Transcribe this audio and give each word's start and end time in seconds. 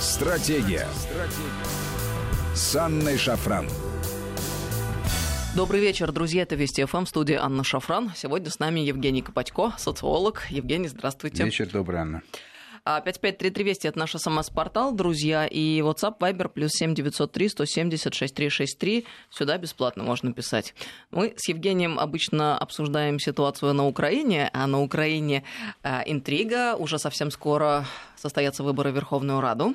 Стратегия. 0.00 0.86
Стратегия. 0.94 2.54
С 2.54 2.74
Анной 2.74 3.18
Шафран. 3.18 3.68
Добрый 5.54 5.82
вечер, 5.82 6.10
друзья. 6.10 6.44
Это 6.44 6.54
Вести 6.54 6.82
ФМ, 6.86 7.04
студия 7.04 7.42
Анна 7.42 7.64
Шафран. 7.64 8.10
Сегодня 8.16 8.48
с 8.48 8.58
нами 8.58 8.80
Евгений 8.80 9.20
Копатько, 9.20 9.74
социолог. 9.76 10.46
Евгений, 10.48 10.88
здравствуйте. 10.88 11.44
Вечер 11.44 11.68
добрый, 11.68 12.00
Анна. 12.00 12.22
553320 12.86 13.84
это 13.84 13.98
наш 13.98 14.12
смс-портал, 14.12 14.92
друзья, 14.92 15.46
и 15.46 15.80
WhatsApp 15.80 16.18
Viber 16.18 16.48
плюс 16.48 16.70
7903 16.72 17.48
170 17.50 18.14
6363. 18.14 19.06
Сюда 19.28 19.58
бесплатно 19.58 20.02
можно 20.02 20.32
писать. 20.32 20.74
Мы 21.10 21.34
с 21.36 21.46
Евгением 21.46 21.98
обычно 21.98 22.56
обсуждаем 22.56 23.18
ситуацию 23.18 23.74
на 23.74 23.86
Украине, 23.86 24.48
а 24.54 24.66
на 24.66 24.80
Украине 24.80 25.44
э, 25.82 26.00
интрига. 26.06 26.74
Уже 26.76 26.98
совсем 26.98 27.30
скоро 27.30 27.84
состоятся 28.16 28.62
выборы 28.62 28.92
в 28.92 28.94
Верховную 28.94 29.42
Раду. 29.42 29.74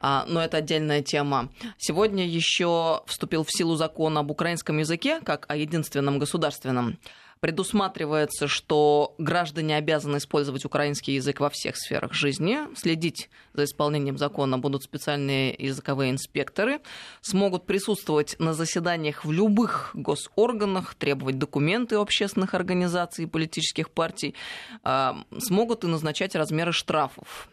А, 0.00 0.24
но 0.28 0.42
это 0.42 0.58
отдельная 0.58 1.02
тема. 1.02 1.50
Сегодня 1.78 2.26
еще 2.26 3.02
вступил 3.06 3.44
в 3.44 3.50
силу 3.50 3.76
закон 3.76 4.16
об 4.18 4.30
украинском 4.30 4.78
языке 4.78 5.20
как 5.20 5.46
о 5.48 5.56
единственном 5.56 6.18
государственном 6.18 6.98
предусматривается, 7.40 8.48
что 8.48 9.14
граждане 9.18 9.76
обязаны 9.76 10.18
использовать 10.18 10.64
украинский 10.64 11.14
язык 11.14 11.40
во 11.40 11.50
всех 11.50 11.76
сферах 11.76 12.12
жизни, 12.12 12.58
следить 12.76 13.30
за 13.54 13.64
исполнением 13.64 14.18
закона 14.18 14.58
будут 14.58 14.82
специальные 14.82 15.54
языковые 15.58 16.10
инспекторы, 16.10 16.80
смогут 17.20 17.66
присутствовать 17.66 18.36
на 18.38 18.54
заседаниях 18.54 19.24
в 19.24 19.32
любых 19.32 19.90
госорганах, 19.94 20.94
требовать 20.94 21.38
документы 21.38 21.96
общественных 21.96 22.54
организаций 22.54 23.24
и 23.24 23.28
политических 23.28 23.90
партий, 23.90 24.34
а, 24.82 25.24
смогут 25.38 25.84
и 25.84 25.86
назначать 25.86 26.34
размеры 26.34 26.72
штрафов. 26.72 27.48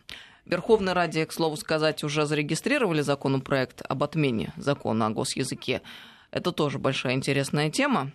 Верховной 0.46 0.94
Раде, 0.94 1.26
к 1.26 1.34
слову 1.34 1.58
сказать, 1.58 2.04
уже 2.04 2.26
зарегистрировали 2.26 3.02
законопроект 3.02 3.82
об 3.88 4.04
отмене 4.04 4.54
закона 4.58 5.08
о 5.08 5.10
госязыке. 5.10 5.82
Это 6.32 6.52
тоже 6.52 6.78
большая 6.78 7.14
интересная 7.14 7.72
тема 7.72 8.12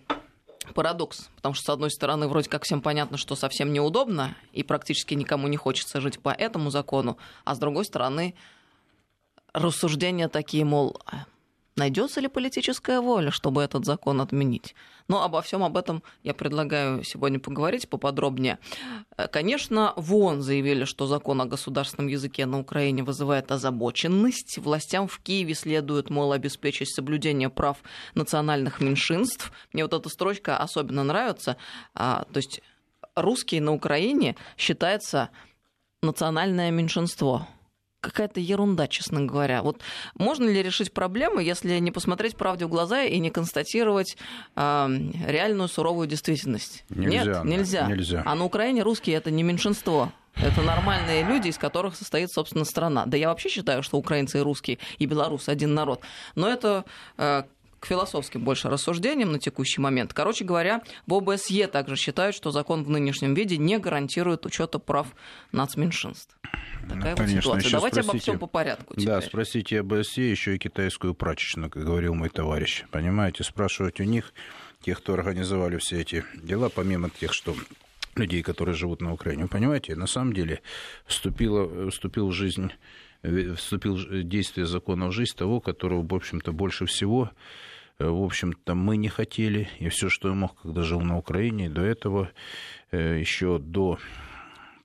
парадокс, 0.73 1.29
потому 1.35 1.55
что, 1.55 1.65
с 1.65 1.69
одной 1.69 1.91
стороны, 1.91 2.27
вроде 2.27 2.49
как 2.49 2.63
всем 2.63 2.81
понятно, 2.81 3.17
что 3.17 3.35
совсем 3.35 3.73
неудобно, 3.73 4.35
и 4.53 4.63
практически 4.63 5.13
никому 5.13 5.47
не 5.47 5.57
хочется 5.57 5.99
жить 5.99 6.19
по 6.19 6.29
этому 6.29 6.69
закону, 6.69 7.17
а 7.43 7.55
с 7.55 7.59
другой 7.59 7.83
стороны, 7.83 8.35
рассуждения 9.53 10.29
такие, 10.29 10.63
мол, 10.63 11.01
Найдется 11.81 12.21
ли 12.21 12.27
политическая 12.27 13.01
воля, 13.01 13.31
чтобы 13.31 13.63
этот 13.63 13.85
закон 13.85 14.21
отменить? 14.21 14.75
Но 15.07 15.23
обо 15.23 15.41
всем 15.41 15.63
об 15.63 15.75
этом 15.75 16.03
я 16.21 16.35
предлагаю 16.35 17.03
сегодня 17.03 17.39
поговорить 17.39 17.89
поподробнее. 17.89 18.59
Э, 19.17 19.27
конечно, 19.27 19.93
в 19.95 20.15
ООН 20.15 20.43
заявили, 20.43 20.85
что 20.85 21.07
закон 21.07 21.41
о 21.41 21.45
государственном 21.45 22.07
языке 22.07 22.45
на 22.45 22.59
Украине 22.59 23.01
вызывает 23.01 23.51
озабоченность. 23.51 24.59
Властям 24.59 25.07
в 25.07 25.17
Киеве 25.21 25.55
следует, 25.55 26.11
мол, 26.11 26.33
обеспечить 26.33 26.93
соблюдение 26.93 27.49
прав 27.49 27.77
национальных 28.13 28.79
меньшинств. 28.79 29.51
Мне 29.73 29.83
вот 29.83 29.93
эта 29.95 30.07
строчка 30.07 30.57
особенно 30.57 31.03
нравится. 31.03 31.57
А, 31.95 32.25
то 32.31 32.37
есть 32.37 32.61
русский 33.15 33.59
на 33.59 33.73
Украине 33.73 34.35
считается 34.55 35.29
национальное 36.03 36.69
меньшинство 36.69 37.47
какая-то 38.01 38.39
ерунда, 38.39 38.87
честно 38.87 39.21
говоря. 39.21 39.61
Вот 39.61 39.79
можно 40.17 40.49
ли 40.49 40.61
решить 40.61 40.91
проблему, 40.91 41.39
если 41.39 41.77
не 41.77 41.91
посмотреть 41.91 42.35
правде 42.35 42.65
в 42.65 42.69
глаза 42.69 43.03
и 43.03 43.19
не 43.19 43.29
констатировать 43.29 44.17
э, 44.55 44.87
реальную 45.27 45.69
суровую 45.69 46.07
действительность? 46.07 46.83
Нельзя, 46.89 47.43
Нет, 47.43 47.43
нельзя. 47.45 47.87
нельзя. 47.87 48.23
А 48.25 48.35
на 48.35 48.43
Украине 48.43 48.81
русские 48.83 49.15
это 49.15 49.31
не 49.31 49.43
меньшинство. 49.43 50.11
Это 50.35 50.61
нормальные 50.61 51.23
люди, 51.23 51.49
из 51.49 51.57
которых 51.57 51.95
состоит, 51.95 52.31
собственно, 52.31 52.65
страна. 52.65 53.05
Да 53.05 53.17
я 53.17 53.29
вообще 53.29 53.49
считаю, 53.49 53.83
что 53.83 53.97
украинцы 53.97 54.39
и 54.39 54.41
русские, 54.41 54.79
и 54.97 55.05
белорусы 55.05 55.49
один 55.49 55.73
народ. 55.73 56.01
Но 56.35 56.47
это 56.47 56.85
э, 57.17 57.43
к 57.81 57.87
философским 57.87 58.43
больше 58.43 58.69
рассуждениям 58.69 59.31
на 59.31 59.39
текущий 59.39 59.81
момент. 59.81 60.13
Короче 60.13 60.45
говоря, 60.45 60.83
в 61.07 61.15
ОБСЕ 61.15 61.67
также 61.67 61.95
считают, 61.95 62.35
что 62.35 62.51
закон 62.51 62.83
в 62.83 62.89
нынешнем 62.91 63.33
виде 63.33 63.57
не 63.57 63.79
гарантирует 63.79 64.45
учета 64.45 64.77
прав 64.77 65.07
нацменьшинств. 65.51 66.37
Такая 66.87 67.15
ну, 67.17 67.23
вот 67.23 67.29
ситуация. 67.29 67.71
Давайте 67.71 68.03
спросите, 68.03 68.11
обо 68.11 68.19
всем 68.19 68.39
по 68.39 68.45
порядку. 68.45 68.93
Теперь. 68.93 69.07
Да, 69.07 69.21
спросите 69.21 69.79
ОБСЕ 69.79 70.29
еще 70.29 70.55
и 70.55 70.59
китайскую 70.59 71.15
прачечную, 71.15 71.71
как 71.71 71.83
говорил 71.83 72.13
мой 72.13 72.29
товарищ. 72.29 72.85
Понимаете, 72.91 73.43
спрашивать 73.43 73.99
у 73.99 74.03
них, 74.03 74.31
тех, 74.83 74.99
кто 74.99 75.13
организовали 75.13 75.77
все 75.77 76.01
эти 76.01 76.23
дела, 76.35 76.69
помимо 76.69 77.09
тех, 77.09 77.33
что 77.33 77.55
людей, 78.15 78.43
которые 78.43 78.75
живут 78.75 79.01
на 79.01 79.11
Украине. 79.11 79.43
Вы 79.43 79.49
понимаете, 79.49 79.95
на 79.95 80.05
самом 80.05 80.33
деле 80.33 80.61
вступило, 81.07 81.89
вступил 81.89 82.27
в 82.27 82.31
жизнь 82.31 82.71
вступил 83.55 83.97
в 83.97 84.23
действие 84.23 84.65
закона 84.65 85.07
в 85.07 85.11
жизнь 85.11 85.35
того, 85.35 85.59
которого, 85.59 86.05
в 86.07 86.13
общем-то, 86.13 86.51
больше 86.51 86.85
всего 86.85 87.29
в 88.09 88.23
общем-то, 88.23 88.75
мы 88.75 88.97
не 88.97 89.09
хотели. 89.09 89.69
И 89.79 89.89
все, 89.89 90.09
что 90.09 90.29
я 90.29 90.33
мог, 90.33 90.61
когда 90.61 90.81
жил 90.83 91.01
на 91.01 91.17
Украине, 91.17 91.69
до 91.69 91.81
этого, 91.81 92.31
э, 92.91 93.19
еще 93.19 93.59
до 93.59 93.99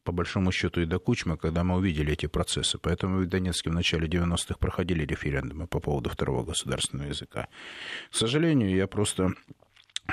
по 0.05 0.13
большому 0.13 0.53
счету 0.53 0.81
и 0.81 0.87
до 0.87 1.01
Кучма, 1.01 1.37
когда 1.37 1.65
мы 1.65 1.77
увидели 1.77 2.13
эти 2.13 2.27
процессы. 2.27 2.79
Поэтому 2.79 3.19
в 3.19 3.27
Донецке 3.27 3.71
в 3.71 3.75
начале 3.75 4.07
90-х 4.07 4.55
проходили 4.59 5.05
референдумы 5.05 5.67
по 5.67 5.81
поводу 5.81 6.11
второго 6.11 6.45
государственного 6.45 7.09
языка. 7.09 7.49
К 8.11 8.15
сожалению, 8.15 8.75
я 8.75 8.87
просто 8.87 9.33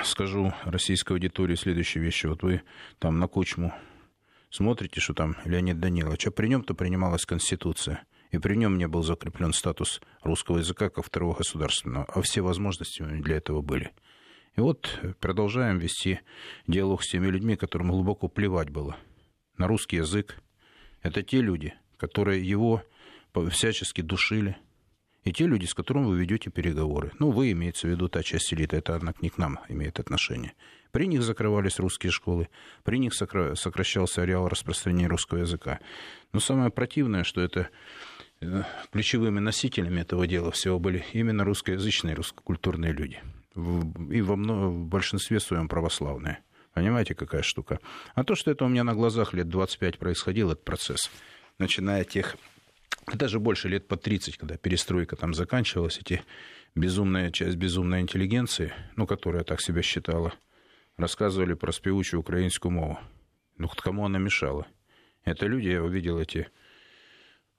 скажу 0.02 0.52
российской 0.64 1.12
аудитории 1.12 1.54
следующую 1.54 2.02
вещь. 2.02 2.24
Вот 2.24 2.42
вы 2.42 2.62
там 2.98 3.20
на 3.20 3.28
Кучму 3.28 3.72
смотрите, 4.50 5.00
что 5.00 5.14
там 5.14 5.36
Леонид 5.44 5.78
Данилович, 5.78 6.26
а 6.26 6.30
при 6.32 6.48
нем-то 6.48 6.74
принималась 6.74 7.24
Конституция– 7.24 8.02
и 8.34 8.38
при 8.38 8.56
нем 8.56 8.78
не 8.78 8.88
был 8.88 9.04
закреплен 9.04 9.52
статус 9.52 10.00
русского 10.22 10.58
языка 10.58 10.90
как 10.90 11.04
второго 11.04 11.36
государственного, 11.36 12.04
а 12.04 12.20
все 12.20 12.40
возможности 12.42 13.02
для 13.02 13.36
этого 13.36 13.62
были. 13.62 13.92
И 14.56 14.60
вот 14.60 15.00
продолжаем 15.20 15.78
вести 15.78 16.20
диалог 16.66 17.04
с 17.04 17.10
теми 17.10 17.28
людьми, 17.28 17.54
которым 17.56 17.90
глубоко 17.90 18.26
плевать 18.26 18.70
было 18.70 18.96
на 19.56 19.68
русский 19.68 19.96
язык. 19.96 20.36
Это 21.02 21.22
те 21.22 21.40
люди, 21.40 21.74
которые 21.96 22.46
его 22.46 22.82
всячески 23.50 24.00
душили, 24.00 24.56
и 25.22 25.32
те 25.32 25.46
люди, 25.46 25.66
с 25.66 25.74
которыми 25.74 26.06
вы 26.06 26.18
ведете 26.18 26.50
переговоры. 26.50 27.12
Ну, 27.20 27.30
вы 27.30 27.52
имеется 27.52 27.86
в 27.86 27.90
виду 27.90 28.08
та 28.08 28.22
часть 28.22 28.52
элиты, 28.52 28.76
это, 28.76 28.96
однако, 28.96 29.18
не 29.22 29.30
к 29.30 29.38
нам 29.38 29.60
имеет 29.68 30.00
отношение. 30.00 30.54
При 30.90 31.06
них 31.06 31.22
закрывались 31.22 31.78
русские 31.78 32.10
школы, 32.12 32.48
при 32.82 32.98
них 32.98 33.14
сокращался 33.14 34.22
ареал 34.22 34.48
распространения 34.48 35.08
русского 35.08 35.38
языка. 35.38 35.78
Но 36.32 36.40
самое 36.40 36.70
противное, 36.70 37.24
что 37.24 37.40
это 37.40 37.68
ключевыми 38.92 39.40
носителями 39.40 40.00
этого 40.00 40.26
дела 40.26 40.50
всего 40.50 40.78
были 40.78 41.04
именно 41.12 41.44
русскоязычные, 41.44 42.14
русскокультурные 42.14 42.92
люди. 42.92 43.20
И 44.10 44.20
во 44.22 44.36
многом, 44.36 44.84
в 44.84 44.88
большинстве 44.88 45.40
своем 45.40 45.68
православные. 45.68 46.40
Понимаете, 46.72 47.14
какая 47.14 47.42
штука? 47.42 47.78
А 48.14 48.24
то, 48.24 48.34
что 48.34 48.50
это 48.50 48.64
у 48.64 48.68
меня 48.68 48.82
на 48.82 48.94
глазах 48.94 49.32
лет 49.32 49.48
25 49.48 49.98
происходил, 49.98 50.50
этот 50.50 50.64
процесс, 50.64 51.10
начиная 51.58 52.02
от 52.02 52.08
тех, 52.08 52.36
даже 53.12 53.38
больше 53.38 53.68
лет 53.68 53.86
по 53.86 53.96
30, 53.96 54.38
когда 54.38 54.56
перестройка 54.56 55.14
там 55.14 55.34
заканчивалась, 55.34 55.98
эти 55.98 56.22
безумная 56.74 57.30
часть 57.30 57.56
безумной 57.56 58.00
интеллигенции, 58.00 58.72
ну, 58.96 59.06
которая 59.06 59.44
так 59.44 59.60
себя 59.60 59.82
считала, 59.82 60.32
рассказывали 60.96 61.54
про 61.54 61.72
спевучую 61.72 62.20
украинскую 62.20 62.72
мову. 62.72 62.98
Ну, 63.56 63.68
кому 63.68 64.04
она 64.04 64.18
мешала? 64.18 64.66
Это 65.24 65.46
люди, 65.46 65.68
я 65.68 65.82
увидел 65.82 66.18
эти 66.18 66.48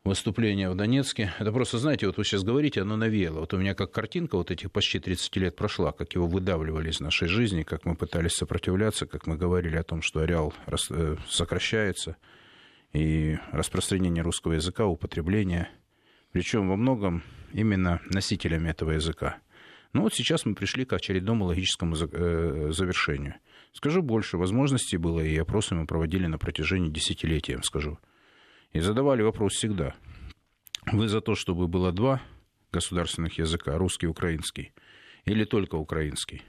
выступление 0.05 0.69
в 0.69 0.75
Донецке. 0.75 1.33
Это 1.39 1.51
просто, 1.51 1.79
знаете, 1.79 2.05
вот 2.05 2.17
вы 2.17 2.23
сейчас 2.23 2.43
говорите, 2.43 2.81
оно 2.81 2.95
навеяло. 2.95 3.39
Вот 3.41 3.53
у 3.53 3.57
меня 3.57 3.73
как 3.73 3.91
картинка 3.91 4.37
вот 4.37 4.51
этих 4.51 4.71
почти 4.71 4.99
30 4.99 5.35
лет 5.37 5.55
прошла, 5.55 5.91
как 5.91 6.13
его 6.13 6.27
выдавливали 6.27 6.91
из 6.91 6.99
нашей 6.99 7.27
жизни, 7.27 7.63
как 7.63 7.85
мы 7.85 7.95
пытались 7.95 8.33
сопротивляться, 8.33 9.07
как 9.07 9.25
мы 9.25 9.35
говорили 9.35 9.75
о 9.75 9.83
том, 9.83 10.03
что 10.03 10.21
ареал 10.21 10.53
э, 10.67 11.15
сокращается, 11.27 12.17
и 12.93 13.37
распространение 13.51 14.23
русского 14.23 14.53
языка, 14.53 14.85
употребление, 14.85 15.69
причем 16.31 16.69
во 16.69 16.75
многом 16.77 17.23
именно 17.51 17.99
носителями 18.05 18.69
этого 18.69 18.91
языка. 18.91 19.39
Но 19.91 20.01
вот 20.03 20.13
сейчас 20.13 20.45
мы 20.45 20.53
пришли 20.53 20.85
к 20.85 20.93
очередному 20.93 21.45
логическому 21.45 21.95
э, 21.95 22.69
завершению. 22.71 23.35
Скажу 23.73 24.03
больше, 24.03 24.37
возможностей 24.37 24.97
было, 24.97 25.19
и 25.21 25.35
опросы 25.35 25.73
мы 25.73 25.87
проводили 25.87 26.27
на 26.27 26.37
протяжении 26.37 26.89
десятилетия, 26.89 27.59
скажу. 27.63 27.97
И 28.75 28.81
задавали 28.81 29.21
вопрос 29.21 29.53
всегда. 29.53 29.95
Вы 30.91 31.07
за 31.07 31.21
то, 31.21 31.33
чтобы 31.33 31.69
было 31.69 31.93
два 31.93 32.21
государственных 32.73 33.37
языка, 33.39 33.77
русский 33.77 34.05
и 34.05 34.09
украинский, 34.09 34.73
или 35.23 35.45
только 35.45 35.75
украинский? 35.75 36.41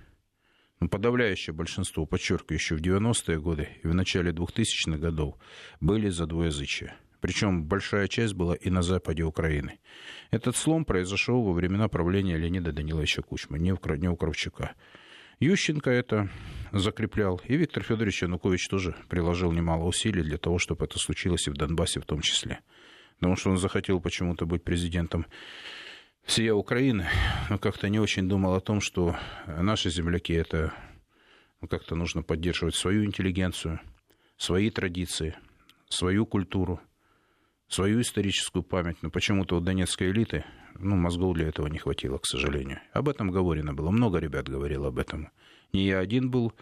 Но 0.81 0.87
ну, 0.87 0.88
подавляющее 0.88 1.55
большинство, 1.55 2.05
подчеркиваю, 2.05 2.58
еще 2.58 2.75
в 2.75 2.81
90-е 2.81 3.38
годы 3.38 3.69
и 3.81 3.87
в 3.87 3.94
начале 3.94 4.32
2000-х 4.32 4.99
годов 4.99 5.37
были 5.78 6.08
за 6.08 6.26
двуязычие. 6.26 6.96
Причем 7.20 7.64
большая 7.64 8.08
часть 8.08 8.34
была 8.34 8.56
и 8.56 8.70
на 8.70 8.82
западе 8.82 9.23
Украины. 9.23 9.78
Этот 10.32 10.56
слом 10.56 10.84
произошел 10.84 11.44
во 11.44 11.52
времена 11.52 11.87
правления 11.87 12.37
Леонида 12.37 12.73
Даниловича 12.73 13.23
Кучма, 13.23 13.56
не 13.56 13.70
у, 13.70 14.17
Кравчука. 14.17 14.75
Ющенко 15.40 15.90
это 15.90 16.30
закреплял, 16.72 17.40
и 17.44 17.56
Виктор 17.56 17.82
Федорович 17.82 18.22
Янукович 18.22 18.68
тоже 18.68 18.96
приложил 19.08 19.52
немало 19.52 19.84
усилий 19.84 20.22
для 20.22 20.38
того, 20.38 20.58
чтобы 20.58 20.84
это 20.86 20.98
случилось 20.98 21.46
и 21.46 21.50
в 21.50 21.54
Донбассе 21.54 22.00
в 22.00 22.06
том 22.06 22.20
числе. 22.20 22.60
потому 23.16 23.36
что 23.36 23.50
он 23.50 23.58
захотел 23.58 24.00
почему-то 24.00 24.46
быть 24.46 24.64
президентом 24.64 25.26
всей 26.22 26.50
Украины, 26.50 27.06
но 27.50 27.58
как-то 27.58 27.88
не 27.88 28.00
очень 28.00 28.28
думал 28.28 28.54
о 28.54 28.60
том, 28.60 28.80
что 28.80 29.16
наши 29.46 29.90
земляки 29.90 30.32
это 30.32 30.72
ну, 31.60 31.68
как-то 31.68 31.94
нужно 31.94 32.22
поддерживать 32.22 32.74
свою 32.74 33.04
интеллигенцию, 33.04 33.80
свои 34.36 34.70
традиции, 34.70 35.36
свою 35.88 36.26
культуру, 36.26 36.80
свою 37.68 38.00
историческую 38.00 38.62
память. 38.62 39.02
Но 39.02 39.10
почему-то 39.10 39.56
у 39.56 39.60
донецкой 39.60 40.10
элиты 40.10 40.44
ну, 40.78 40.96
мозгов 40.96 41.34
для 41.34 41.49
этого 41.49 41.67
не 41.67 41.78
хватило, 41.78 42.19
к 42.19 42.26
сожалению. 42.26 42.81
Об 42.93 43.08
этом 43.08 43.31
говорено 43.31 43.75
было. 43.75 43.90
Много 43.90 44.19
ребят 44.19 44.49
говорило 44.49 44.88
об 44.88 44.99
этом. 44.99 45.28
Не 45.73 45.87
я 45.87 45.99
один 45.99 46.31
был. 46.31 46.52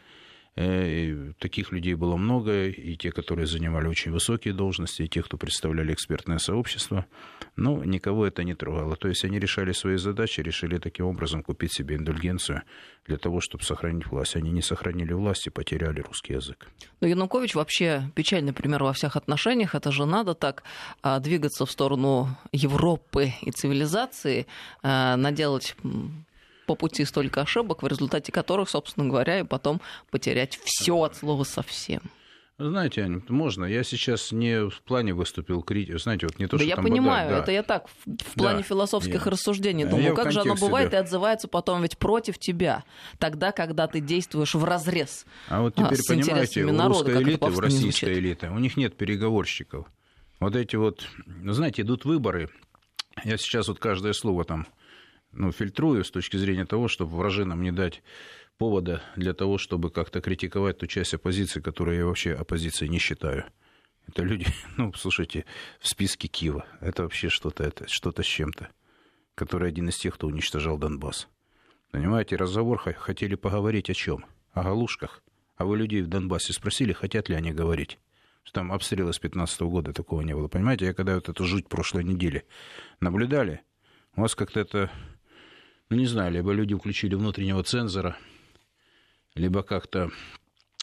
Э, 0.56 1.32
таких 1.40 1.72
людей 1.72 1.94
было 1.94 2.16
много, 2.16 2.66
и 2.68 2.96
те, 2.96 3.10
которые 3.10 3.46
занимали 3.46 3.88
очень 3.88 4.12
высокие 4.12 4.54
должности, 4.54 5.02
и 5.02 5.08
те, 5.08 5.20
кто 5.20 5.36
представляли 5.36 5.92
экспертное 5.92 6.38
сообщество, 6.38 7.06
но 7.56 7.84
никого 7.84 8.24
это 8.24 8.44
не 8.44 8.54
трогало. 8.54 8.94
То 8.94 9.08
есть 9.08 9.24
они 9.24 9.40
решали 9.40 9.72
свои 9.72 9.96
задачи, 9.96 10.40
решили 10.40 10.78
таким 10.78 11.06
образом 11.06 11.42
купить 11.42 11.72
себе 11.72 11.96
индульгенцию 11.96 12.62
для 13.06 13.16
того, 13.16 13.40
чтобы 13.40 13.64
сохранить 13.64 14.06
власть. 14.06 14.36
Они 14.36 14.52
не 14.52 14.62
сохранили 14.62 15.12
власть 15.12 15.46
и 15.48 15.50
потеряли 15.50 16.00
русский 16.00 16.34
язык. 16.34 16.68
Но 17.00 17.08
Янукович 17.08 17.56
вообще 17.56 18.10
печальный 18.14 18.52
пример 18.52 18.84
во 18.84 18.92
всех 18.92 19.16
отношениях. 19.16 19.74
Это 19.74 19.90
же 19.90 20.06
надо 20.06 20.34
так 20.34 20.62
а, 21.02 21.18
двигаться 21.18 21.66
в 21.66 21.70
сторону 21.70 22.28
Европы 22.52 23.32
и 23.42 23.50
цивилизации, 23.50 24.46
а, 24.82 25.16
наделать 25.16 25.74
по 26.66 26.74
пути 26.74 27.04
столько 27.04 27.42
ошибок, 27.42 27.82
в 27.82 27.86
результате 27.86 28.32
которых, 28.32 28.70
собственно 28.70 29.08
говоря, 29.08 29.40
и 29.40 29.44
потом 29.44 29.80
потерять 30.10 30.58
все 30.62 31.02
от 31.02 31.16
слова 31.16 31.44
совсем. 31.44 32.00
Знаете, 32.56 33.02
Аня, 33.02 33.20
можно. 33.28 33.64
Я 33.64 33.82
сейчас 33.82 34.30
не 34.30 34.68
в 34.68 34.80
плане 34.82 35.12
выступил 35.12 35.62
критик. 35.62 35.98
Знаете, 35.98 36.26
вот 36.26 36.38
не 36.38 36.46
то, 36.46 36.56
да 36.56 36.62
что 36.62 36.68
я 36.68 36.76
там 36.76 36.84
понимаю, 36.84 37.30
да. 37.30 37.38
это 37.40 37.50
я 37.50 37.64
так, 37.64 37.88
в 38.06 38.34
плане 38.34 38.58
да, 38.58 38.62
философских 38.62 39.24
я, 39.24 39.30
рассуждений 39.30 39.84
думаю, 39.84 40.10
я 40.10 40.14
как 40.14 40.30
же 40.30 40.40
оно 40.40 40.54
бывает 40.54 40.90
да. 40.90 40.98
и 40.98 41.00
отзывается 41.00 41.48
потом 41.48 41.82
ведь 41.82 41.98
против 41.98 42.38
тебя, 42.38 42.84
тогда, 43.18 43.50
когда 43.50 43.88
ты 43.88 43.98
действуешь 43.98 44.54
в 44.54 44.62
разрез 44.62 45.26
А 45.48 45.62
вот 45.62 45.74
теперь, 45.74 45.98
с 45.98 46.06
понимаете, 46.06 46.64
у 46.64 46.72
народа, 46.72 47.10
русской 47.10 47.22
элиты, 47.24 47.46
у 47.46 47.60
российской 47.60 48.14
элиты, 48.14 48.50
у 48.50 48.58
них 48.60 48.76
нет 48.76 48.96
переговорщиков. 48.96 49.86
Вот 50.38 50.54
эти 50.54 50.76
вот, 50.76 51.08
знаете, 51.44 51.82
идут 51.82 52.04
выборы. 52.04 52.50
Я 53.24 53.36
сейчас 53.36 53.66
вот 53.66 53.80
каждое 53.80 54.12
слово 54.12 54.44
там 54.44 54.68
ну, 55.34 55.52
фильтрую 55.52 56.04
с 56.04 56.10
точки 56.10 56.36
зрения 56.36 56.64
того, 56.64 56.88
чтобы 56.88 57.16
вражинам 57.16 57.62
не 57.62 57.72
дать 57.72 58.02
повода 58.58 59.02
для 59.16 59.34
того, 59.34 59.58
чтобы 59.58 59.90
как-то 59.90 60.20
критиковать 60.20 60.78
ту 60.78 60.86
часть 60.86 61.14
оппозиции, 61.14 61.60
которую 61.60 61.98
я 61.98 62.06
вообще 62.06 62.32
оппозицией 62.32 62.90
не 62.90 62.98
считаю. 62.98 63.44
Это 64.06 64.22
люди, 64.22 64.46
ну, 64.76 64.92
слушайте, 64.94 65.44
в 65.80 65.88
списке 65.88 66.28
Киева. 66.28 66.66
Это 66.80 67.02
вообще 67.02 67.28
что-то 67.28 67.64
это, 67.64 67.88
что-то 67.88 68.22
с 68.22 68.26
чем-то, 68.26 68.68
который 69.34 69.68
один 69.68 69.88
из 69.88 69.96
тех, 69.96 70.14
кто 70.14 70.26
уничтожал 70.26 70.78
Донбасс. 70.78 71.28
Понимаете, 71.90 72.36
разговор 72.36 72.78
хотели 72.78 73.34
поговорить 73.34 73.90
о 73.90 73.94
чем? 73.94 74.24
О 74.52 74.62
галушках. 74.62 75.22
А 75.56 75.64
вы 75.64 75.76
людей 75.76 76.02
в 76.02 76.08
Донбассе 76.08 76.52
спросили, 76.52 76.92
хотят 76.92 77.28
ли 77.28 77.36
они 77.36 77.52
говорить? 77.52 77.98
Что 78.42 78.54
там 78.54 78.72
обстрелы 78.72 79.12
с 79.12 79.18
15 79.18 79.60
года 79.62 79.92
такого 79.92 80.20
не 80.22 80.34
было. 80.34 80.48
Понимаете, 80.48 80.86
я 80.86 80.92
когда 80.92 81.14
вот 81.14 81.28
эту 81.28 81.44
жуть 81.44 81.68
прошлой 81.68 82.04
недели 82.04 82.44
наблюдали, 83.00 83.62
у 84.16 84.22
вас 84.22 84.34
как-то 84.34 84.60
это 84.60 84.90
ну, 85.94 86.00
не 86.00 86.06
знаю, 86.06 86.32
либо 86.32 86.50
люди 86.50 86.74
включили 86.74 87.14
внутреннего 87.14 87.62
цензора, 87.62 88.16
либо 89.36 89.62
как-то 89.62 90.10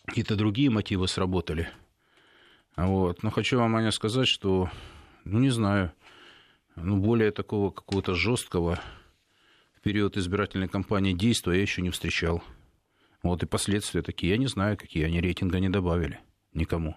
какие-то 0.05 0.37
другие 0.37 0.69
мотивы 0.69 1.09
сработали. 1.09 1.67
Вот. 2.77 3.21
Но 3.21 3.29
хочу 3.29 3.57
вам, 3.57 3.75
Аня, 3.75 3.91
сказать, 3.91 4.29
что, 4.29 4.69
ну, 5.25 5.39
не 5.39 5.49
знаю, 5.49 5.91
ну, 6.77 6.95
более 6.95 7.31
такого 7.31 7.71
какого-то 7.71 8.15
жесткого 8.15 8.79
в 9.75 9.81
период 9.81 10.15
избирательной 10.15 10.69
кампании 10.69 11.11
действия 11.11 11.55
я 11.55 11.61
еще 11.61 11.81
не 11.81 11.89
встречал. 11.89 12.41
Вот 13.21 13.43
и 13.43 13.45
последствия 13.45 14.01
такие. 14.01 14.31
Я 14.31 14.37
не 14.37 14.47
знаю, 14.47 14.77
какие 14.77 15.03
они 15.03 15.19
рейтинга 15.19 15.59
не 15.59 15.67
добавили 15.67 16.21
никому. 16.53 16.95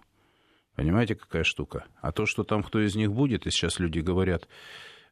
Понимаете, 0.76 1.16
какая 1.16 1.42
штука? 1.42 1.86
А 2.00 2.12
то, 2.12 2.26
что 2.26 2.44
там 2.44 2.62
кто 2.62 2.78
из 2.78 2.94
них 2.94 3.12
будет, 3.12 3.48
и 3.48 3.50
сейчас 3.50 3.80
люди 3.80 3.98
говорят, 3.98 4.46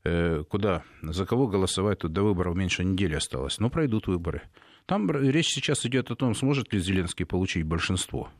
куда, 0.02 0.82
за 1.02 1.26
кого 1.26 1.46
голосовать, 1.46 2.00
тут 2.00 2.12
до 2.12 2.22
выборов 2.22 2.56
меньше 2.56 2.84
недели 2.84 3.14
осталось. 3.14 3.58
Но 3.58 3.70
пройдут 3.70 4.06
выборы. 4.06 4.42
Там 4.86 5.10
речь 5.10 5.48
сейчас 5.48 5.86
идет 5.86 6.10
о 6.10 6.16
том, 6.16 6.34
сможет 6.34 6.72
ли 6.72 6.80
Зеленский 6.80 7.24
получить 7.24 7.64
большинство 7.64 8.30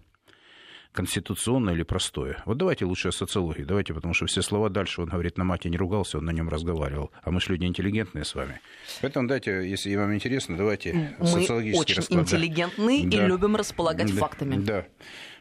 конституционное 0.93 1.75
или 1.75 1.83
простое. 1.83 2.43
Вот 2.45 2.59
давайте 2.59 2.85
лучше 2.85 3.09
о 3.09 3.13
социологии, 3.13 3.63
давайте, 3.63 3.95
потому 3.95 4.15
что 4.15 4.27
все 4.27 4.43
слова 4.43 4.69
дальше, 4.69 5.01
он 5.01 5.09
говорит, 5.09 5.39
на 5.39 5.45
мате 5.45 5.71
не 5.71 5.77
ругался, 5.77 6.19
он 6.19 6.27
на 6.27 6.31
нем 6.31 6.49
разговаривал, 6.49 7.11
а 7.23 7.31
мы 7.31 7.41
же 7.41 7.49
люди 7.49 7.65
интеллигентные 7.65 8.25
с 8.25 8.35
вами. 8.35 8.61
Поэтому 9.01 9.27
давайте, 9.27 9.69
если 9.69 9.95
вам 9.97 10.15
интересно, 10.15 10.57
давайте 10.57 11.17
мы 11.19 11.27
социологический 11.27 11.81
очень 11.81 11.97
расклад. 11.97 12.21
интеллигентны 12.23 13.07
да. 13.07 13.25
и 13.25 13.27
любим 13.27 13.57
располагать 13.57 14.15
да. 14.15 14.21
фактами. 14.21 14.57
Да. 14.57 14.87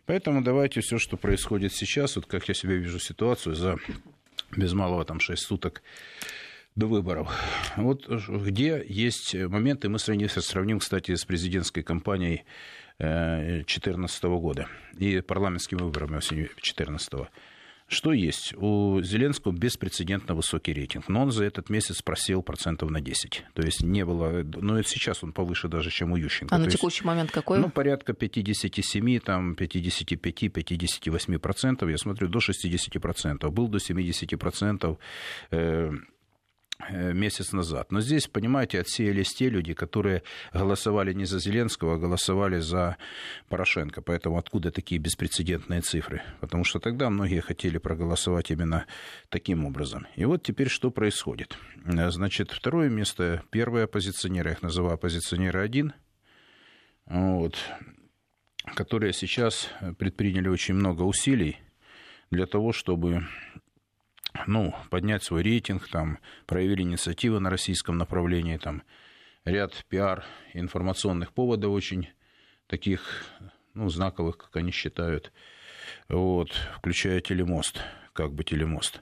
Поэтому 0.05 0.41
давайте 0.41 0.81
все, 0.81 0.97
что 0.97 1.17
происходит 1.17 1.73
сейчас, 1.73 2.15
вот 2.15 2.25
как 2.25 2.47
я 2.47 2.53
себе 2.53 2.77
вижу 2.77 2.99
ситуацию 2.99 3.55
за 3.55 3.77
без 4.55 4.73
малого 4.73 5.05
там 5.05 5.19
6 5.19 5.41
суток 5.41 5.81
до 6.75 6.87
выборов. 6.87 7.29
Вот 7.75 8.07
где 8.07 8.83
есть 8.87 9.35
моменты, 9.35 9.89
мы 9.89 9.99
сравним, 9.99 10.79
кстати, 10.79 11.15
с 11.15 11.25
президентской 11.25 11.81
кампанией 11.81 12.45
2014 12.97 14.23
года 14.23 14.67
и 14.97 15.21
парламентскими 15.21 15.81
выборами 15.81 16.17
осенью 16.17 16.45
2014 16.45 17.13
что 17.91 18.13
есть? 18.13 18.53
У 18.57 19.01
Зеленского 19.01 19.51
беспрецедентно 19.51 20.35
высокий 20.35 20.73
рейтинг, 20.73 21.09
но 21.09 21.23
он 21.23 21.31
за 21.31 21.43
этот 21.43 21.69
месяц 21.69 22.01
просел 22.01 22.41
процентов 22.41 22.89
на 22.89 23.01
10. 23.01 23.43
То 23.53 23.61
есть 23.61 23.83
не 23.83 24.05
было... 24.05 24.43
Но 24.43 24.79
и 24.79 24.83
сейчас 24.83 25.23
он 25.23 25.33
повыше 25.33 25.67
даже, 25.67 25.89
чем 25.91 26.11
у 26.11 26.15
Ющенко. 26.15 26.55
А 26.55 26.57
на 26.57 26.65
То 26.65 26.71
текущий 26.71 26.97
есть, 26.97 27.05
момент 27.05 27.31
какой? 27.31 27.59
Ну, 27.59 27.69
порядка 27.69 28.13
57, 28.13 29.19
там, 29.19 29.53
55-58 29.53 31.39
процентов. 31.39 31.89
Я 31.89 31.97
смотрю, 31.97 32.27
до 32.27 32.39
60 32.39 33.01
процентов. 33.01 33.53
Был 33.53 33.67
до 33.67 33.79
70 33.79 34.39
процентов 34.39 34.97
Э, 35.51 35.91
месяц 36.89 37.51
назад. 37.51 37.91
Но 37.91 38.01
здесь, 38.01 38.27
понимаете, 38.27 38.79
отсеялись 38.79 39.33
те 39.33 39.49
люди, 39.49 39.73
которые 39.73 40.23
голосовали 40.53 41.13
не 41.13 41.25
за 41.25 41.39
Зеленского, 41.39 41.95
а 41.95 41.97
голосовали 41.97 42.59
за 42.59 42.97
Порошенко. 43.49 44.01
Поэтому 44.01 44.37
откуда 44.37 44.71
такие 44.71 44.99
беспрецедентные 44.99 45.81
цифры? 45.81 46.21
Потому 46.39 46.63
что 46.63 46.79
тогда 46.79 47.09
многие 47.09 47.41
хотели 47.41 47.77
проголосовать 47.77 48.51
именно 48.51 48.85
таким 49.29 49.65
образом. 49.65 50.07
И 50.15 50.25
вот 50.25 50.43
теперь 50.43 50.69
что 50.69 50.91
происходит? 50.91 51.57
Э, 51.85 52.11
значит, 52.11 52.51
второе 52.51 52.89
место, 52.89 53.43
первые 53.49 53.85
оппозиционеры, 53.85 54.49
я 54.49 54.55
их 54.55 54.61
называю 54.61 54.95
оппозиционеры 54.95 55.61
один, 55.61 55.93
вот, 57.05 57.57
которые 58.75 59.13
сейчас 59.13 59.69
предприняли 59.97 60.47
очень 60.47 60.75
много 60.75 61.03
усилий 61.03 61.57
для 62.29 62.45
того, 62.45 62.71
чтобы 62.71 63.27
ну, 64.47 64.73
поднять 64.89 65.23
свой 65.23 65.43
рейтинг, 65.43 65.87
там, 65.89 66.19
проявили 66.45 66.83
инициативы 66.83 67.39
на 67.39 67.49
российском 67.49 67.97
направлении, 67.97 68.57
там, 68.57 68.83
ряд 69.45 69.85
пиар 69.89 70.23
информационных 70.53 71.33
поводов 71.33 71.71
очень 71.71 72.09
таких, 72.67 73.25
ну, 73.73 73.89
знаковых, 73.89 74.37
как 74.37 74.55
они 74.55 74.71
считают, 74.71 75.31
вот, 76.07 76.51
включая 76.77 77.21
телемост, 77.21 77.81
как 78.13 78.33
бы 78.33 78.43
телемост. 78.43 79.01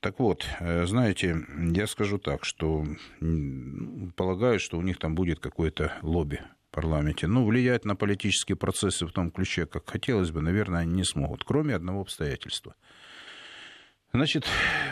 Так 0.00 0.18
вот, 0.18 0.46
э, 0.60 0.86
знаете, 0.86 1.36
я 1.72 1.86
скажу 1.86 2.18
так, 2.18 2.44
что 2.44 2.84
полагаю, 4.16 4.58
что 4.58 4.78
у 4.78 4.82
них 4.82 4.98
там 4.98 5.14
будет 5.14 5.40
какое-то 5.40 5.92
лобби 6.02 6.40
в 6.68 6.74
парламенте. 6.74 7.26
Ну, 7.26 7.46
влиять 7.46 7.84
на 7.84 7.96
политические 7.96 8.56
процессы 8.56 9.06
в 9.06 9.12
том 9.12 9.30
ключе, 9.30 9.66
как 9.66 9.88
хотелось 9.88 10.32
бы, 10.32 10.42
наверное, 10.42 10.80
они 10.80 10.94
не 10.94 11.04
смогут, 11.04 11.44
кроме 11.44 11.74
одного 11.74 12.02
обстоятельства– 12.02 12.74
Значит, 14.16 14.46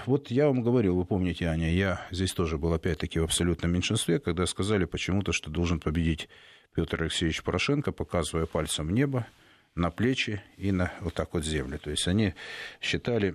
вот 0.04 0.30
я 0.30 0.48
вам 0.48 0.60
говорил, 0.60 0.96
вы 0.96 1.06
помните, 1.06 1.46
Аня, 1.46 1.72
я 1.72 2.06
здесь 2.10 2.34
тоже 2.34 2.58
был 2.58 2.74
опять-таки 2.74 3.18
в 3.18 3.24
абсолютном 3.24 3.72
меньшинстве, 3.72 4.20
когда 4.20 4.44
сказали 4.44 4.84
почему-то, 4.84 5.32
что 5.32 5.50
должен 5.50 5.80
победить 5.80 6.28
Петр 6.74 7.04
Алексеевич 7.04 7.42
Порошенко, 7.42 7.90
показывая 7.90 8.44
пальцем 8.44 8.90
небо, 8.92 9.26
на 9.74 9.90
плечи 9.90 10.42
и 10.58 10.72
на 10.72 10.92
вот 11.00 11.14
так 11.14 11.32
вот 11.32 11.42
землю. 11.42 11.78
То 11.78 11.90
есть 11.90 12.06
они 12.06 12.34
считали, 12.82 13.34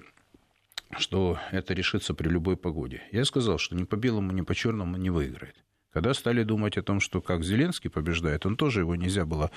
что 1.00 1.40
это 1.50 1.74
решится 1.74 2.14
при 2.14 2.30
любой 2.30 2.56
погоде. 2.56 3.02
Я 3.12 3.26
сказал, 3.26 3.58
что 3.58 3.76
ни 3.76 3.84
по 3.84 3.96
белому, 3.96 4.32
ни 4.32 4.42
по 4.42 4.54
черному 4.54 4.96
не 4.96 5.10
выиграет. 5.10 5.56
Когда 5.92 6.14
стали 6.14 6.44
думать 6.44 6.78
о 6.78 6.84
том, 6.84 7.00
что 7.00 7.20
как 7.20 7.44
Зеленский 7.44 7.90
побеждает, 7.90 8.46
он 8.46 8.58
тоже 8.58 8.82
его 8.82 8.96
нельзя 8.96 9.26
было, 9.26 9.50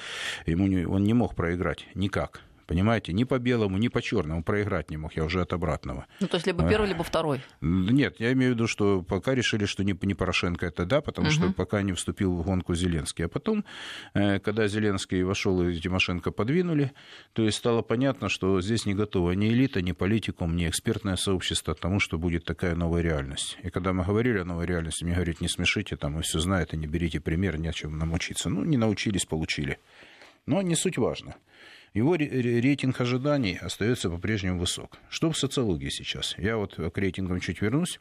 ему 0.46 0.66
не, 0.66 0.86
он 0.86 1.04
не 1.04 1.12
мог 1.12 1.36
проиграть 1.36 1.84
никак 1.94 2.40
Понимаете, 2.66 3.12
ни 3.12 3.24
по 3.24 3.38
белому, 3.38 3.78
ни 3.78 3.88
по 3.88 4.00
черному 4.02 4.42
проиграть 4.42 4.90
не 4.90 4.96
мог, 4.96 5.14
я 5.16 5.24
уже 5.24 5.40
от 5.42 5.52
обратного. 5.52 6.06
Ну, 6.20 6.26
то 6.28 6.36
есть 6.36 6.46
либо 6.46 6.68
первый, 6.68 6.88
либо 6.88 7.04
второй. 7.04 7.40
Нет, 7.60 8.16
я 8.18 8.32
имею 8.32 8.52
в 8.52 8.54
виду, 8.54 8.66
что 8.66 9.02
пока 9.02 9.34
решили, 9.34 9.66
что 9.66 9.84
не, 9.84 9.96
не 10.02 10.14
Порошенко 10.14 10.66
это 10.66 10.86
да, 10.86 11.00
потому 11.00 11.28
угу. 11.28 11.34
что 11.34 11.52
пока 11.52 11.82
не 11.82 11.92
вступил 11.92 12.34
в 12.36 12.44
гонку 12.44 12.74
Зеленский. 12.74 13.26
А 13.26 13.28
потом, 13.28 13.64
э, 14.14 14.38
когда 14.38 14.68
Зеленский 14.68 15.22
вошел 15.22 15.62
и 15.62 15.78
Тимошенко 15.78 16.30
подвинули, 16.30 16.92
то 17.32 17.42
есть 17.42 17.58
стало 17.58 17.82
понятно, 17.82 18.28
что 18.28 18.60
здесь 18.60 18.86
не 18.86 18.94
готова 18.94 19.32
ни 19.32 19.48
элита, 19.48 19.82
ни 19.82 19.92
политикум, 19.92 20.56
ни 20.56 20.68
экспертное 20.68 21.16
сообщество 21.16 21.74
к 21.74 21.80
тому, 21.80 22.00
что 22.00 22.18
будет 22.18 22.44
такая 22.44 22.74
новая 22.74 23.02
реальность. 23.02 23.58
И 23.62 23.70
когда 23.70 23.92
мы 23.92 24.04
говорили 24.04 24.38
о 24.38 24.44
новой 24.44 24.66
реальности, 24.66 25.04
мне 25.04 25.14
говорят, 25.14 25.40
не 25.40 25.48
смешите, 25.48 25.96
там, 25.96 26.14
вы 26.16 26.22
все 26.22 26.38
знаете, 26.38 26.76
не 26.76 26.86
берите 26.86 27.20
пример, 27.20 27.58
не 27.58 27.68
о 27.68 27.72
чем 27.72 27.98
нам 27.98 28.12
учиться. 28.12 28.48
Ну, 28.48 28.64
не 28.64 28.76
научились, 28.76 29.24
получили. 29.24 29.78
Но 30.46 30.62
не 30.62 30.74
суть 30.74 30.98
важно. 30.98 31.36
Его 31.94 32.16
рейтинг 32.16 33.00
ожиданий 33.02 33.58
остается 33.60 34.08
по-прежнему 34.08 34.58
высок. 34.58 34.98
Что 35.10 35.30
в 35.30 35.36
социологии 35.36 35.90
сейчас? 35.90 36.34
Я 36.38 36.56
вот 36.56 36.74
к 36.76 36.98
рейтингам 36.98 37.38
чуть 37.40 37.60
вернусь. 37.60 38.00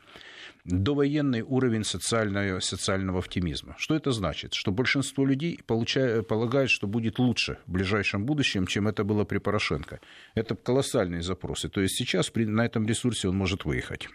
Довоенный 0.64 1.42
уровень 1.42 1.84
социального, 1.84 2.60
социального 2.62 3.20
оптимизма. 3.20 3.76
Что 3.78 3.96
это 3.96 4.12
значит? 4.12 4.54
Что 4.54 4.72
большинство 4.72 5.26
людей 5.26 5.60
получает, 5.66 6.28
полагает, 6.28 6.70
что 6.70 6.88
будет 6.88 7.20
лучше 7.20 7.58
в 7.66 7.72
ближайшем 7.72 8.26
будущем, 8.26 8.66
чем 8.66 8.88
это 8.88 9.04
было 9.04 9.26
при 9.26 9.40
Порошенко. 9.40 10.00
Это 10.36 10.56
колоссальные 10.56 11.22
запросы. 11.22 11.68
То 11.68 11.82
есть 11.82 11.96
сейчас 11.96 12.30
при, 12.30 12.46
на 12.46 12.66
этом 12.66 12.88
ресурсе 12.88 13.28
он 13.28 13.36
может 13.36 13.66
выехать. 13.66 14.08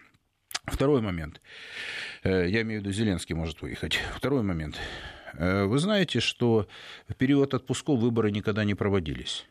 Второй 0.65 1.01
момент. 1.01 1.39
Э, 2.23 2.49
я 2.49 2.61
имею 2.61 2.81
в 2.81 2.83
виду, 2.83 2.93
Зеленский 2.93 3.35
может 3.35 3.61
выехать. 3.61 3.99
Второй 4.15 4.41
момент. 4.41 4.77
Э, 5.33 5.65
вы 5.65 5.77
знаете, 5.77 6.19
что 6.19 6.67
в 7.07 7.13
период 7.13 7.53
отпусков 7.53 7.99
выборы 7.99 8.31
никогда 8.31 8.63
не 8.63 8.73
проводились. 8.73 9.45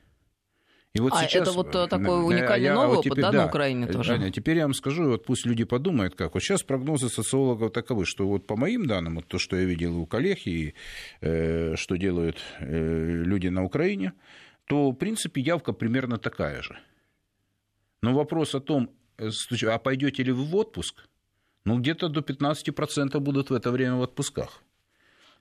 И 0.97 1.01
вот 1.01 1.13
а 1.13 1.25
сейчас... 1.25 1.49
это 1.49 1.53
вот 1.53 1.75
э, 1.75 1.87
такой 1.89 2.25
уникальный 2.25 2.65
я, 2.65 2.75
новый 2.75 2.97
вот 2.97 2.99
опыт, 3.01 3.13
теперь, 3.13 3.25
да, 3.25 3.33
да, 3.33 3.39
на 3.43 3.47
Украине 3.47 3.87
тоже? 3.87 4.15
Аня, 4.15 4.31
теперь 4.31 4.57
я 4.57 4.63
вам 4.63 4.73
скажу, 4.73 5.11
вот 5.11 5.27
пусть 5.27 5.45
люди 5.45 5.65
подумают, 5.65 6.15
как. 6.15 6.33
Вот 6.33 6.43
сейчас 6.43 6.63
прогнозы 6.63 7.11
социологов 7.11 7.71
таковы, 7.73 8.07
что 8.07 8.27
вот 8.27 8.47
по 8.47 8.57
моим 8.57 8.87
данным, 8.87 9.17
вот 9.17 9.27
то, 9.29 9.39
что 9.39 9.57
я 9.57 9.65
видел 9.65 9.99
у 9.99 10.07
коллег 10.07 10.47
и 10.47 10.75
э, 11.21 11.77
что 11.77 11.97
делают 11.97 12.39
э, 12.61 13.23
люди 13.25 13.49
на 13.49 13.63
Украине, 13.63 14.15
то, 14.65 14.91
в 14.91 14.95
принципе, 14.95 15.43
явка 15.43 15.75
примерно 15.75 16.17
такая 16.17 16.63
же. 16.63 16.79
Но 18.01 18.15
вопрос 18.15 18.55
о 18.55 18.61
том, 18.61 18.91
э, 19.19 19.29
а 19.67 19.79
пойдете 19.79 20.23
ли 20.23 20.33
вы 20.33 20.45
в 20.45 20.57
отпуск, 20.57 21.09
ну, 21.67 21.79
где-то 21.79 22.09
до 22.09 22.21
15% 22.21 23.21
будут 23.21 23.51
в 23.51 23.55
это 23.55 23.71
время 23.71 23.97
в 23.97 24.03
отпусках. 24.03 24.63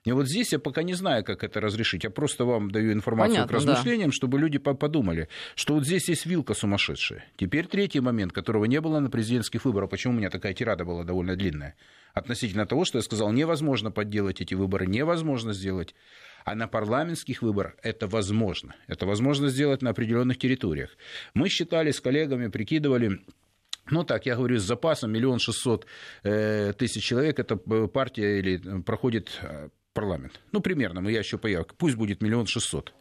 И 0.06 0.12
вот 0.12 0.28
здесь 0.28 0.52
я 0.52 0.60
пока 0.60 0.84
не 0.84 0.94
знаю, 0.94 1.24
как 1.24 1.42
это 1.42 1.60
разрешить. 1.60 2.04
Я 2.04 2.10
просто 2.10 2.44
вам 2.44 2.70
даю 2.70 2.92
информацию 2.92 3.34
Понятно, 3.34 3.52
к 3.52 3.56
размышлениям, 3.56 4.10
да. 4.10 4.14
чтобы 4.14 4.38
люди 4.38 4.58
подумали, 4.58 5.28
что 5.56 5.74
вот 5.74 5.84
здесь 5.84 6.08
есть 6.08 6.26
вилка 6.26 6.54
сумасшедшая. 6.54 7.24
Теперь 7.36 7.66
третий 7.66 7.98
момент, 7.98 8.32
которого 8.32 8.66
не 8.66 8.80
было 8.80 9.00
на 9.00 9.10
президентских 9.10 9.64
выборах. 9.64 9.90
Почему 9.90 10.14
у 10.14 10.16
меня 10.16 10.30
такая 10.30 10.54
тирада 10.54 10.84
была 10.84 11.02
довольно 11.02 11.34
длинная? 11.34 11.74
Относительно 12.14 12.66
того, 12.66 12.84
что 12.84 12.98
я 12.98 13.02
сказал, 13.02 13.32
невозможно 13.32 13.90
подделать 13.90 14.40
эти 14.40 14.54
выборы, 14.54 14.86
невозможно 14.86 15.52
сделать. 15.52 15.92
А 16.44 16.54
на 16.54 16.68
парламентских 16.68 17.42
выборах 17.42 17.74
это 17.82 18.06
возможно. 18.06 18.76
Это 18.86 19.06
возможно 19.06 19.48
сделать 19.48 19.82
на 19.82 19.90
определенных 19.90 20.38
территориях. 20.38 20.96
Мы 21.34 21.48
считали 21.48 21.90
с 21.90 22.00
коллегами, 22.00 22.46
прикидывали, 22.46 23.22
ну 23.90 24.04
так, 24.04 24.24
я 24.26 24.36
говорю, 24.36 24.60
с 24.60 24.62
запасом 24.62 25.10
миллион 25.10 25.40
шестьсот 25.40 25.84
э, 26.22 26.72
тысяч 26.78 27.02
человек, 27.02 27.40
эта 27.40 27.56
партия 27.56 28.38
или 28.38 28.80
проходит 28.82 29.40
э, 29.42 29.70
парламент. 29.96 30.40
Ну, 30.52 30.60
примерно, 30.60 31.00
мы 31.00 31.10
я 31.12 31.20
еще 31.20 31.38
появка. 31.38 31.74
Пусть 31.76 31.96
будет 31.96 32.22
миллион 32.22 32.46
шестьсот. 32.46 32.92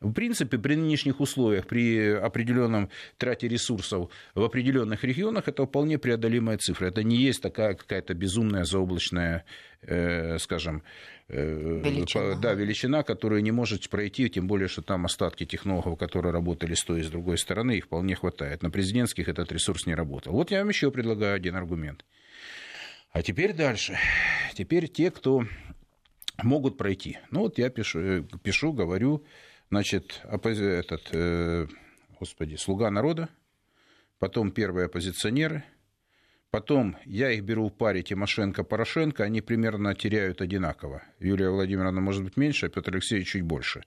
В 0.00 0.12
принципе, 0.12 0.58
при 0.58 0.74
нынешних 0.74 1.20
условиях, 1.20 1.66
при 1.66 2.10
определенном 2.10 2.90
трате 3.16 3.48
ресурсов 3.48 4.10
в 4.34 4.42
определенных 4.42 5.04
регионах, 5.04 5.48
это 5.48 5.64
вполне 5.64 5.98
преодолимая 5.98 6.58
цифра. 6.58 6.86
Это 6.86 7.02
не 7.02 7.16
есть 7.16 7.40
такая 7.40 7.74
какая-то 7.74 8.12
безумная 8.12 8.64
заоблачная, 8.64 9.44
э, 9.80 10.38
скажем, 10.38 10.82
э, 11.28 11.80
величина. 11.82 12.34
Да, 12.34 12.52
величина, 12.52 13.02
которая 13.04 13.40
не 13.40 13.52
может 13.52 13.88
пройти, 13.88 14.28
тем 14.28 14.46
более, 14.46 14.68
что 14.68 14.82
там 14.82 15.06
остатки 15.06 15.46
технологов, 15.46 15.98
которые 15.98 16.32
работали 16.32 16.74
с 16.74 16.84
той 16.84 17.00
и 17.00 17.02
с 17.02 17.08
другой 17.08 17.38
стороны, 17.38 17.78
их 17.78 17.84
вполне 17.84 18.16
хватает. 18.16 18.62
На 18.62 18.70
президентских 18.70 19.28
этот 19.28 19.50
ресурс 19.50 19.86
не 19.86 19.94
работал. 19.94 20.32
Вот 20.34 20.50
я 20.50 20.58
вам 20.58 20.68
еще 20.68 20.90
предлагаю 20.90 21.34
один 21.34 21.56
аргумент. 21.56 22.04
А 23.12 23.22
теперь 23.22 23.54
дальше. 23.54 23.96
Теперь 24.52 24.88
те, 24.88 25.10
кто 25.10 25.46
могут 26.42 26.76
пройти. 26.76 27.18
Ну 27.30 27.40
вот 27.40 27.58
я 27.58 27.70
пишу, 27.70 28.00
э, 28.00 28.22
пишу 28.42 28.72
говорю, 28.72 29.24
значит, 29.70 30.20
оппози... 30.24 30.64
этот, 30.64 31.08
э, 31.12 31.66
господи, 32.18 32.56
слуга 32.56 32.90
народа, 32.90 33.28
потом 34.18 34.50
первые 34.50 34.86
оппозиционеры, 34.86 35.64
потом 36.50 36.96
я 37.04 37.30
их 37.30 37.44
беру 37.44 37.68
в 37.68 37.72
паре 37.76 38.02
Тимошенко-Порошенко, 38.02 39.22
они 39.22 39.40
примерно 39.40 39.94
теряют 39.94 40.40
одинаково. 40.40 41.02
Юлия 41.18 41.50
Владимировна 41.50 42.00
может 42.00 42.24
быть 42.24 42.36
меньше, 42.36 42.66
а 42.66 42.68
Петр 42.68 42.94
Алексеевич 42.94 43.28
чуть 43.28 43.42
больше. 43.42 43.84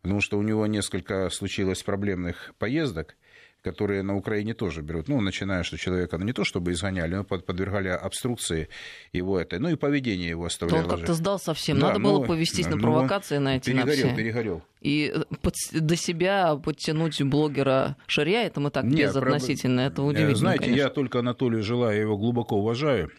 Потому 0.00 0.20
что 0.20 0.38
у 0.38 0.42
него 0.42 0.66
несколько 0.66 1.30
случилось 1.30 1.82
проблемных 1.82 2.54
поездок, 2.58 3.16
которые 3.62 4.02
на 4.02 4.16
Украине 4.16 4.54
тоже 4.54 4.82
берут, 4.82 5.08
ну, 5.08 5.20
начиная, 5.20 5.62
что 5.62 5.78
человека, 5.78 6.18
ну, 6.18 6.24
не 6.24 6.32
то 6.32 6.44
чтобы 6.44 6.72
изгоняли, 6.72 7.14
но 7.14 7.24
подвергали 7.24 7.88
обструкции 7.88 8.68
его 9.12 9.38
это, 9.38 9.58
ну, 9.58 9.68
и 9.68 9.76
поведение 9.76 10.28
его 10.28 10.44
оставляло. 10.46 10.82
Он 10.82 10.88
как-то 10.88 11.14
сдал 11.14 11.38
совсем, 11.38 11.78
да, 11.78 11.88
надо 11.88 12.00
ну, 12.00 12.10
было 12.10 12.26
повестись 12.26 12.66
ну, 12.66 12.76
на 12.76 12.82
провокации 12.82 13.38
на 13.38 13.56
эти 13.56 13.70
Перегорел, 13.70 14.08
на 14.08 14.16
перегорел. 14.16 14.62
И 14.80 15.12
э, 15.14 15.34
под, 15.40 15.54
до 15.72 15.96
себя 15.96 16.56
подтянуть 16.56 17.22
блогера 17.22 17.96
Шарья, 18.06 18.44
это 18.44 18.60
мы 18.60 18.70
так 18.70 18.84
безотносительно, 18.86 19.82
Нет, 19.82 19.92
это 19.92 20.02
удивительно, 20.02 20.36
Знаете, 20.36 20.64
конечно. 20.64 20.82
я 20.82 20.90
только 20.90 21.20
Анатолию 21.20 21.62
желаю, 21.62 22.00
его 22.00 22.18
глубоко 22.18 22.56
уважаю, 22.56 23.10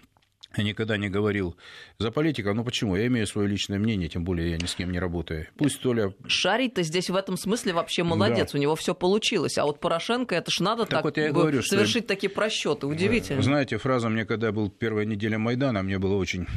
я 0.56 0.64
никогда 0.64 0.98
не 0.98 1.10
говорил 1.10 1.56
за 1.98 2.12
политика. 2.12 2.54
Ну 2.54 2.64
почему? 2.64 2.96
Я 2.96 3.08
имею 3.08 3.26
свое 3.28 3.48
личное 3.48 3.80
мнение, 3.80 4.10
тем 4.10 4.24
более 4.24 4.52
я 4.52 4.58
ни 4.58 4.66
с 4.66 4.76
кем 4.76 4.92
не 4.92 5.00
работаю. 5.00 5.48
Пусть 5.58 5.82
Толя... 5.82 6.14
Шарий-то 6.28 6.84
здесь 6.84 7.10
в 7.10 7.16
этом 7.16 7.38
смысле 7.38 7.74
вообще 7.74 8.04
молодец, 8.04 8.52
да. 8.52 8.58
у 8.58 8.62
него 8.62 8.76
все 8.76 8.94
получилось. 8.94 9.58
А 9.58 9.66
вот 9.66 9.80
Порошенко, 9.80 10.36
это 10.36 10.52
ж 10.52 10.60
надо 10.60 10.84
так, 10.84 10.92
так 10.92 11.04
вот 11.06 11.18
я 11.18 11.32
говорю, 11.32 11.62
совершить 11.64 12.06
что... 12.06 12.10
такие 12.10 12.30
просчеты. 12.30 12.88
Удивительно. 12.88 13.42
Знаете, 13.42 13.78
фраза 13.78 14.10
мне, 14.10 14.26
когда 14.26 14.52
был 14.52 14.70
первая 14.70 15.06
неделя 15.06 15.38
Майдана, 15.38 15.84
мне 15.84 15.98
было 15.98 16.16
очень 16.16 16.48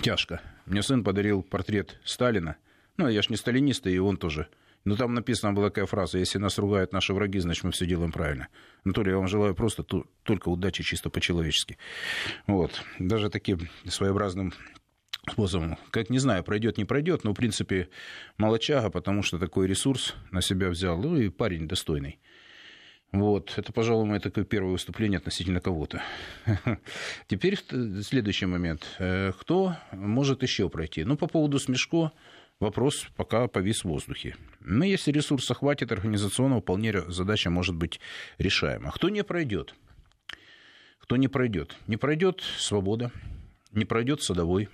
тяжко. 0.00 0.40
Мне 0.66 0.82
сын 0.82 1.02
подарил 1.02 1.42
портрет 1.42 2.00
Сталина. 2.04 2.56
Ну, 2.96 3.08
я 3.08 3.22
ж 3.22 3.30
не 3.30 3.36
сталинист, 3.36 3.86
и 3.86 3.98
он 3.98 4.16
тоже 4.16 4.48
но 4.84 4.96
там 4.96 5.14
написана 5.14 5.52
была 5.52 5.68
такая 5.68 5.86
фраза, 5.86 6.18
если 6.18 6.38
нас 6.38 6.58
ругают 6.58 6.92
наши 6.92 7.14
враги, 7.14 7.38
значит, 7.38 7.64
мы 7.64 7.72
все 7.72 7.86
делаем 7.86 8.12
правильно. 8.12 8.48
Анатолий, 8.84 9.10
я 9.10 9.16
вам 9.16 9.28
желаю 9.28 9.54
просто 9.54 9.82
ту, 9.82 10.06
только 10.22 10.48
удачи 10.48 10.82
чисто 10.82 11.10
по-человечески. 11.10 11.78
Вот. 12.46 12.82
Даже 12.98 13.30
таким 13.30 13.68
своеобразным 13.86 14.52
способом. 15.30 15.78
Как 15.90 16.10
не 16.10 16.18
знаю, 16.18 16.44
пройдет, 16.44 16.76
не 16.76 16.84
пройдет, 16.84 17.24
но, 17.24 17.32
в 17.32 17.34
принципе, 17.34 17.88
молочага, 18.36 18.90
потому 18.90 19.22
что 19.22 19.38
такой 19.38 19.66
ресурс 19.66 20.14
на 20.30 20.42
себя 20.42 20.68
взял. 20.68 20.98
Ну 21.00 21.16
и 21.16 21.30
парень 21.30 21.66
достойный. 21.66 22.20
Вот, 23.14 23.54
это, 23.56 23.72
пожалуй, 23.72 24.06
мое 24.06 24.18
такое 24.18 24.44
первое 24.44 24.72
выступление 24.72 25.18
относительно 25.18 25.60
кого-то. 25.60 26.02
Теперь 27.28 27.56
следующий 28.02 28.46
момент. 28.46 28.84
Э, 28.98 29.30
кто 29.38 29.76
может 29.92 30.42
еще 30.42 30.68
пройти? 30.68 31.04
Ну, 31.04 31.16
по 31.16 31.28
поводу 31.28 31.60
Смешко, 31.60 32.10
вопрос 32.64 33.06
пока 33.16 33.46
повис 33.46 33.82
в 33.82 33.88
воздухе. 33.88 34.36
Но 34.60 34.84
если 34.84 35.12
ресурса 35.12 35.54
хватит, 35.54 35.92
организационно 35.92 36.60
вполне 36.60 37.02
задача 37.08 37.50
может 37.50 37.76
быть 37.76 38.00
решаема. 38.38 38.90
Кто 38.90 39.08
не 39.08 39.22
пройдет? 39.22 39.74
Кто 40.98 41.16
не 41.16 41.28
пройдет? 41.28 41.76
Не 41.86 41.96
пройдет 41.96 42.42
свобода, 42.58 43.12
не 43.72 43.84
пройдет 43.84 44.22
садовой, 44.22 44.68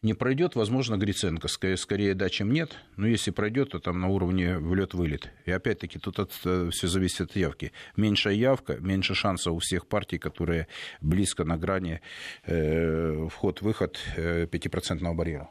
не 0.00 0.14
пройдет, 0.14 0.54
возможно, 0.54 0.96
Гриценко. 0.96 1.48
Скорее 1.48 2.14
да, 2.14 2.28
чем 2.28 2.52
нет. 2.52 2.76
Но 2.96 3.08
если 3.08 3.32
пройдет, 3.32 3.70
то 3.70 3.80
там 3.80 4.00
на 4.00 4.08
уровне 4.08 4.56
влет-вылет. 4.58 5.30
И 5.44 5.50
опять-таки 5.50 5.98
тут 5.98 6.20
от, 6.20 6.32
э, 6.44 6.70
все 6.70 6.86
зависит 6.86 7.22
от 7.30 7.36
явки. 7.36 7.72
Меньшая 7.96 8.34
явка, 8.34 8.76
меньше 8.76 9.14
шансов 9.14 9.54
у 9.54 9.58
всех 9.58 9.88
партий, 9.88 10.18
которые 10.18 10.68
близко 11.00 11.44
на 11.44 11.56
грани 11.56 12.00
э, 12.44 13.26
вход-выход 13.28 13.98
э, 14.16 14.46
5% 14.46 15.14
барьера. 15.14 15.50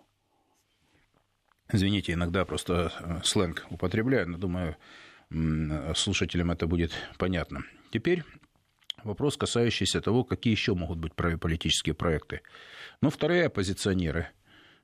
Извините, 1.71 2.13
иногда 2.13 2.45
просто 2.45 2.91
э, 2.99 3.19
сленг 3.23 3.65
употребляю, 3.69 4.29
но 4.29 4.37
думаю, 4.37 4.77
слушателям 5.95 6.51
это 6.51 6.67
будет 6.67 6.93
понятно. 7.17 7.63
Теперь 7.91 8.23
вопрос, 9.03 9.37
касающийся 9.37 10.01
того, 10.01 10.23
какие 10.23 10.51
еще 10.51 10.73
могут 10.73 10.99
быть 10.99 11.13
политические 11.13 11.95
проекты. 11.95 12.41
Ну, 13.01 13.09
вторые 13.09 13.47
оппозиционеры. 13.47 14.27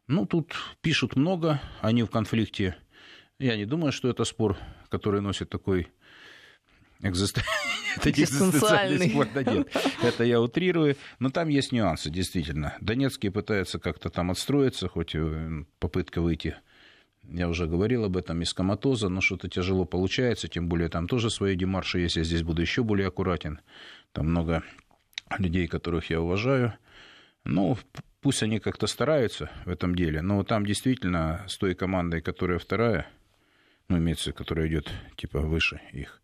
Ну, 0.08 0.26
тут 0.26 0.54
пишут 0.82 1.16
много, 1.16 1.62
они 1.82 2.04
в 2.04 2.10
конфликте. 2.10 2.76
Я 3.40 3.56
не 3.56 3.66
думаю, 3.66 3.92
что 3.92 4.10
это 4.10 4.26
спор, 4.26 4.58
который 4.90 5.22
носит 5.22 5.50
такой 5.50 5.88
экзистенциальный 7.02 9.10
спор. 9.10 9.28
Да 9.34 9.44
нет, 9.44 9.70
это 10.02 10.24
я 10.24 10.42
утрирую. 10.42 10.98
Но 11.20 11.30
там 11.30 11.48
есть 11.48 11.72
нюансы, 11.72 12.10
действительно. 12.10 12.78
Донецкие 12.82 13.32
пытаются 13.32 13.80
как-то 13.80 14.10
там 14.10 14.32
отстроиться, 14.32 14.90
хоть 14.90 15.16
попытка 15.80 16.22
выйти 16.22 16.58
Я 17.30 17.48
уже 17.48 17.68
говорил 17.68 18.06
об 18.06 18.18
этом 18.18 18.42
из 18.42 18.54
коматоза, 18.54 19.10
но 19.10 19.22
что-то 19.22 19.50
тяжело 19.50 19.86
получается, 19.86 20.48
тем 20.48 20.68
более 20.68 20.90
там 20.90 21.08
тоже 21.08 21.30
свои 21.30 21.56
демарши 21.56 22.00
есть, 22.00 22.18
я 22.18 22.24
здесь 22.24 22.44
буду 22.44 22.62
еще 22.62 22.84
более 22.84 23.08
аккуратен. 23.08 23.60
Там 24.12 24.28
много 24.28 24.64
людей, 25.40 25.68
которых 25.68 26.10
я 26.10 26.22
уважаю. 26.22 26.74
Ну, 27.44 27.78
пусть 28.22 28.44
они 28.44 28.60
как-то 28.60 28.88
стараются 28.88 29.50
в 29.66 29.70
этом 29.70 29.96
деле, 29.96 30.22
но 30.22 30.44
там 30.44 30.66
действительно 30.66 31.44
с 31.48 31.58
той 31.58 31.76
командой, 31.76 32.22
которая 32.22 32.60
вторая, 32.60 33.08
ну, 33.90 33.98
имеется, 33.98 34.32
которая 34.32 34.68
идет 34.68 34.90
типа 35.18 35.40
выше 35.40 35.82
их, 35.92 36.22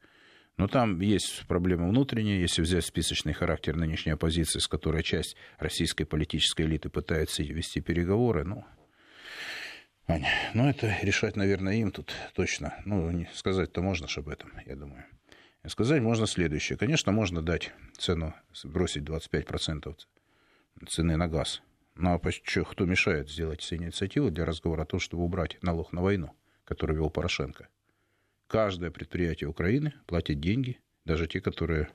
но 0.60 0.68
там 0.68 1.00
есть 1.00 1.46
проблемы 1.48 1.88
внутренние, 1.88 2.42
если 2.42 2.62
взять 2.62 2.86
списочный 2.86 3.32
характер 3.32 3.78
нынешней 3.78 4.12
оппозиции, 4.12 4.60
с 4.60 4.68
которой 4.68 5.04
часть 5.04 5.38
российской 5.58 6.04
политической 6.04 6.64
элиты 6.64 6.90
пытается 6.90 7.44
вести 7.44 7.80
переговоры, 7.80 8.44
ну, 8.44 8.66
Аня, 10.10 10.28
ну 10.56 10.68
это 10.68 10.98
решать, 11.04 11.36
наверное, 11.36 11.76
им 11.76 11.92
тут 11.92 12.16
точно. 12.34 12.74
Ну, 12.84 13.28
сказать-то 13.32 13.84
можно 13.84 14.08
ж 14.08 14.18
об 14.18 14.30
этом, 14.30 14.52
я 14.66 14.76
думаю. 14.76 15.06
Сказать 15.68 16.02
можно 16.02 16.26
следующее. 16.26 16.80
Конечно, 16.80 17.12
можно 17.12 17.44
дать 17.44 17.72
цену, 17.96 18.34
бросить 18.64 19.04
25% 19.04 19.96
цены 20.88 21.16
на 21.16 21.28
газ. 21.28 21.62
Ну 21.94 22.10
а 22.16 22.32
что, 22.32 22.66
кто 22.66 22.86
мешает 22.86 23.30
сделать 23.30 23.72
инициативу 23.72 24.32
для 24.32 24.46
разговора 24.46 24.82
о 24.82 24.86
том, 24.86 25.00
чтобы 25.00 25.24
убрать 25.24 25.62
налог 25.62 25.94
на 25.94 26.02
войну, 26.02 26.32
который 26.64 26.96
вел 26.96 27.12
Порошенко? 27.12 27.68
Каждое 28.48 28.90
предприятие 28.90 29.48
Украины 29.48 29.94
платит 30.08 30.40
деньги, 30.40 30.80
даже 31.06 31.28
те, 31.28 31.40
которые 31.40 31.90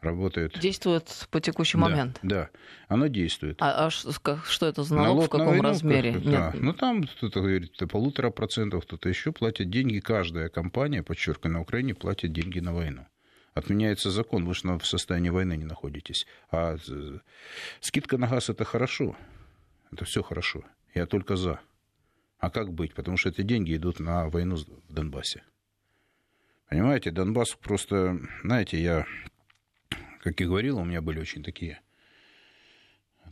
работает. 0.00 0.58
Действует 0.58 1.26
по 1.30 1.40
текущий 1.40 1.78
да, 1.78 1.84
момент. 1.84 2.18
Да, 2.22 2.50
оно 2.88 3.06
действует. 3.06 3.56
А, 3.60 3.86
а 3.86 3.90
что 3.90 4.66
это 4.66 4.82
за 4.82 4.94
налог, 4.94 5.08
налог 5.08 5.24
в 5.24 5.28
каком 5.28 5.46
войну, 5.48 5.62
размере? 5.62 6.14
Как, 6.14 6.22
да. 6.22 6.52
Ну 6.54 6.72
там 6.72 7.04
кто-то 7.04 7.40
говорит 7.40 7.72
до 7.78 7.86
полутора 7.86 8.30
процентов, 8.30 8.84
кто-то 8.84 9.08
еще 9.08 9.32
платит 9.32 9.70
деньги. 9.70 10.00
Каждая 10.00 10.48
компания, 10.48 11.02
подчеркиваю, 11.02 11.54
на 11.54 11.60
Украине 11.60 11.94
платит 11.94 12.32
деньги 12.32 12.60
на 12.60 12.74
войну. 12.74 13.06
Отменяется 13.54 14.10
закон, 14.10 14.44
вы 14.44 14.54
же 14.54 14.78
в 14.78 14.86
состоянии 14.86 15.30
войны 15.30 15.56
не 15.56 15.64
находитесь. 15.64 16.26
А 16.50 16.76
скидка 17.80 18.16
на 18.16 18.28
газ 18.28 18.48
это 18.48 18.64
хорошо. 18.64 19.16
Это 19.92 20.04
все 20.04 20.22
хорошо. 20.22 20.62
Я 20.94 21.06
только 21.06 21.36
за. 21.36 21.60
А 22.38 22.48
как 22.50 22.72
быть? 22.72 22.94
Потому 22.94 23.16
что 23.16 23.28
эти 23.28 23.42
деньги 23.42 23.76
идут 23.76 24.00
на 24.00 24.28
войну 24.28 24.56
в 24.56 24.92
Донбассе. 24.92 25.42
Понимаете, 26.68 27.10
Донбасс 27.10 27.56
просто, 27.60 28.20
знаете, 28.44 28.80
я 28.80 29.04
как 30.22 30.38
я 30.40 30.46
говорил, 30.46 30.78
у 30.78 30.84
меня 30.84 31.00
были 31.00 31.18
очень 31.18 31.42
такие 31.42 31.80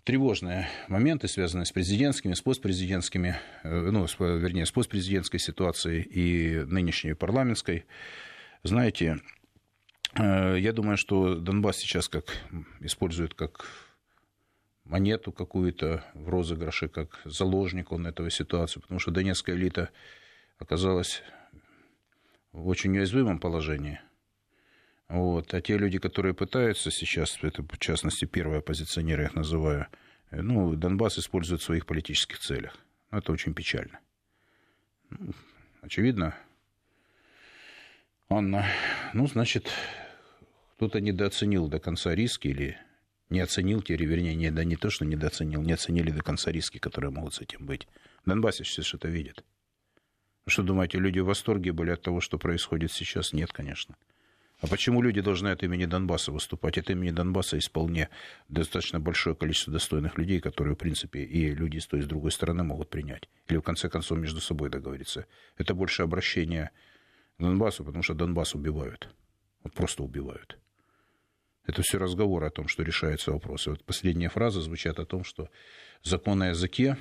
тревожные 0.04 0.68
моменты, 0.88 1.28
связанные 1.28 1.66
с 1.66 1.72
президентскими, 1.72 2.32
с 2.32 2.40
постпрезидентскими, 2.40 3.36
э, 3.62 3.90
ну, 3.90 4.06
с, 4.06 4.18
вернее, 4.18 4.64
с 4.64 4.72
постпрезидентской 4.72 5.38
ситуацией 5.38 6.02
и 6.02 6.64
нынешней 6.64 7.14
парламентской. 7.14 7.84
Знаете, 8.62 9.18
э, 10.14 10.56
я 10.58 10.72
думаю, 10.72 10.96
что 10.96 11.34
Донбасс 11.34 11.76
сейчас 11.76 12.08
как 12.08 12.24
использует 12.80 13.34
как 13.34 13.66
монету 14.84 15.30
какую-то 15.30 16.04
в 16.14 16.28
розыгрыше, 16.30 16.88
как 16.88 17.20
заложник 17.26 17.92
он 17.92 18.06
этого 18.06 18.30
ситуации, 18.30 18.80
потому 18.80 18.98
что 18.98 19.10
донецкая 19.10 19.56
элита 19.56 19.90
оказалась 20.58 21.22
в 22.52 22.66
очень 22.66 22.96
уязвимом 22.96 23.40
положении– 23.40 24.00
вот. 25.08 25.54
А 25.54 25.60
те 25.60 25.78
люди, 25.78 25.98
которые 25.98 26.34
пытаются 26.34 26.90
сейчас, 26.90 27.38
это 27.42 27.62
в 27.62 27.78
частности 27.78 28.26
первые 28.26 28.58
оппозиционеры, 28.58 29.22
я 29.22 29.28
их 29.28 29.34
называю, 29.34 29.86
э, 30.30 30.42
ну, 30.42 30.74
Донбасс 30.74 31.18
использует 31.18 31.62
в 31.62 31.64
своих 31.64 31.86
политических 31.86 32.38
целях. 32.38 32.76
Это 33.10 33.32
очень 33.32 33.54
печально. 33.54 34.00
Ну, 35.10 35.32
очевидно, 35.80 36.34
Анна, 38.28 38.66
ну, 39.14 39.26
значит, 39.26 39.70
кто-то 40.76 41.00
недооценил 41.00 41.68
до 41.68 41.78
конца 41.80 42.14
риски 42.14 42.48
или 42.48 42.76
не 43.30 43.40
оценил 43.40 43.80
те, 43.80 43.96
вернее, 43.96 44.34
не, 44.34 44.50
да 44.50 44.64
не 44.64 44.76
то, 44.76 44.90
что 44.90 45.06
недооценил, 45.06 45.62
не 45.62 45.72
оценили 45.72 46.10
до 46.10 46.22
конца 46.22 46.52
риски, 46.52 46.76
которые 46.78 47.10
могут 47.10 47.34
с 47.34 47.40
этим 47.40 47.64
быть. 47.64 47.88
В 48.24 48.28
Донбассе 48.28 48.64
сейчас 48.64 48.84
что-то 48.84 49.08
видят. 49.08 49.42
Что 50.46 50.62
думаете, 50.62 50.98
люди 50.98 51.20
в 51.20 51.26
восторге 51.26 51.72
были 51.72 51.90
от 51.90 52.02
того, 52.02 52.20
что 52.20 52.38
происходит 52.38 52.92
сейчас? 52.92 53.32
Нет, 53.32 53.52
конечно. 53.52 53.96
А 54.60 54.66
почему 54.66 55.02
люди 55.02 55.20
должны 55.20 55.48
от 55.48 55.62
имени 55.62 55.84
Донбасса 55.84 56.32
выступать? 56.32 56.78
От 56.78 56.90
имени 56.90 57.10
Донбасса 57.10 57.56
есть 57.56 57.68
вполне 57.68 58.08
достаточно 58.48 58.98
большое 58.98 59.36
количество 59.36 59.72
достойных 59.72 60.18
людей, 60.18 60.40
которые, 60.40 60.74
в 60.74 60.78
принципе, 60.78 61.22
и 61.22 61.54
люди 61.54 61.78
с 61.78 61.86
той, 61.86 62.00
и 62.00 62.02
с 62.02 62.06
другой 62.06 62.32
стороны 62.32 62.64
могут 62.64 62.90
принять. 62.90 63.28
Или, 63.46 63.58
в 63.58 63.62
конце 63.62 63.88
концов, 63.88 64.18
между 64.18 64.40
собой 64.40 64.68
договориться. 64.68 65.26
Это 65.58 65.74
больше 65.74 66.02
обращение 66.02 66.70
к 67.38 67.42
Донбассу, 67.42 67.84
потому 67.84 68.02
что 68.02 68.14
Донбасс 68.14 68.56
убивают. 68.56 69.08
Вот 69.62 69.74
просто 69.74 70.02
убивают. 70.02 70.58
Это 71.64 71.82
все 71.82 71.98
разговоры 71.98 72.46
о 72.46 72.50
том, 72.50 72.66
что 72.66 72.82
решаются 72.82 73.30
вопросы. 73.30 73.70
Вот 73.70 73.84
последняя 73.84 74.28
фраза 74.28 74.60
звучат 74.60 74.98
о 74.98 75.06
том, 75.06 75.22
что 75.22 75.50
закон 76.02 76.42
о 76.42 76.48
языке 76.48 76.96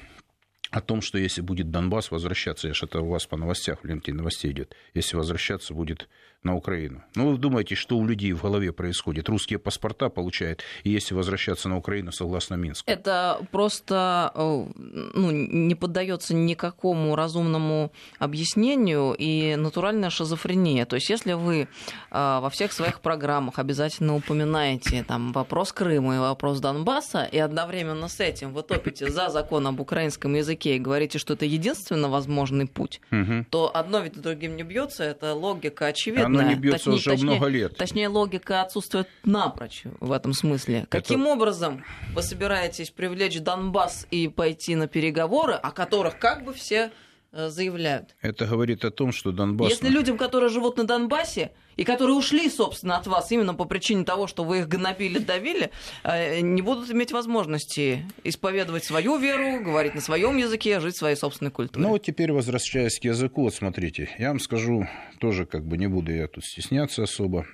о 0.72 0.82
том, 0.82 1.02
что 1.02 1.18
если 1.18 1.42
будет 1.42 1.72
Донбасс 1.72 2.12
возвращаться, 2.12 2.68
я 2.68 2.74
же 2.74 2.86
это 2.86 3.02
у 3.02 3.10
вас 3.10 3.26
по 3.26 3.38
новостях, 3.38 3.84
в 3.84 3.86
ленте 3.86 4.14
новостей 4.14 4.52
идет, 4.52 4.76
если 4.94 5.18
возвращаться 5.18 5.74
будет 5.74 6.08
на 6.44 6.56
Украину. 6.56 7.04
Ну, 7.16 7.32
вы 7.32 7.38
думаете, 7.38 7.76
что 7.76 7.98
у 7.98 8.06
людей 8.06 8.32
в 8.32 8.42
голове 8.42 8.72
происходит? 8.72 9.30
Русские 9.30 9.60
паспорта 9.60 10.10
получают, 10.10 10.64
и 10.84 10.90
если 10.90 11.16
возвращаться 11.16 11.68
на 11.70 11.78
Украину 11.78 12.12
согласно 12.12 12.56
Минску. 12.56 12.90
Это 12.90 13.40
просто 13.52 14.32
э, 14.34 14.66
ну, 15.14 15.32
не 15.32 15.76
поддается 15.76 16.34
никакому 16.34 17.16
разумному 17.16 17.92
объяснению 18.20 19.16
и 19.18 19.56
натуральная 19.56 20.10
шизофрения. 20.10 20.86
То 20.86 20.96
есть, 20.96 21.10
если 21.10 21.34
вы 21.34 21.62
э, 21.62 21.68
во 22.12 22.50
всех 22.50 22.72
своих 22.72 23.02
программах 23.02 23.60
обязательно 23.60 24.16
упоминаете 24.16 25.04
там, 25.04 25.34
вопрос 25.34 25.74
Крыма 25.74 26.16
и 26.16 26.20
вопрос 26.20 26.60
Донбасса, 26.60 27.24
и 27.24 27.38
одновременно 27.38 28.08
с 28.08 28.20
этим 28.20 28.54
вы 28.54 28.64
топите 28.64 29.10
за 29.10 29.30
закон 29.30 29.68
об 29.68 29.80
украинском 29.80 30.36
языке, 30.36 30.57
языке 30.58 30.76
и 30.76 30.80
говорите, 30.80 31.20
что 31.20 31.34
это 31.34 31.46
единственно 31.46 32.10
возможный 32.10 32.68
путь, 32.68 33.02
угу. 33.12 33.46
то 33.50 33.72
одно 33.74 34.00
ведь 34.00 34.20
другим 34.20 34.56
не 34.56 34.64
бьется, 34.64 35.04
это 35.04 35.34
логика 35.34 35.88
очевидная. 35.88 36.26
Оно 36.26 36.42
не 36.42 36.56
бьется 36.56 36.86
точнее, 36.86 36.94
уже 36.94 37.10
точнее, 37.12 37.26
много 37.26 37.48
лет. 37.48 37.78
Точнее, 37.78 38.08
логика 38.10 38.62
отсутствует 38.62 39.08
напрочь 39.24 39.84
в 40.00 40.12
этом 40.12 40.34
смысле. 40.34 40.80
Это... 40.80 40.88
Каким 40.88 41.28
образом 41.28 41.84
вы 42.14 42.24
собираетесь 42.24 42.90
привлечь 42.90 43.40
Донбасс 43.40 44.08
и 44.12 44.28
пойти 44.28 44.76
на 44.76 44.88
переговоры, 44.88 45.54
о 45.54 45.72
которых 45.72 46.18
как 46.20 46.44
бы 46.44 46.54
все 46.54 46.92
заявляют. 47.38 48.16
Это 48.22 48.46
говорит 48.46 48.84
о 48.86 48.92
том, 48.92 49.12
что 49.12 49.32
Донбасс... 49.32 49.70
Если 49.70 49.90
людям, 49.90 50.18
которые 50.18 50.50
живут 50.50 50.78
на 50.78 50.84
Донбассе, 50.84 51.52
и 51.78 51.84
которые 51.84 52.16
ушли, 52.16 52.50
собственно, 52.50 52.98
от 52.98 53.08
вас 53.08 53.32
именно 53.32 53.54
по 53.54 53.66
причине 53.66 54.04
того, 54.04 54.28
что 54.28 54.44
вы 54.44 54.60
их 54.60 54.68
гнобили, 54.68 55.20
давили, 55.20 55.70
э, 56.04 56.42
не 56.42 56.62
будут 56.62 56.90
иметь 56.92 57.12
возможности 57.12 58.06
исповедовать 58.24 58.84
свою 58.84 59.18
веру, 59.18 59.64
говорить 59.64 59.94
на 59.94 60.02
своем 60.02 60.38
языке, 60.38 60.80
жить 60.80 60.98
своей 60.98 61.16
собственной 61.16 61.52
культурой. 61.52 61.84
Ну, 61.84 61.90
вот 61.90 62.04
теперь 62.04 62.32
возвращаясь 62.32 63.00
к 63.00 63.04
языку, 63.04 63.44
вот 63.44 63.54
смотрите, 63.54 64.10
я 64.18 64.30
вам 64.30 64.40
скажу, 64.40 64.88
тоже 65.20 65.46
как 65.46 65.66
бы 65.66 65.78
не 65.78 65.88
буду 65.88 66.12
я 66.12 66.28
тут 66.28 66.44
стесняться 66.44 67.04
особо. 67.04 67.46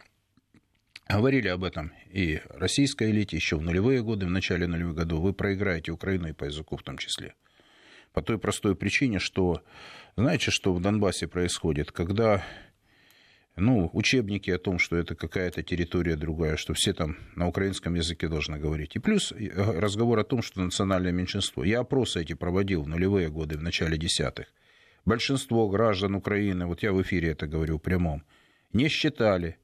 Говорили 1.09 1.49
об 1.49 1.65
этом 1.65 1.91
и 2.09 2.39
российской 2.49 3.11
элите 3.11 3.35
еще 3.35 3.57
в 3.57 3.61
нулевые 3.61 4.01
годы, 4.01 4.25
в 4.25 4.29
начале 4.29 4.67
нулевых 4.67 4.95
годов. 4.95 5.19
Вы 5.19 5.33
проиграете 5.33 5.91
Украину 5.91 6.29
и 6.29 6.33
по 6.33 6.45
языку 6.45 6.77
в 6.77 6.83
том 6.83 6.97
числе. 6.97 7.35
По 8.13 8.21
той 8.21 8.37
простой 8.37 8.75
причине, 8.75 9.19
что, 9.19 9.63
знаете, 10.15 10.51
что 10.51 10.73
в 10.73 10.81
Донбассе 10.81 11.27
происходит, 11.27 11.91
когда 11.91 12.43
ну, 13.55 13.89
учебники 13.93 14.49
о 14.51 14.57
том, 14.57 14.79
что 14.79 14.97
это 14.97 15.15
какая-то 15.15 15.63
территория 15.63 16.15
другая, 16.15 16.55
что 16.55 16.73
все 16.73 16.93
там 16.93 17.17
на 17.35 17.47
украинском 17.47 17.95
языке 17.95 18.27
должны 18.27 18.57
говорить. 18.57 18.95
И 18.95 18.99
плюс 18.99 19.31
э, 19.31 19.49
разговор 19.55 20.19
о 20.19 20.23
том, 20.23 20.41
что 20.41 20.61
национальное 20.61 21.11
меньшинство. 21.11 21.63
Я 21.63 21.81
опросы 21.81 22.21
эти 22.21 22.33
проводил 22.33 22.83
в 22.83 22.87
нулевые 22.87 23.29
годы, 23.29 23.57
в 23.57 23.63
начале 23.63 23.97
десятых. 23.97 24.47
Большинство 25.05 25.67
граждан 25.67 26.15
Украины, 26.15 26.65
вот 26.65 26.81
я 26.81 26.93
в 26.93 27.01
эфире 27.01 27.31
это 27.31 27.45
говорю 27.45 27.77
прямом, 27.77 28.23
не 28.71 28.87
считали 28.87 29.57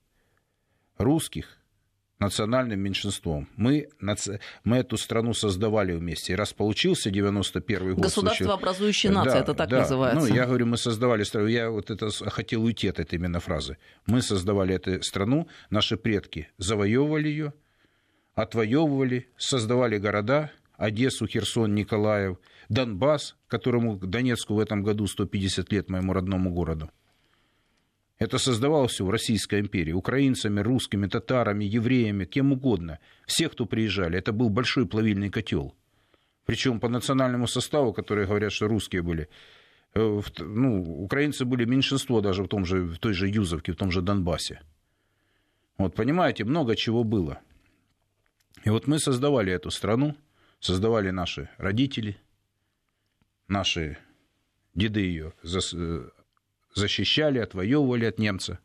русских 0.98 1.59
национальным 2.20 2.80
меньшинством. 2.80 3.48
Мы, 3.56 3.88
мы 4.64 4.78
эту 4.78 4.98
страну 4.98 5.34
создавали 5.34 5.94
вместе. 5.94 6.34
И 6.34 6.36
раз 6.36 6.54
получился 6.54 7.10
91 7.10 7.96
год... 7.96 8.04
Государство, 8.04 8.46
случай... 8.46 8.60
образующее 8.60 9.12
нация, 9.12 9.34
да, 9.34 9.40
это 9.40 9.54
так 9.54 9.70
да. 9.70 9.80
называется. 9.80 10.28
Ну, 10.28 10.36
я 10.36 10.46
говорю, 10.46 10.66
мы 10.66 10.78
создавали 10.78 11.24
страну. 11.24 11.48
Я 11.48 11.70
вот 11.70 11.90
это 11.90 12.10
хотел 12.30 12.64
уйти 12.64 12.90
от 12.90 13.00
этой 13.00 13.16
именно 13.16 13.40
фразы. 13.40 13.78
Мы 14.06 14.22
создавали 14.22 14.76
эту 14.76 15.02
страну, 15.02 15.48
наши 15.70 15.96
предки 15.96 16.50
завоевывали 16.58 17.30
ее, 17.30 17.54
отвоевывали, 18.36 19.30
создавали 19.38 19.98
города, 19.98 20.52
Одессу, 20.78 21.28
Херсон, 21.28 21.74
Николаев, 21.76 22.38
Донбасс, 22.70 23.36
которому 23.48 23.98
Донецку 23.98 24.56
в 24.56 24.60
этом 24.60 24.84
году 24.84 25.08
150 25.08 25.72
лет, 25.72 25.90
моему 25.90 26.14
родному 26.14 26.52
городу. 26.52 26.90
Это 28.20 28.38
создавалось 28.38 28.92
все 28.92 29.06
в 29.06 29.10
Российской 29.10 29.62
империи. 29.62 29.94
Украинцами, 29.94 30.60
русскими, 30.60 31.08
татарами, 31.08 31.64
евреями, 31.64 32.26
кем 32.26 32.52
угодно. 32.52 33.00
Все, 33.26 33.50
кто 33.50 33.66
приезжали. 33.66 34.18
Это 34.18 34.34
был 34.34 34.50
большой 34.50 34.86
плавильный 34.86 35.30
котел. 35.30 35.74
Причем 36.46 36.80
по 36.80 36.90
национальному 36.90 37.48
составу, 37.48 37.94
которые 37.94 38.28
говорят, 38.28 38.52
что 38.52 38.68
русские 38.68 39.02
были 39.02 39.30
Э, 39.96 40.22
ну, 40.40 41.04
украинцы 41.04 41.46
были 41.46 41.66
меньшинство 41.66 42.22
даже 42.22 42.44
в, 42.44 42.48
том 42.48 42.66
же, 42.66 42.82
в 42.82 43.00
той 43.00 43.14
же 43.14 43.28
Юзовке, 43.28 43.72
в 43.72 43.76
том 43.76 43.92
же 43.92 44.02
Донбассе. 44.02 44.62
Вот, 45.78 45.96
понимаете, 45.96 46.44
много 46.44 46.76
чего 46.76 47.04
было. 47.04 47.40
И 48.66 48.70
вот 48.70 48.88
мы 48.88 49.00
создавали 49.00 49.52
эту 49.54 49.72
страну, 49.72 50.16
создавали 50.60 51.10
наши 51.10 51.50
родители, 51.58 52.18
наши 53.48 53.98
деды 54.76 55.02
ее 55.02 55.34
защищали, 56.74 57.40
отвоевывали 57.40 58.06
от 58.06 58.20
немца. 58.20 58.60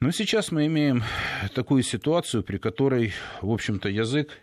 Но 0.00 0.12
сейчас 0.12 0.50
мы 0.50 0.66
имеем 0.66 1.02
такую 1.54 1.82
ситуацию, 1.82 2.42
при 2.42 2.56
которой, 2.56 3.12
в 3.42 3.50
общем-то, 3.50 3.88
язык 3.88 4.38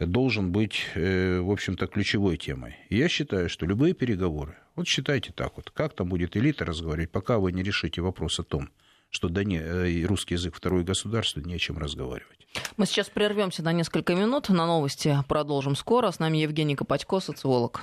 должен 0.00 0.52
быть, 0.52 0.86
э, 0.94 1.38
в 1.38 1.50
общем-то, 1.50 1.86
ключевой 1.86 2.36
темой. 2.36 2.76
И 2.88 2.96
я 2.96 3.08
считаю, 3.08 3.48
что 3.48 3.64
любые 3.64 3.94
переговоры, 3.94 4.56
вот 4.74 4.88
считайте 4.88 5.32
так 5.32 5.56
вот, 5.56 5.70
как 5.70 5.94
там 5.94 6.08
будет 6.08 6.36
элита 6.36 6.64
разговаривать, 6.64 7.10
пока 7.10 7.38
вы 7.38 7.52
не 7.52 7.62
решите 7.62 8.02
вопрос 8.02 8.40
о 8.40 8.42
том, 8.42 8.68
что 9.08 9.28
да 9.28 9.44
не, 9.44 9.58
э, 9.58 10.04
русский 10.04 10.34
язык 10.34 10.54
второе 10.54 10.84
государство, 10.84 11.40
не 11.40 11.54
о 11.54 11.58
чем 11.58 11.78
разговаривать. 11.78 12.46
Мы 12.76 12.86
сейчас 12.86 13.08
прервемся 13.08 13.62
на 13.62 13.72
несколько 13.72 14.14
минут. 14.14 14.48
На 14.48 14.66
новости 14.66 15.16
продолжим 15.28 15.76
скоро. 15.76 16.10
С 16.10 16.18
нами 16.18 16.38
Евгений 16.38 16.74
Копатько, 16.74 17.20
социолог. 17.20 17.82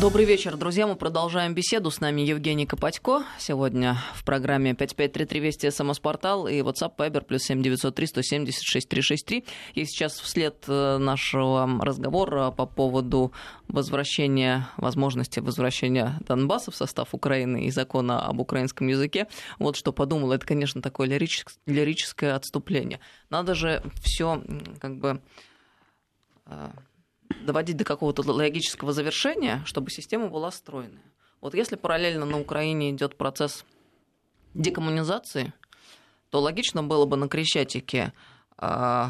Добрый 0.00 0.24
вечер, 0.24 0.56
друзья. 0.56 0.88
Мы 0.88 0.96
продолжаем 0.96 1.54
беседу. 1.54 1.88
С 1.88 2.00
нами 2.00 2.22
Евгений 2.22 2.66
Копатько. 2.66 3.22
Сегодня 3.38 3.96
в 4.14 4.24
программе 4.24 4.74
5533 4.74 5.40
Вести 5.40 5.70
СМС-портал 5.70 6.48
и 6.48 6.62
WhatsApp 6.62 6.96
Viber 6.96 7.24
плюс 7.24 7.44
7903 7.44 8.06
176 8.08 8.88
363. 8.88 9.44
И 9.74 9.84
сейчас 9.84 10.18
вслед 10.18 10.64
э, 10.66 10.98
нашего 10.98 11.80
разговора 11.80 12.50
по 12.50 12.66
поводу 12.66 13.32
возвращения, 13.68 14.68
возможности 14.78 15.38
возвращения 15.38 16.18
Донбасса 16.26 16.72
в 16.72 16.76
состав 16.76 17.14
Украины 17.14 17.66
и 17.66 17.70
закона 17.70 18.26
об 18.26 18.40
украинском 18.40 18.88
языке. 18.88 19.28
Вот 19.60 19.76
что 19.76 19.92
подумал. 19.92 20.32
Это, 20.32 20.44
конечно, 20.44 20.82
такое 20.82 21.06
лирическое 21.06 22.34
отступление. 22.34 22.98
Надо 23.30 23.54
же 23.54 23.80
все 24.02 24.42
как 24.80 24.98
бы 24.98 25.22
э, 26.46 26.70
доводить 27.44 27.76
до 27.76 27.84
какого-то 27.84 28.22
логического 28.22 28.92
завершения, 28.92 29.62
чтобы 29.64 29.90
система 29.90 30.28
была 30.28 30.50
стройная. 30.50 31.02
Вот 31.40 31.54
если 31.54 31.76
параллельно 31.76 32.24
на 32.24 32.40
Украине 32.40 32.90
идет 32.90 33.16
процесс 33.16 33.64
декоммунизации, 34.54 35.52
то 36.30 36.40
логично 36.40 36.82
было 36.82 37.04
бы 37.04 37.16
на 37.16 37.28
Крещатике 37.28 38.12
э, 38.58 39.06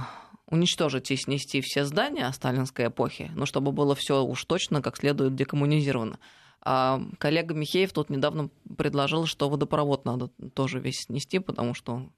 уничтожить 0.48 1.10
и 1.10 1.16
снести 1.16 1.60
все 1.60 1.84
здания 1.84 2.30
сталинской 2.32 2.88
эпохи, 2.88 3.30
но 3.34 3.46
чтобы 3.46 3.72
было 3.72 3.94
все 3.94 4.22
уж 4.22 4.44
точно 4.44 4.82
как 4.82 4.96
следует 4.96 5.34
декоммунизировано. 5.36 6.18
А 6.60 7.00
коллега 7.18 7.54
Михеев 7.54 7.92
тут 7.92 8.10
недавно 8.10 8.48
предложил, 8.76 9.26
что 9.26 9.50
водопровод 9.50 10.04
надо 10.04 10.28
тоже 10.54 10.80
весь 10.80 11.02
снести, 11.02 11.38
потому 11.38 11.74
что 11.74 12.08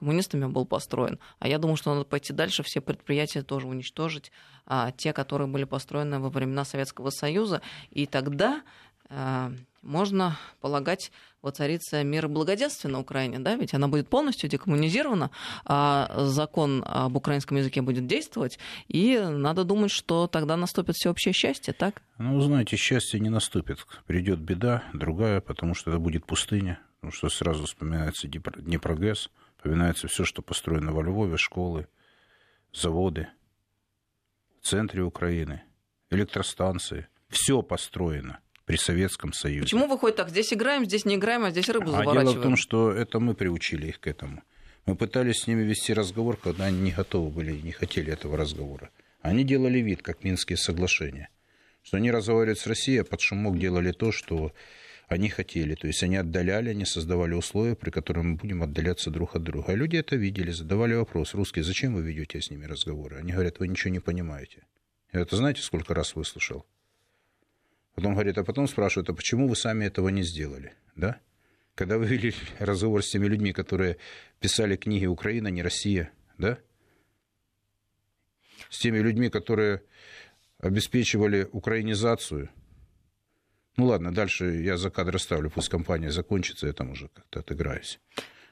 коммунистами 0.00 0.46
был 0.46 0.64
построен. 0.64 1.18
А 1.38 1.46
я 1.46 1.58
думаю, 1.58 1.76
что 1.76 1.94
надо 1.94 2.06
пойти 2.06 2.32
дальше, 2.32 2.62
все 2.62 2.80
предприятия 2.80 3.42
тоже 3.42 3.66
уничтожить, 3.66 4.32
а, 4.66 4.92
те, 4.92 5.12
которые 5.12 5.46
были 5.46 5.64
построены 5.64 6.18
во 6.18 6.30
времена 6.30 6.64
Советского 6.64 7.10
Союза. 7.10 7.60
И 7.90 8.06
тогда 8.06 8.62
а, 9.10 9.52
можно 9.82 10.38
полагать, 10.60 11.12
воцарится 11.42 12.02
мир 12.02 12.26
и 12.26 12.28
благоденствие 12.28 12.90
на 12.90 13.00
Украине, 13.00 13.38
да, 13.38 13.56
ведь 13.56 13.74
она 13.74 13.88
будет 13.88 14.08
полностью 14.08 14.48
декоммунизирована, 14.48 15.30
а 15.64 16.24
закон 16.26 16.82
об 16.86 17.16
украинском 17.16 17.58
языке 17.58 17.82
будет 17.82 18.06
действовать, 18.06 18.58
и 18.88 19.18
надо 19.18 19.64
думать, 19.64 19.90
что 19.90 20.26
тогда 20.26 20.56
наступит 20.56 20.96
всеобщее 20.96 21.34
счастье, 21.34 21.74
так? 21.74 22.02
Ну, 22.18 22.40
знаете, 22.40 22.76
счастье 22.76 23.20
не 23.20 23.30
наступит. 23.30 23.86
Придет 24.06 24.38
беда, 24.38 24.82
другая, 24.94 25.40
потому 25.40 25.74
что 25.74 25.90
это 25.90 25.98
будет 25.98 26.24
пустыня, 26.24 26.78
потому 27.00 27.12
что 27.12 27.28
сразу 27.28 27.66
вспоминается 27.66 28.28
Днепрогэс, 28.28 29.30
Вспоминается 29.60 30.08
все, 30.08 30.24
что 30.24 30.40
построено 30.40 30.90
во 30.90 31.02
Львове, 31.02 31.36
школы, 31.36 31.86
заводы, 32.72 33.28
в 34.58 34.66
центре 34.66 35.02
Украины, 35.02 35.62
электростанции. 36.08 37.08
Все 37.28 37.60
построено 37.60 38.40
при 38.64 38.76
Советском 38.76 39.34
Союзе. 39.34 39.64
Почему 39.64 39.86
выходит 39.86 40.16
так? 40.16 40.30
Здесь 40.30 40.54
играем, 40.54 40.86
здесь 40.86 41.04
не 41.04 41.16
играем, 41.16 41.44
а 41.44 41.50
здесь 41.50 41.68
рыбу 41.68 41.90
заворачиваем? 41.90 42.28
А 42.28 42.30
дело 42.32 42.40
в 42.40 42.42
том, 42.42 42.56
что 42.56 42.90
это 42.90 43.20
мы 43.20 43.34
приучили 43.34 43.88
их 43.88 44.00
к 44.00 44.06
этому. 44.06 44.42
Мы 44.86 44.96
пытались 44.96 45.42
с 45.42 45.46
ними 45.46 45.62
вести 45.62 45.92
разговор, 45.92 46.38
когда 46.38 46.64
они 46.64 46.80
не 46.80 46.92
готовы 46.92 47.28
были 47.28 47.52
и 47.52 47.60
не 47.60 47.72
хотели 47.72 48.10
этого 48.10 48.38
разговора. 48.38 48.88
Они 49.20 49.44
делали 49.44 49.80
вид, 49.80 50.00
как 50.00 50.24
Минские 50.24 50.56
соглашения, 50.56 51.28
что 51.82 51.98
они 51.98 52.10
разговаривают 52.10 52.58
с 52.58 52.66
Россией, 52.66 53.00
а 53.00 53.04
под 53.04 53.20
шумок 53.20 53.58
делали 53.58 53.92
то, 53.92 54.10
что 54.10 54.54
они 55.10 55.28
хотели. 55.28 55.74
То 55.74 55.88
есть 55.88 56.04
они 56.04 56.16
отдаляли, 56.16 56.70
они 56.70 56.84
создавали 56.84 57.34
условия, 57.34 57.74
при 57.74 57.90
которых 57.90 58.24
мы 58.24 58.36
будем 58.36 58.62
отдаляться 58.62 59.10
друг 59.10 59.34
от 59.34 59.42
друга. 59.42 59.72
А 59.72 59.74
люди 59.74 59.96
это 59.96 60.14
видели, 60.14 60.52
задавали 60.52 60.94
вопрос, 60.94 61.34
русские, 61.34 61.64
зачем 61.64 61.94
вы 61.94 62.02
ведете 62.02 62.40
с 62.40 62.48
ними 62.48 62.64
разговоры? 62.64 63.16
Они 63.16 63.32
говорят, 63.32 63.58
вы 63.58 63.66
ничего 63.66 63.90
не 63.90 63.98
понимаете. 63.98 64.62
Я 65.12 65.20
это 65.20 65.34
знаете, 65.34 65.62
сколько 65.62 65.94
раз 65.94 66.14
выслушал? 66.14 66.64
Потом 67.96 68.12
говорит, 68.12 68.38
а 68.38 68.44
потом 68.44 68.68
спрашивают, 68.68 69.10
а 69.10 69.12
почему 69.12 69.48
вы 69.48 69.56
сами 69.56 69.84
этого 69.84 70.10
не 70.10 70.22
сделали? 70.22 70.74
Да? 70.94 71.18
Когда 71.74 71.98
вы 71.98 72.06
вели 72.06 72.32
разговор 72.60 73.02
с 73.02 73.10
теми 73.10 73.26
людьми, 73.26 73.52
которые 73.52 73.96
писали 74.38 74.76
книги 74.76 75.06
«Украина, 75.06 75.48
не 75.48 75.64
Россия», 75.64 76.12
да? 76.38 76.56
С 78.68 78.78
теми 78.78 78.98
людьми, 78.98 79.28
которые 79.28 79.82
обеспечивали 80.60 81.48
украинизацию– 81.50 82.48
ну 83.80 83.86
ладно, 83.86 84.12
дальше 84.12 84.62
я 84.62 84.76
за 84.76 84.90
кадр 84.90 85.18
ставлю, 85.18 85.48
пусть 85.50 85.70
компания 85.70 86.10
закончится, 86.10 86.66
я 86.66 86.74
там 86.74 86.90
уже 86.90 87.08
как-то 87.08 87.40
отыграюсь 87.40 87.98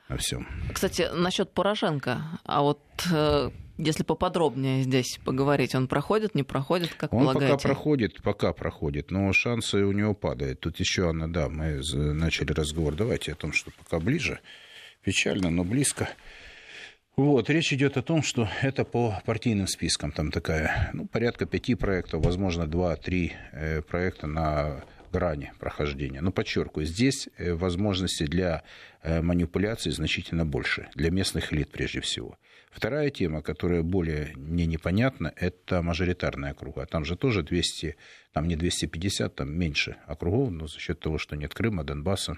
на 0.08 0.16
всем. 0.16 0.48
Кстати, 0.72 1.10
насчет 1.12 1.52
Порошенко, 1.52 2.22
а 2.44 2.62
вот 2.62 2.80
э, 3.12 3.50
если 3.76 4.04
поподробнее 4.04 4.84
здесь 4.84 5.18
поговорить, 5.22 5.74
он 5.74 5.86
проходит, 5.86 6.34
не 6.34 6.44
проходит, 6.44 6.94
как 6.94 7.12
он 7.12 7.26
полагаете? 7.26 7.52
пока 7.52 7.62
проходит, 7.62 8.22
пока 8.22 8.52
проходит, 8.54 9.10
но 9.10 9.30
шансы 9.34 9.84
у 9.84 9.92
него 9.92 10.14
падают. 10.14 10.60
Тут 10.60 10.80
еще, 10.80 11.10
Анна, 11.10 11.30
да, 11.30 11.50
мы 11.50 11.82
начали 11.92 12.52
разговор, 12.52 12.94
давайте 12.94 13.32
о 13.32 13.34
том, 13.34 13.52
что 13.52 13.70
пока 13.70 14.00
ближе, 14.02 14.40
печально, 15.04 15.50
но 15.50 15.62
близко. 15.62 16.08
Вот, 17.16 17.50
речь 17.50 17.72
идет 17.74 17.98
о 17.98 18.02
том, 18.02 18.22
что 18.22 18.48
это 18.62 18.86
по 18.86 19.20
партийным 19.26 19.66
спискам, 19.66 20.10
там 20.10 20.30
такая, 20.30 20.88
ну, 20.94 21.06
порядка 21.06 21.44
пяти 21.44 21.74
проектов, 21.74 22.24
возможно, 22.24 22.66
два-три 22.66 23.34
э, 23.52 23.82
проекта 23.82 24.26
на 24.26 24.84
грани 25.10 25.52
прохождения. 25.58 26.20
Но 26.20 26.32
подчеркиваю, 26.32 26.86
здесь 26.86 27.28
э, 27.36 27.54
возможности 27.54 28.24
для 28.24 28.62
э, 29.02 29.20
манипуляций 29.22 29.92
значительно 29.92 30.44
больше, 30.44 30.88
для 30.94 31.10
местных 31.10 31.52
элит 31.52 31.70
прежде 31.70 32.00
всего. 32.00 32.38
Вторая 32.70 33.10
тема, 33.10 33.42
которая 33.42 33.82
более 33.82 34.32
мне 34.36 34.66
непонятна, 34.66 35.32
это 35.36 35.82
мажоритарные 35.82 36.52
округа. 36.52 36.86
Там 36.86 37.04
же 37.04 37.16
тоже 37.16 37.42
200, 37.42 37.96
там 38.32 38.46
не 38.46 38.56
250, 38.56 39.34
там 39.34 39.52
меньше 39.52 39.96
округов, 40.06 40.50
но 40.50 40.66
за 40.66 40.78
счет 40.78 41.00
того, 41.00 41.18
что 41.18 41.36
нет 41.36 41.54
Крыма, 41.54 41.84
Донбасса, 41.84 42.36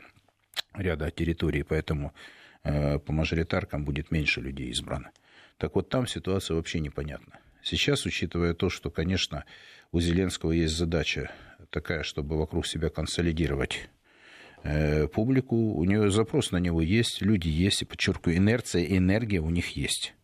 ряда 0.74 1.10
территорий, 1.10 1.62
поэтому 1.62 2.14
э, 2.62 2.98
по 2.98 3.12
мажоритаркам 3.12 3.84
будет 3.84 4.10
меньше 4.10 4.40
людей 4.40 4.70
избрано. 4.70 5.10
Так 5.58 5.74
вот, 5.74 5.88
там 5.88 6.06
ситуация 6.06 6.54
вообще 6.54 6.80
непонятна. 6.80 7.38
Сейчас, 7.62 8.06
учитывая 8.06 8.54
то, 8.54 8.70
что, 8.70 8.90
конечно, 8.90 9.44
у 9.92 10.00
Зеленского 10.00 10.52
есть 10.52 10.74
задача 10.76 11.30
такая, 11.70 12.02
чтобы 12.02 12.36
вокруг 12.36 12.66
себя 12.66 12.88
консолидировать 12.88 13.88
э, 14.62 15.06
публику. 15.08 15.56
У 15.56 15.84
нее 15.84 16.10
запрос 16.10 16.50
на 16.50 16.58
него 16.58 16.82
есть, 16.82 17.22
люди 17.22 17.48
есть, 17.48 17.82
и, 17.82 17.84
подчеркиваю, 17.84 18.36
инерция 18.36 18.82
и 18.82 18.98
энергия 18.98 19.40
у 19.40 19.50
них 19.50 19.76
есть. 19.76 20.14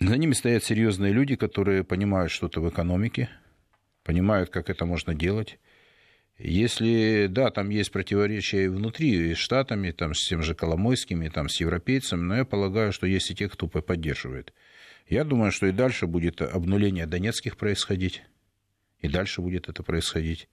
За 0.00 0.16
ними 0.16 0.32
стоят 0.32 0.64
серьезные 0.64 1.12
люди, 1.12 1.36
которые 1.36 1.84
понимают 1.84 2.32
что-то 2.32 2.60
в 2.60 2.68
экономике, 2.68 3.28
понимают, 4.02 4.50
как 4.50 4.68
это 4.68 4.86
можно 4.86 5.14
делать. 5.14 5.58
Если, 6.36 7.28
да, 7.30 7.50
там 7.50 7.70
есть 7.70 7.92
противоречия 7.92 8.64
и 8.64 8.68
внутри, 8.68 9.30
и 9.30 9.34
с 9.34 9.38
Штатами, 9.38 9.92
там, 9.92 10.14
с 10.14 10.26
тем 10.26 10.42
же 10.42 10.56
Коломойскими, 10.56 11.28
там, 11.28 11.48
с 11.48 11.60
европейцами, 11.60 12.22
но 12.22 12.36
я 12.38 12.44
полагаю, 12.44 12.92
что 12.92 13.06
есть 13.06 13.30
и 13.30 13.36
те, 13.36 13.48
кто 13.48 13.68
поддерживает. 13.68 14.52
Я 15.08 15.22
думаю, 15.22 15.52
что 15.52 15.66
и 15.66 15.72
дальше 15.72 16.06
будет 16.06 16.42
обнуление 16.42 17.06
донецких 17.06 17.56
происходить. 17.56 18.24
И 19.04 19.08
дальше 19.08 19.42
будет 19.42 19.68
это 19.68 19.82
происходить. 19.82 20.48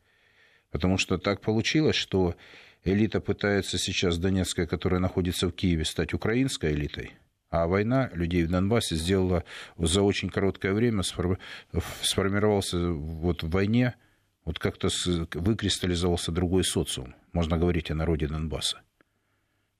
Потому 0.71 0.97
что 0.97 1.17
так 1.17 1.39
получилось, 1.39 1.95
что 1.95 2.35
элита 2.83 3.21
пытается 3.21 3.77
сейчас, 3.77 4.17
Донецкая, 4.17 4.67
которая 4.67 4.99
находится 4.99 5.47
в 5.47 5.53
Киеве, 5.53 5.85
стать 5.85 6.13
украинской 6.13 6.73
элитой. 6.73 7.11
А 7.49 7.65
война 7.67 8.09
людей 8.13 8.43
в 8.43 8.49
Донбассе 8.49 8.95
сделала 8.95 9.45
за 9.77 10.01
очень 10.01 10.29
короткое 10.29 10.73
время, 10.73 11.01
сформировался 11.03 12.77
вот 12.91 13.43
в 13.43 13.49
войне, 13.49 13.95
вот 14.43 14.59
как-то 14.59 14.89
выкристаллизовался 15.33 16.33
другой 16.33 16.65
социум. 16.65 17.15
Можно 17.31 17.57
говорить 17.57 17.89
о 17.89 17.95
народе 17.95 18.27
Донбасса. 18.27 18.81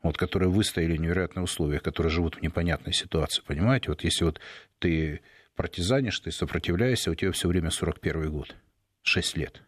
вот, 0.03 0.17
которые 0.17 0.49
выстояли 0.49 0.97
в 0.97 1.01
невероятных 1.01 1.43
условиях, 1.43 1.83
которые 1.83 2.11
живут 2.11 2.35
в 2.35 2.41
непонятной 2.41 2.93
ситуации, 2.93 3.43
понимаете? 3.45 3.89
Вот 3.89 4.03
если 4.03 4.25
вот 4.25 4.39
ты 4.79 5.21
партизанишь, 5.61 6.19
ты 6.19 6.31
сопротивляешься, 6.31 7.11
у 7.11 7.15
тебя 7.15 7.31
все 7.31 7.47
время 7.47 7.69
41 7.69 8.31
год, 8.31 8.55
6 9.03 9.37
лет. 9.37 9.61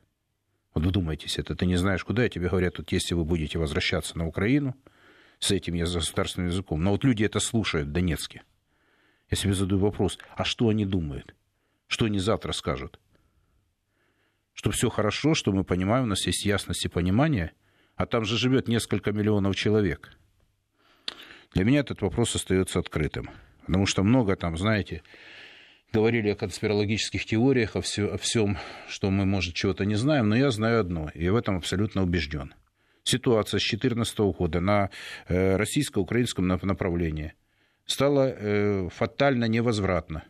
Вот 0.74 0.84
вдумайтесь, 0.84 1.38
это 1.38 1.56
ты 1.56 1.68
не 1.68 1.76
знаешь 1.76 2.04
куда, 2.04 2.26
и 2.26 2.30
тебе 2.32 2.50
говорят, 2.50 2.80
вот 2.80 2.92
если 2.92 3.14
вы 3.14 3.24
будете 3.24 3.60
возвращаться 3.60 4.18
на 4.18 4.26
Украину, 4.26 4.76
с 5.38 5.52
этим 5.52 5.76
я 5.76 5.86
государственным 5.86 6.50
языком. 6.50 6.84
Но 6.84 6.90
вот 6.90 7.04
люди 7.04 7.24
это 7.24 7.40
слушают 7.40 7.90
в 7.90 7.92
Донецке. 7.92 8.42
Я 9.30 9.38
себе 9.38 9.54
задаю 9.54 9.82
вопрос, 9.82 10.18
а 10.36 10.44
что 10.44 10.70
они 10.70 10.84
думают? 10.84 11.36
Что 11.86 12.06
они 12.06 12.18
завтра 12.18 12.54
скажут? 12.54 13.00
Что 14.54 14.72
все 14.72 14.90
хорошо, 14.90 15.36
что 15.36 15.52
мы 15.52 15.64
понимаем, 15.64 16.06
у 16.06 16.08
нас 16.08 16.26
есть 16.26 16.44
ясность 16.44 16.86
и 16.86 16.90
понимание, 16.90 17.52
а 17.96 18.08
там 18.08 18.26
же 18.26 18.36
живет 18.36 18.68
несколько 18.68 19.12
миллионов 19.12 19.56
человек. 19.56 20.18
Для 21.54 21.64
меня 21.66 21.82
этот 21.82 22.02
вопрос 22.02 22.36
остается 22.36 22.80
открытым. 22.80 23.30
Потому 23.68 23.86
что 23.86 24.02
много 24.02 24.36
там, 24.36 24.58
знаете, 24.58 25.04
говорили 25.94 26.30
о 26.30 26.36
конспирологических 26.36 27.24
теориях, 27.26 27.76
о, 27.76 27.82
все, 27.82 28.08
о 28.08 28.18
всем, 28.18 28.58
что 28.88 29.12
мы, 29.12 29.26
может, 29.26 29.54
чего-то 29.54 29.86
не 29.86 29.96
знаем, 29.96 30.28
но 30.28 30.36
я 30.36 30.50
знаю 30.50 30.80
одно, 30.80 31.10
и 31.14 31.30
в 31.30 31.36
этом 31.36 31.58
абсолютно 31.58 32.02
убежден. 32.02 32.54
Ситуация 33.04 33.60
с 33.60 33.70
2014 33.70 34.20
года 34.38 34.60
на 34.60 34.90
э, 35.28 35.56
российско-украинском 35.56 36.48
направлении 36.48 37.34
стала 37.86 38.30
э, 38.30 38.90
фатально 38.90 39.46
невозвратна. 39.46 40.24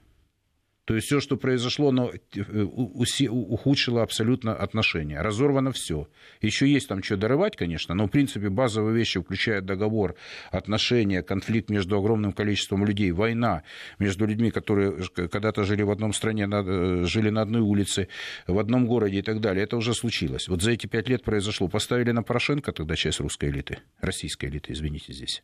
То 0.86 0.96
есть 0.96 1.08
все, 1.08 1.22
что 1.22 1.38
произошло, 1.38 1.90
оно 1.90 2.12
э, 2.36 2.62
ухудшило 2.62 4.04
абсолютно 4.04 4.54
отношения. 4.54 5.22
Разорвано 5.22 5.72
все. 5.72 6.10
Еще 6.42 6.68
есть 6.68 6.90
там 6.90 7.02
что 7.02 7.16
дорывать, 7.16 7.56
конечно, 7.56 7.96
но 7.96 8.08
в 8.08 8.10
принципе 8.10 8.50
базовые 8.50 8.94
вещи 8.94 9.22
включают 9.22 9.66
договор, 9.66 10.16
отношения, 10.52 11.24
конфликт 11.24 11.70
между 11.70 11.98
огромным 11.98 12.34
количеством 12.34 12.86
людей, 12.86 13.12
война 13.12 13.64
между 13.98 14.26
людьми, 14.26 14.52
которые 14.52 15.02
когда-то 15.16 15.64
жили 15.64 15.84
в 15.84 15.92
одном 15.92 16.12
стране, 16.12 16.50
э, 16.52 17.04
жили 17.06 17.30
на 17.30 17.44
одной 17.44 17.62
улице, 17.62 18.10
в 18.46 18.60
одном 18.60 18.86
городе 18.86 19.20
и 19.20 19.22
так 19.22 19.40
далее. 19.40 19.64
Это 19.64 19.78
уже 19.78 19.94
случилось. 19.94 20.50
Вот 20.50 20.62
за 20.62 20.72
эти 20.72 20.88
пять 20.88 21.08
лет 21.08 21.24
произошло. 21.24 21.70
Поставили 21.70 22.12
на 22.12 22.24
Порошенко 22.24 22.74
тогда 22.74 22.98
часть 22.98 23.22
русской 23.22 23.50
элиты, 23.50 23.80
российской 24.02 24.48
элиты, 24.48 24.74
извините 24.74 25.14
здесь. 25.14 25.44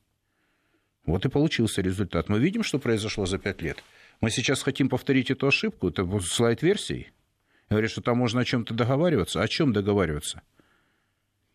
Вот 1.05 1.25
и 1.25 1.29
получился 1.29 1.81
результат. 1.81 2.27
Мы 2.27 2.39
видим, 2.39 2.61
что 2.61 2.77
произошло 2.77 3.25
за 3.25 3.37
пять 3.37 3.61
лет. 3.61 3.81
Мы 4.21 4.31
сейчас 4.31 4.61
хотим 4.63 4.89
повторить 4.89 5.31
эту 5.31 5.47
ошибку, 5.47 5.89
это 5.89 6.05
слайд-версии. 6.19 7.11
Говорит, 7.69 7.91
что 7.91 8.01
там 8.01 8.17
можно 8.17 8.41
о 8.41 8.45
чем-то 8.45 8.73
договариваться. 8.73 9.41
О 9.41 9.47
чем 9.47 9.73
договариваться? 9.73 10.41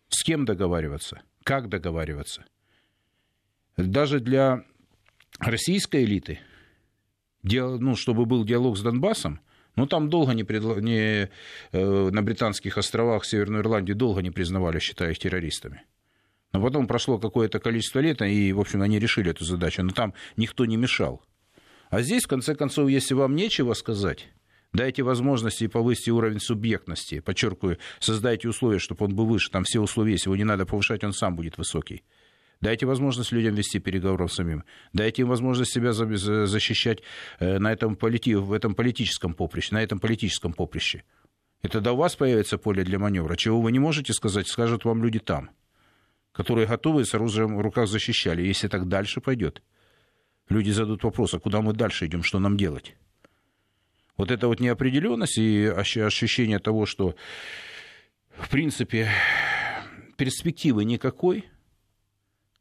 С 0.09 0.23
кем 0.23 0.45
договариваться? 0.45 1.23
Как 1.43 1.69
договариваться? 1.69 2.45
Даже 3.77 4.21
для 4.21 4.65
российской 5.41 6.05
элиты, 6.05 6.39
ну, 7.43 7.97
чтобы 7.97 8.25
был 8.25 8.45
диалог 8.45 8.79
с 8.79 8.83
Донбассом, 8.83 9.41
ну, 9.77 9.87
там 9.87 10.09
долго 10.09 10.33
не, 10.35 10.45
предло... 10.45 10.79
не 10.79 11.29
э, 11.73 12.11
на 12.11 12.23
британских 12.23 12.79
островах 12.79 13.25
Северной 13.25 13.61
Ирландии 13.61 13.93
долго 13.93 14.23
не 14.23 14.31
признавали, 14.31 14.79
считая 14.79 15.11
их 15.11 15.19
террористами. 15.19 15.83
Но 16.53 16.63
потом 16.63 16.87
прошло 16.87 17.19
какое-то 17.19 17.59
количество 17.59 17.99
лет, 17.99 18.23
и, 18.23 18.53
в 18.53 18.61
общем, 18.61 18.83
они 18.83 19.01
решили 19.01 19.33
эту 19.33 19.45
задачу. 19.45 19.83
Но 19.83 19.91
там 19.91 20.15
никто 20.37 20.65
не 20.65 20.77
мешал. 20.77 21.25
А 21.95 22.03
здесь, 22.03 22.25
в 22.25 22.27
конце 22.27 22.57
концов, 22.57 22.89
если 22.89 23.15
вам 23.15 23.37
нечего 23.37 23.73
сказать, 23.73 24.27
дайте 24.73 25.05
возможности 25.05 25.63
и 25.63 25.69
повысьте 25.69 26.11
уровень 26.11 26.41
субъектности. 26.41 27.21
Подчеркиваю, 27.21 27.79
создайте 28.01 28.49
условия, 28.49 28.81
чтобы 28.81 29.05
он 29.05 29.15
был 29.15 29.27
выше. 29.27 29.49
Там 29.49 29.63
все 29.63 29.79
условия 29.79 30.11
есть, 30.11 30.25
его 30.25 30.35
не 30.35 30.43
надо 30.43 30.67
повышать, 30.67 31.05
он 31.05 31.13
сам 31.13 31.37
будет 31.37 31.57
высокий. 31.57 32.03
Дайте 32.61 32.85
возможность 32.85 33.31
людям 33.31 33.55
вести 33.55 33.79
переговоры 33.79 34.29
самим. 34.29 34.65
Дайте 34.93 35.23
им 35.23 35.29
возможность 35.29 35.73
себя 35.73 35.93
защищать 35.93 37.05
э, 37.39 37.61
на 37.61 37.71
этом 37.71 37.95
полити... 37.95 38.35
в 38.35 38.53
этом 38.53 38.75
политическом 38.75 39.33
поприще, 39.33 39.73
на 39.73 39.81
этом 39.81 40.01
политическом 40.01 40.53
поприще. 40.53 41.05
И 41.63 41.69
тогда 41.69 41.93
у 41.93 41.97
вас 41.97 42.17
появится 42.17 42.59
поле 42.59 42.83
для 42.83 42.99
маневра. 42.99 43.37
Чего 43.37 43.61
вы 43.61 43.71
не 43.71 43.79
можете 43.79 44.13
сказать, 44.15 44.49
скажут 44.49 44.85
вам 44.85 45.05
люди 45.05 45.21
там, 45.21 45.51
которые 46.33 46.67
готовы 46.67 47.05
с 47.05 47.15
оружием 47.15 47.57
в 47.57 47.61
руках 47.61 47.87
защищали, 47.87 48.43
если 48.43 48.67
так 48.67 48.89
дальше 48.89 49.21
пойдет 49.21 49.63
люди 50.49 50.71
задают 50.71 51.03
вопрос, 51.05 51.35
а 51.35 51.39
куда 51.39 51.61
мы 51.61 51.73
дальше 51.73 52.07
идем, 52.07 52.23
что 52.23 52.39
нам 52.39 52.57
делать? 52.57 52.95
Вот 54.17 54.31
эта 54.31 54.47
вот 54.47 54.61
неопределенность 54.61 55.39
и 55.39 55.67
ощущение 55.67 56.61
того, 56.61 56.87
что, 56.87 57.17
в 58.37 58.49
принципе, 58.49 59.11
перспективы 60.17 60.85
никакой, 60.85 61.45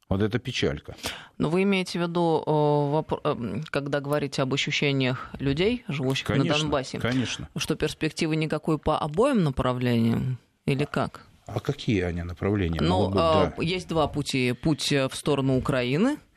вот 0.10 0.22
это 0.22 0.39
печалька. 0.39 0.96
Но 1.38 1.50
вы 1.50 1.63
имеете 1.63 2.00
в 2.00 2.02
виду, 2.02 3.06
э, 3.24 3.62
когда 3.69 4.00
говорите 4.00 4.41
об 4.41 4.54
ощущениях 4.54 5.30
людей, 5.39 5.84
живущих 5.88 6.28
конечно, 6.28 6.54
на 6.54 6.60
Донбассе, 6.60 7.00
конечно. 7.00 7.50
что 7.56 7.76
перспективы 7.76 8.36
никакой 8.36 8.80
по 8.80 8.98
обоим 8.98 9.43
направлениям 9.43 10.39
или 10.65 10.86
как? 10.86 11.22
А 11.46 11.60
какие 11.60 12.02
они 12.02 12.24
направления? 12.24 12.82
Ну, 12.82 13.08
быть, 13.08 13.15
да. 13.15 13.54
есть 13.60 13.88
два 13.89 14.08
пути. 14.08 14.54
Путь 14.54 14.91
в 14.91 15.12
сторону 15.13 15.58
Украины– 15.58 16.17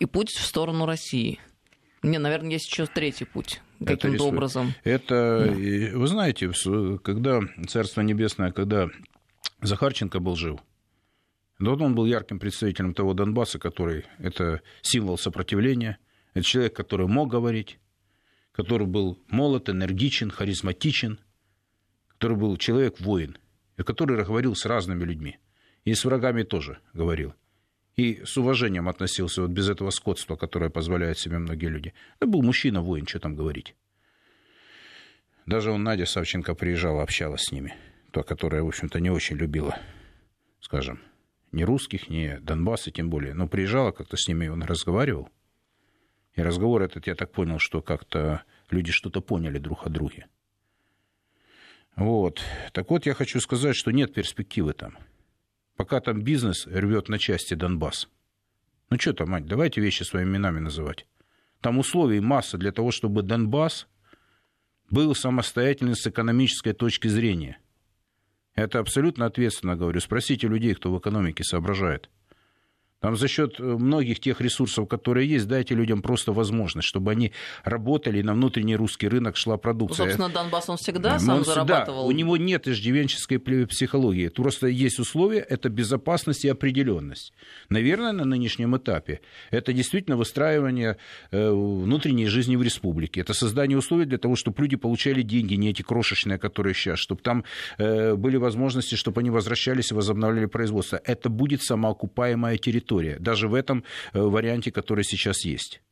и 0.00 0.06
путь 0.06 0.30
в 0.30 0.44
сторону 0.44 0.86
России. 0.86 1.38
Не, 2.02 2.18
наверное, 2.18 2.52
есть 2.52 2.66
еще 2.66 2.86
третий 2.86 3.26
путь 3.26 3.60
каким-то 3.84 4.24
образом. 4.24 4.72
Это, 4.82 5.44
да. 5.46 5.52
вы 5.52 6.06
знаете, 6.06 6.50
когда 7.04 7.40
Царство 7.68 8.00
Небесное, 8.00 8.50
когда 8.50 8.88
Захарченко 9.60 10.18
был 10.18 10.34
жив, 10.34 10.58
вот 11.58 11.82
он 11.82 11.94
был 11.94 12.06
ярким 12.06 12.38
представителем 12.38 12.94
того 12.94 13.12
Донбасса, 13.12 13.58
который 13.58 14.06
это 14.18 14.62
символ 14.80 15.18
сопротивления, 15.18 15.98
это 16.32 16.44
человек, 16.44 16.74
который 16.74 17.06
мог 17.06 17.30
говорить, 17.30 17.78
который 18.52 18.86
был 18.86 19.18
молод, 19.28 19.68
энергичен, 19.68 20.30
харизматичен, 20.30 21.20
который 22.08 22.38
был 22.38 22.56
человек-воин, 22.56 23.36
и 23.76 23.82
который 23.82 24.24
говорил 24.24 24.56
с 24.56 24.64
разными 24.64 25.04
людьми. 25.04 25.38
И 25.84 25.92
с 25.92 26.06
врагами 26.06 26.44
тоже 26.44 26.78
говорил 26.94 27.34
и 28.00 28.24
с 28.24 28.38
уважением 28.38 28.88
относился 28.88 29.42
вот 29.42 29.50
без 29.50 29.68
этого 29.68 29.90
скотства, 29.90 30.36
которое 30.36 30.70
позволяют 30.70 31.18
себе 31.18 31.38
многие 31.38 31.66
люди. 31.66 31.92
Это 32.18 32.26
был 32.26 32.42
мужчина, 32.42 32.80
воин, 32.80 33.06
что 33.06 33.20
там 33.20 33.36
говорить. 33.36 33.74
Даже 35.44 35.70
он, 35.70 35.82
Надя 35.82 36.06
Савченко, 36.06 36.54
приезжала, 36.54 37.02
общалась 37.02 37.42
с 37.42 37.52
ними. 37.52 37.74
Та, 38.10 38.22
которая, 38.22 38.62
в 38.62 38.68
общем-то, 38.68 39.00
не 39.00 39.10
очень 39.10 39.36
любила, 39.36 39.78
скажем, 40.60 40.98
ни 41.52 41.62
русских, 41.62 42.08
ни 42.08 42.38
Донбасса, 42.40 42.90
тем 42.90 43.10
более. 43.10 43.34
Но 43.34 43.46
приезжала, 43.48 43.92
как-то 43.92 44.16
с 44.16 44.26
ними 44.28 44.48
он 44.48 44.62
разговаривал. 44.62 45.28
И 46.34 46.42
разговор 46.42 46.82
этот, 46.82 47.06
я 47.06 47.14
так 47.14 47.32
понял, 47.32 47.58
что 47.58 47.82
как-то 47.82 48.44
люди 48.70 48.92
что-то 48.92 49.20
поняли 49.20 49.58
друг 49.58 49.86
о 49.86 49.90
друге. 49.90 50.26
Вот. 51.96 52.40
Так 52.72 52.88
вот, 52.88 53.04
я 53.04 53.12
хочу 53.12 53.40
сказать, 53.40 53.76
что 53.76 53.90
нет 53.90 54.14
перспективы 54.14 54.72
там– 54.72 54.96
пока 55.80 55.98
там 56.02 56.20
бизнес 56.20 56.66
рвет 56.66 57.08
на 57.08 57.18
части 57.18 57.54
Донбасс. 57.54 58.06
Ну 58.90 58.98
что 59.00 59.14
там, 59.14 59.30
мать, 59.30 59.46
давайте 59.46 59.80
вещи 59.80 60.02
своими 60.02 60.28
именами 60.28 60.60
называть. 60.60 61.06
Там 61.62 61.78
условий 61.78 62.20
масса 62.20 62.58
для 62.58 62.70
того, 62.70 62.90
чтобы 62.90 63.22
Донбасс 63.22 63.86
был 64.90 65.14
самостоятельным 65.14 65.94
с 65.94 66.06
экономической 66.06 66.74
точки 66.74 67.08
зрения. 67.08 67.60
Это 68.54 68.78
абсолютно 68.78 69.24
ответственно 69.24 69.74
говорю. 69.74 70.00
Спросите 70.00 70.48
людей, 70.48 70.74
кто 70.74 70.92
в 70.92 70.98
экономике 70.98 71.44
соображает. 71.44 72.10
Там 73.00 73.16
за 73.16 73.28
счет 73.28 73.58
э, 73.58 73.62
многих 73.62 74.20
тех 74.20 74.40
ресурсов, 74.42 74.86
которые 74.86 75.26
есть, 75.28 75.48
дайте 75.48 75.74
людям 75.74 76.02
просто 76.02 76.32
возможность, 76.32 76.86
чтобы 76.86 77.12
они 77.12 77.32
работали, 77.64 78.18
и 78.18 78.22
на 78.22 78.34
внутренний 78.34 78.76
русский 78.76 79.08
рынок 79.08 79.36
шла 79.36 79.56
продукция. 79.56 80.04
Ну, 80.04 80.10
собственно, 80.10 80.28
Донбасс 80.28 80.68
он 80.68 80.76
всегда 80.76 81.18
сам 81.18 81.38
он 81.38 81.44
зарабатывал. 81.44 82.02
Да, 82.02 82.06
у 82.06 82.10
него 82.10 82.36
нет 82.36 82.68
иждивенческой 82.68 83.38
психологии. 83.38 84.28
Просто 84.28 84.66
есть 84.66 84.98
условия, 84.98 85.40
это 85.40 85.70
безопасность 85.70 86.44
и 86.44 86.48
определенность. 86.48 87.32
Наверное, 87.70 88.12
на 88.12 88.24
нынешнем 88.24 88.76
этапе 88.76 89.20
это 89.50 89.72
действительно 89.72 90.18
выстраивание 90.18 90.98
э, 91.30 91.50
внутренней 91.50 92.26
жизни 92.26 92.56
в 92.56 92.62
республике. 92.62 93.22
Это 93.22 93.32
создание 93.32 93.78
условий 93.78 94.04
для 94.04 94.18
того, 94.18 94.36
чтобы 94.36 94.60
люди 94.60 94.76
получали 94.76 95.22
деньги, 95.22 95.54
не 95.54 95.70
эти 95.70 95.80
крошечные, 95.80 96.38
которые 96.38 96.74
сейчас, 96.74 96.98
чтобы 96.98 97.22
там 97.22 97.44
э, 97.78 98.14
были 98.14 98.36
возможности, 98.36 98.94
чтобы 98.94 99.22
они 99.22 99.30
возвращались 99.30 99.90
и 99.90 99.94
возобновляли 99.94 100.46
производство. 100.46 101.00
Это 101.02 101.30
будет 101.30 101.62
самоокупаемая 101.62 102.58
территория 102.58 102.89
территория, 102.90 103.18
даже 103.20 103.48
в 103.48 103.54
этом 103.54 103.84
э, 104.12 104.20
варианте, 104.20 104.70
который 104.70 105.04
сейчас 105.04 105.44
есть. 105.44 105.82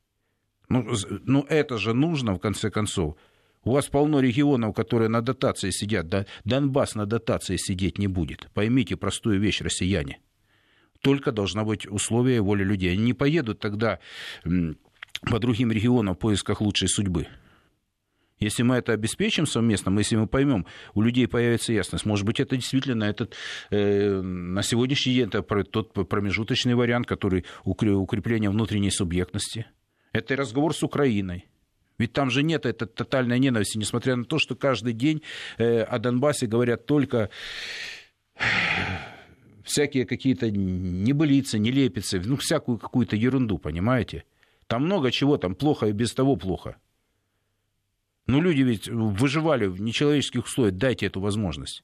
Ну, 0.69 0.87
ну 1.25 1.47
это 1.49 1.79
же 1.79 1.95
нужно, 1.95 2.35
в 2.35 2.39
конце 2.39 2.71
концов. 2.71 3.17
У 3.65 3.73
вас 3.73 3.87
полно 3.87 4.21
регионов, 4.21 4.75
которые 4.75 5.09
на 5.09 5.21
дотации 5.21 5.71
сидят. 5.71 6.09
Да, 6.09 6.27
Донбасс 6.45 6.95
на 6.95 7.07
дотации 7.07 7.57
сидеть 7.57 7.99
не 7.99 8.09
будет. 8.09 8.49
Поймите 8.55 8.97
простую 8.97 9.41
вещь, 9.41 9.61
россияне. 9.61 10.19
Только 11.03 11.33
должна 11.33 11.65
быть 11.65 11.87
условия 11.87 12.37
и 12.37 12.41
воля 12.41 12.65
людей. 12.65 12.93
Они 12.93 13.05
не 13.05 13.15
поедут 13.15 13.61
тогда 13.61 13.99
по 15.23 15.39
другим 15.39 15.73
регионам 15.73 16.15
в 16.15 16.19
поисках 16.19 16.61
лучшей 16.61 16.89
судьбы. 16.89 17.27
Если 18.41 18.63
мы 18.63 18.77
это 18.77 18.93
обеспечим 18.93 19.47
совместно, 19.47 19.97
если 19.99 20.17
мы 20.17 20.27
поймем, 20.27 20.67
у 20.95 21.03
людей 21.03 21.27
появится 21.27 21.73
ясность, 21.73 22.07
может 22.07 22.25
быть, 22.25 22.39
это 22.39 22.57
действительно 22.57 23.05
этот, 23.05 23.35
э, 23.71 24.21
на 24.21 24.63
сегодняшний 24.63 25.15
день 25.15 25.29
это 25.29 25.43
тот 25.43 25.93
промежуточный 26.09 26.75
вариант, 26.75 27.07
который 27.07 27.45
укрепление 27.65 28.51
внутренней 28.51 28.91
субъектности. 28.91 29.67
Это 30.13 30.37
разговор 30.37 30.75
с 30.75 30.83
Украиной. 30.83 31.47
Ведь 31.99 32.13
там 32.13 32.31
же 32.31 32.45
нет 32.45 32.65
этой 32.65 32.87
тотальной 32.87 33.41
ненависти, 33.41 33.77
несмотря 33.77 34.15
на 34.15 34.25
то, 34.25 34.39
что 34.39 34.55
каждый 34.55 34.93
день 34.93 35.23
э, 35.59 35.81
о 35.81 35.99
Донбассе 35.99 36.47
говорят 36.47 36.87
только 36.87 37.31
всякие 39.65 40.07
какие-то 40.07 40.49
небылицы, 40.51 41.59
нелепицы, 41.59 42.23
ну, 42.25 42.37
всякую 42.37 42.79
какую-то 42.79 43.17
ерунду, 43.17 43.59
понимаете? 43.59 44.25
Там 44.69 44.85
много 44.85 45.11
чего, 45.11 45.39
там 45.39 45.57
плохо 45.57 45.87
и 45.87 45.93
без 45.93 46.13
того 46.15 46.37
плохо. 46.37 46.77
Но 48.29 48.41
люди 48.41 48.61
ведь 48.63 48.89
выживали 48.89 49.67
в 49.67 49.81
нечеловеческих 49.81 50.45
условиях, 50.45 50.77
дайте 50.77 51.07
эту 51.07 51.21
возможность. 51.21 51.83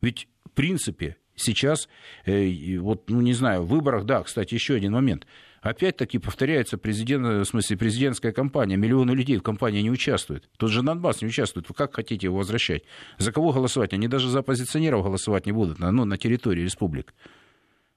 Ведь, 0.00 0.26
в 0.44 0.50
принципе, 0.50 1.16
сейчас, 1.36 1.88
э, 2.24 2.78
вот, 2.78 3.08
ну, 3.10 3.20
не 3.20 3.34
знаю, 3.34 3.62
в 3.62 3.68
выборах, 3.68 4.04
да, 4.04 4.22
кстати, 4.22 4.54
еще 4.54 4.74
один 4.74 4.92
момент. 4.92 5.26
Опять-таки 5.60 6.18
повторяется 6.18 6.78
президент, 6.78 7.26
в 7.26 7.44
смысле, 7.44 7.76
президентская 7.76 8.32
кампания. 8.32 8.76
Миллионы 8.76 9.10
людей 9.10 9.36
в 9.36 9.42
кампании 9.42 9.82
не 9.82 9.90
участвуют. 9.90 10.48
Тот 10.56 10.70
же 10.70 10.82
Донбасс 10.82 11.20
не 11.20 11.28
участвует. 11.28 11.68
Вы 11.68 11.74
как 11.74 11.94
хотите 11.94 12.28
его 12.28 12.38
возвращать? 12.38 12.84
За 13.18 13.32
кого 13.32 13.52
голосовать? 13.52 13.92
Они 13.92 14.08
даже 14.08 14.28
за 14.28 14.38
оппозиционеров 14.38 15.02
голосовать 15.02 15.44
не 15.44 15.52
будут 15.52 15.78
ну, 15.78 16.04
на 16.04 16.16
территории 16.16 16.62
республик. 16.62 17.12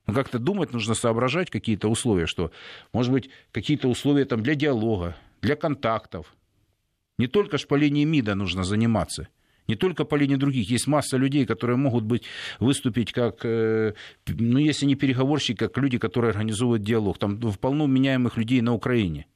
Ну, 0.07 0.13
как-то 0.13 0.39
думать 0.39 0.73
нужно, 0.73 0.95
соображать 0.95 1.51
какие-то 1.51 1.87
условия, 1.89 2.25
что, 2.25 2.51
может 2.91 3.11
быть, 3.11 3.29
какие-то 3.51 3.87
условия 3.87 4.25
там 4.25 4.41
для 4.41 4.55
диалога, 4.55 5.15
для 5.41 5.55
контактов, 5.55 6.33
не 7.19 7.27
только 7.27 7.57
линии 7.75 8.05
МИДа 8.05 8.33
нужно 8.33 8.63
заниматься. 8.63 9.27
Не 9.67 9.75
только 9.75 10.03
по 10.03 10.15
линии 10.15 10.37
других. 10.37 10.71
Есть 10.71 10.87
масса 10.87 11.17
людей, 11.17 11.45
которые 11.45 11.77
могут 11.77 12.03
быть, 12.03 12.23
выступить 12.59 13.11
как, 13.11 13.45
э, 13.45 13.93
ну, 14.27 14.57
если 14.57 14.87
не 14.87 14.95
переговорщики, 14.95 15.57
как 15.57 15.77
люди, 15.77 15.99
которые 15.99 16.31
организовывают 16.31 16.81
диалог. 16.81 17.19
Там 17.19 17.39
полно 17.39 17.85
меняемых 17.85 18.37
людей 18.37 18.61
на 18.61 18.73
Украине. 18.73 19.27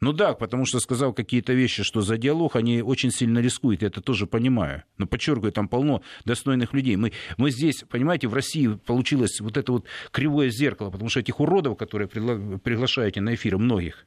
Ну 0.00 0.14
да, 0.14 0.32
потому 0.32 0.64
что 0.64 0.80
сказал 0.80 1.12
какие-то 1.12 1.52
вещи, 1.52 1.82
что 1.82 2.00
за 2.00 2.16
диалог 2.16 2.56
они 2.56 2.80
очень 2.80 3.10
сильно 3.10 3.40
рискуют, 3.40 3.82
я 3.82 3.88
это 3.88 4.00
тоже 4.00 4.26
понимаю. 4.26 4.82
Но 4.96 5.06
подчеркиваю, 5.06 5.52
там 5.52 5.68
полно 5.68 6.02
достойных 6.24 6.72
людей. 6.72 6.96
Мы, 6.96 7.12
мы 7.36 7.50
здесь, 7.50 7.84
понимаете, 7.88 8.26
в 8.26 8.34
России 8.34 8.78
получилось 8.86 9.40
вот 9.40 9.58
это 9.58 9.72
вот 9.72 9.84
кривое 10.10 10.48
зеркало, 10.48 10.90
потому 10.90 11.10
что 11.10 11.20
этих 11.20 11.38
уродов, 11.38 11.76
которые 11.76 12.08
приглашаете 12.08 13.20
на 13.20 13.34
эфиры, 13.34 13.58
многих, 13.58 14.06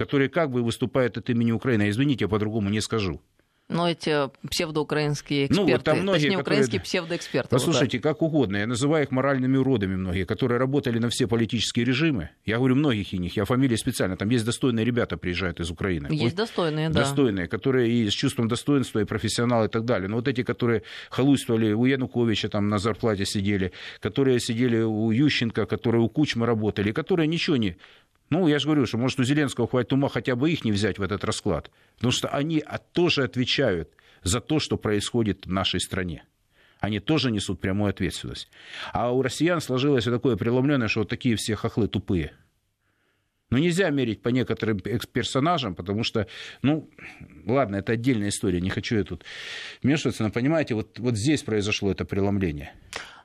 которые 0.00 0.30
как 0.30 0.50
бы 0.50 0.62
выступают 0.62 1.18
от 1.18 1.28
имени 1.28 1.52
Украины. 1.52 1.90
Извините, 1.90 2.24
я 2.24 2.28
по-другому 2.30 2.70
не 2.70 2.80
скажу. 2.80 3.20
Но 3.70 3.88
эти 3.88 4.28
псевдоукраинские 4.48 5.46
эксперты, 5.46 5.70
ну, 5.70 5.76
вот 5.76 5.84
там 5.84 6.00
многие, 6.00 6.22
точнее, 6.22 6.38
которые... 6.38 6.42
украинские 6.42 6.80
псевдоэксперты. 6.80 7.48
Послушайте, 7.50 7.98
вот 7.98 8.02
как 8.02 8.22
угодно, 8.22 8.56
я 8.56 8.66
называю 8.66 9.04
их 9.04 9.10
моральными 9.10 9.56
уродами 9.56 9.94
многие, 9.94 10.24
которые 10.24 10.58
работали 10.58 10.98
на 10.98 11.08
все 11.08 11.26
политические 11.26 11.84
режимы. 11.84 12.30
Я 12.44 12.56
говорю 12.56 12.74
многих 12.74 13.12
из 13.12 13.20
них, 13.20 13.36
я 13.36 13.44
фамилии 13.44 13.76
специально. 13.76 14.16
Там 14.16 14.28
есть 14.30 14.44
достойные 14.44 14.84
ребята 14.84 15.16
приезжают 15.16 15.60
из 15.60 15.70
Украины. 15.70 16.08
Есть 16.10 16.22
вот, 16.22 16.34
достойные, 16.34 16.88
да. 16.88 17.00
Достойные, 17.00 17.46
которые 17.46 17.90
и 17.90 18.10
с 18.10 18.12
чувством 18.12 18.48
достоинства, 18.48 19.00
и 19.00 19.04
профессионалы 19.04 19.66
и 19.66 19.68
так 19.68 19.84
далее. 19.84 20.08
Но 20.08 20.16
вот 20.16 20.26
эти, 20.26 20.42
которые 20.42 20.82
халуйствовали 21.10 21.72
у 21.72 21.84
Януковича, 21.84 22.48
там 22.48 22.68
на 22.68 22.78
зарплате 22.78 23.24
сидели, 23.24 23.72
которые 24.00 24.40
сидели 24.40 24.82
у 24.82 25.10
Ющенко, 25.10 25.66
которые 25.66 26.02
у 26.02 26.08
Кучмы 26.08 26.44
работали, 26.44 26.92
которые 26.92 27.28
ничего 27.28 27.56
не 27.56 27.76
ну, 28.30 28.46
я 28.46 28.60
же 28.60 28.66
говорю, 28.66 28.86
что, 28.86 28.96
может, 28.96 29.18
у 29.18 29.24
Зеленского 29.24 29.66
хватит 29.66 29.92
ума 29.92 30.08
хотя 30.08 30.36
бы 30.36 30.50
их 30.50 30.64
не 30.64 30.70
взять 30.70 30.98
в 30.98 31.02
этот 31.02 31.24
расклад. 31.24 31.68
Потому 31.96 32.12
что 32.12 32.28
они 32.28 32.64
тоже 32.92 33.24
отвечают 33.24 33.59
за 34.22 34.40
то, 34.40 34.58
что 34.58 34.76
происходит 34.76 35.46
в 35.46 35.52
нашей 35.52 35.80
стране. 35.80 36.24
Они 36.80 36.98
тоже 36.98 37.30
несут 37.30 37.60
прямую 37.60 37.90
ответственность. 37.90 38.48
А 38.92 39.12
у 39.12 39.22
россиян 39.22 39.60
сложилось 39.60 40.06
вот 40.06 40.12
такое 40.12 40.36
преломленное, 40.36 40.88
что 40.88 41.00
вот 41.00 41.08
такие 41.08 41.36
все 41.36 41.54
хохлы 41.54 41.88
тупые. 41.88 42.32
Но 43.50 43.58
нельзя 43.58 43.90
мерить 43.90 44.22
по 44.22 44.28
некоторым 44.28 44.78
персонажам, 44.78 45.74
потому 45.74 46.04
что, 46.04 46.28
ну, 46.62 46.88
ладно, 47.44 47.76
это 47.76 47.92
отдельная 47.92 48.28
история, 48.28 48.60
не 48.60 48.70
хочу 48.70 48.96
я 48.96 49.04
тут 49.04 49.24
вмешиваться, 49.82 50.22
но 50.22 50.30
понимаете, 50.30 50.74
вот, 50.74 50.98
вот 51.00 51.16
здесь 51.16 51.42
произошло 51.42 51.90
это 51.90 52.04
преломление. 52.04 52.72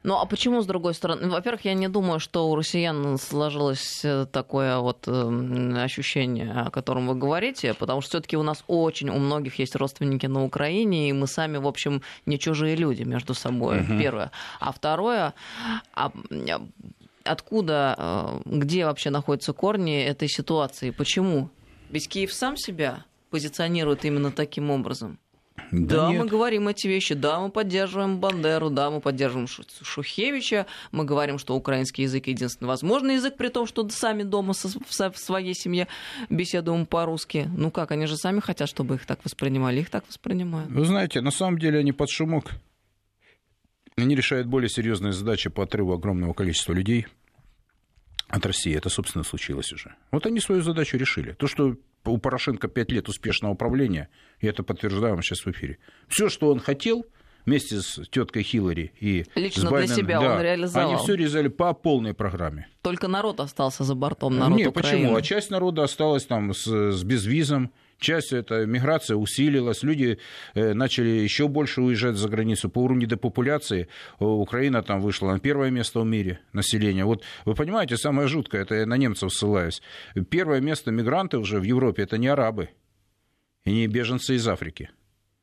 Ну 0.06 0.20
а 0.20 0.26
почему, 0.28 0.62
с 0.62 0.68
другой 0.68 0.94
стороны? 0.94 1.30
Во-первых, 1.30 1.65
я 1.65 1.74
не 1.74 1.88
думаю, 1.88 2.20
что 2.20 2.48
у 2.48 2.56
россиян 2.56 3.18
сложилось 3.18 4.06
э, 4.06 4.28
такое 4.32 4.78
вот 4.78 5.08
эм, 5.08 5.76
ощущение, 5.76 6.52
о 6.52 6.70
котором 6.70 7.08
вы 7.08 7.15
говорите, 7.15 7.74
потому 7.74 8.02
что 8.02 8.10
все-таки 8.10 8.38
у 8.38 8.44
нас 8.44 8.63
очень, 8.68 9.10
у 9.10 9.18
многих 9.18 9.58
есть 9.58 9.76
родственники 9.76 10.28
на 10.28 10.44
Украине, 10.44 11.10
и 11.10 11.13
мы 11.13 11.26
сами, 11.26 11.58
в 11.58 11.65
общем, 11.65 12.04
не 12.28 12.38
чужие 12.38 12.76
люди 12.76 13.02
между 13.02 13.34
собой, 13.34 13.80
угу. 13.82 13.98
первое. 13.98 14.30
А 14.60 14.72
второе, 14.72 15.34
а, 15.96 16.12
откуда, 17.24 17.96
э, 17.98 18.41
где 18.46 18.86
вообще 18.86 19.10
находятся 19.10 19.54
корни 19.54 20.04
этой 20.04 20.28
ситуации, 20.28 20.91
почему? 20.91 21.50
Ведь 21.89 22.08
Киев 22.08 22.32
сам 22.32 22.58
себя 22.58 23.06
позиционирует 23.32 24.06
именно 24.06 24.32
таким 24.32 24.70
образом. 24.70 25.18
Да, 25.72 26.10
да 26.10 26.12
мы 26.12 26.26
говорим 26.26 26.68
эти 26.68 26.88
вещи, 26.88 27.15
да, 27.15 27.39
мы 27.39 27.50
поддерживаем 27.50 28.20
Бандеру, 28.20 28.70
да, 28.70 28.91
мы 28.91 29.02
поддерживаем 29.02 29.48
Шухевича, 29.48 30.65
мы 30.91 31.06
говорим, 31.06 31.38
что 31.38 31.56
украинский 31.56 32.04
язык 32.04 32.28
единственный 32.28 32.68
возможный 32.68 33.15
язык, 33.15 33.36
при 33.36 33.50
том, 33.50 33.65
что 33.65 33.88
сами 33.89 34.24
дома 34.24 34.54
со, 34.54 34.70
в 34.70 35.18
своей 35.18 35.54
семье 35.54 35.88
беседуем 36.30 36.86
по-русски. 36.86 37.50
Ну 37.56 37.72
как, 37.72 37.91
они 37.91 38.06
же 38.06 38.18
сами 38.18 38.41
хотят, 38.41 38.70
чтобы 38.70 38.96
их 38.96 39.06
так 39.06 39.24
воспринимали, 39.24 39.80
их 39.80 39.89
так 39.89 40.06
воспринимают. 40.08 40.70
Вы 40.70 40.86
знаете, 40.86 41.22
на 41.22 41.32
самом 41.32 41.58
деле 41.58 41.80
они 41.80 41.91
под 41.91 42.10
шумок. 42.10 42.52
Они 43.98 44.13
решают 44.13 44.48
более 44.48 44.70
серьезные 44.70 45.13
задачи 45.13 45.50
по 45.50 45.63
отрыву 45.63 45.94
огромного 45.94 46.34
количества 46.34 46.74
людей 46.74 47.08
от 48.28 48.46
России. 48.46 48.76
Это, 48.76 48.89
собственно, 48.89 49.24
случилось 49.24 49.72
уже. 49.72 49.96
Вот 50.12 50.26
они 50.26 50.41
свою 50.41 50.62
задачу 50.62 50.98
решили. 50.98 51.32
То, 51.32 51.48
что 51.48 51.78
у 52.12 52.18
Порошенко 52.18 52.68
пять 52.68 52.91
лет 52.91 53.10
успешного 53.10 53.54
управления, 53.54 54.10
и 54.39 54.48
это 54.48 54.63
подтверждаю 54.63 55.13
вам 55.13 55.24
сейчас 55.24 55.46
в 55.46 55.48
эфире. 55.48 55.78
Все, 56.08 56.30
что 56.30 56.52
он 56.52 56.60
хотел, 56.60 57.06
вместе 57.46 57.82
с 57.82 58.02
теткой 58.10 58.44
Хиллари 58.44 58.91
и 59.00 59.26
Лично 59.36 59.62
с 59.62 59.72
Байденом, 59.72 59.86
для 59.88 59.96
себя 59.96 60.20
да, 60.20 60.36
он 60.36 60.41
реализовал. 60.41 60.89
Они 60.89 60.98
все 60.98 61.15
резали 61.15 61.48
по 61.48 61.74
полной 61.74 62.13
программе. 62.13 62.68
Только 62.82 63.08
народ 63.08 63.39
остался 63.39 63.84
за 63.84 63.96
бортом, 63.96 64.38
народ 64.38 64.58
Нет, 64.58 64.68
Украины. 64.70 65.04
почему? 65.04 65.15
А 65.15 65.22
часть 65.22 65.50
народа 65.52 65.84
осталась 65.84 66.26
там 66.26 66.54
с, 66.54 66.65
с 66.65 67.04
безвизом, 67.04 67.72
часть 67.99 68.34
эта 68.34 68.65
миграция 68.65 69.17
усилилась, 69.17 69.84
люди 69.84 70.19
э, 70.53 70.73
начали 70.73 71.10
еще 71.10 71.47
больше 71.47 71.81
уезжать 71.81 72.15
за 72.15 72.29
границу. 72.29 72.69
По 72.69 72.79
уровню 72.79 73.08
депопуляции 73.08 73.88
Украина 74.19 74.81
там 74.84 75.01
вышла 75.01 75.31
на 75.31 75.39
первое 75.39 75.71
место 75.71 76.01
в 76.01 76.05
мире 76.05 76.39
населения. 76.53 77.05
Вот 77.05 77.23
вы 77.45 77.55
понимаете, 77.55 77.97
самое 77.97 78.27
жуткое, 78.27 78.62
это 78.62 78.75
я 78.75 78.86
на 78.86 78.97
немцев 78.97 79.34
ссылаюсь, 79.34 79.81
первое 80.29 80.62
место 80.62 80.91
мигранты 80.91 81.38
уже 81.38 81.60
в 81.60 81.63
Европе, 81.63 82.03
это 82.03 82.17
не 82.17 82.27
арабы 82.27 82.69
и 83.63 83.71
не 83.71 83.88
беженцы 83.88 84.36
из 84.36 84.47
Африки. 84.47 84.89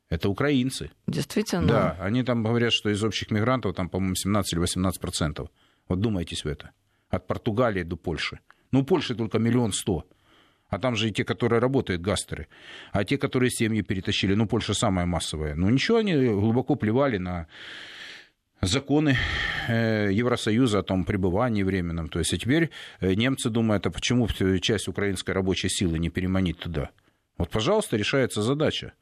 Это 0.09 0.29
украинцы. 0.29 0.91
Действительно? 1.07 1.67
Да, 1.67 1.97
они 1.99 2.23
там 2.23 2.43
говорят, 2.43 2.73
что 2.73 2.91
из 2.91 3.03
общих 3.03 3.31
мигрантов 3.31 3.75
там, 3.75 3.89
по-моему, 3.89 4.15
17 4.15 4.53
или 4.53 4.61
18 4.61 5.01
процентов. 5.01 5.49
Вот 5.89 6.01
думайтесь 6.01 6.45
в 6.45 6.49
это. 6.49 6.73
От 7.09 7.27
Португалии 7.27 7.83
до 7.83 7.97
Польши. 7.97 8.41
Ну, 8.73 8.85
Польши 8.85 9.15
только 9.15 9.39
миллион 9.39 9.73
сто. 9.73 10.07
А 10.73 10.79
там 10.79 10.97
же 10.97 11.09
и 11.09 11.13
те, 11.13 11.23
которые 11.23 11.61
работают, 11.61 12.01
гастеры. 12.01 12.49
А 12.93 13.05
те, 13.05 13.19
которые 13.19 13.51
семьи 13.51 13.83
перетащили, 13.83 14.33
ну, 14.35 14.47
Польша 14.47 14.73
самая 14.73 15.05
массовая. 15.05 15.55
Ну, 15.55 15.69
ничего, 15.69 15.99
они 15.99 16.15
глубоко 16.15 16.77
плевали 16.77 17.19
на 17.19 17.47
законы 18.63 19.19
э, 19.69 20.09
Евросоюза 20.11 20.79
о 20.79 20.83
том 20.83 21.05
пребывании 21.05 21.63
временном. 21.63 22.09
То 22.09 22.21
есть, 22.21 22.33
а 22.33 22.39
теперь 22.39 22.71
э, 23.01 23.13
немцы 23.13 23.51
думают, 23.51 23.87
а 23.87 23.91
почему 23.91 24.27
часть 24.63 24.89
украинской 24.89 25.33
рабочей 25.33 25.69
силы 25.69 25.99
не 25.99 26.09
переманить 26.09 26.59
туда? 26.59 26.89
Вот, 27.37 27.51
пожалуйста, 27.51 27.99
решается 27.99 28.41
задача. 28.41 28.95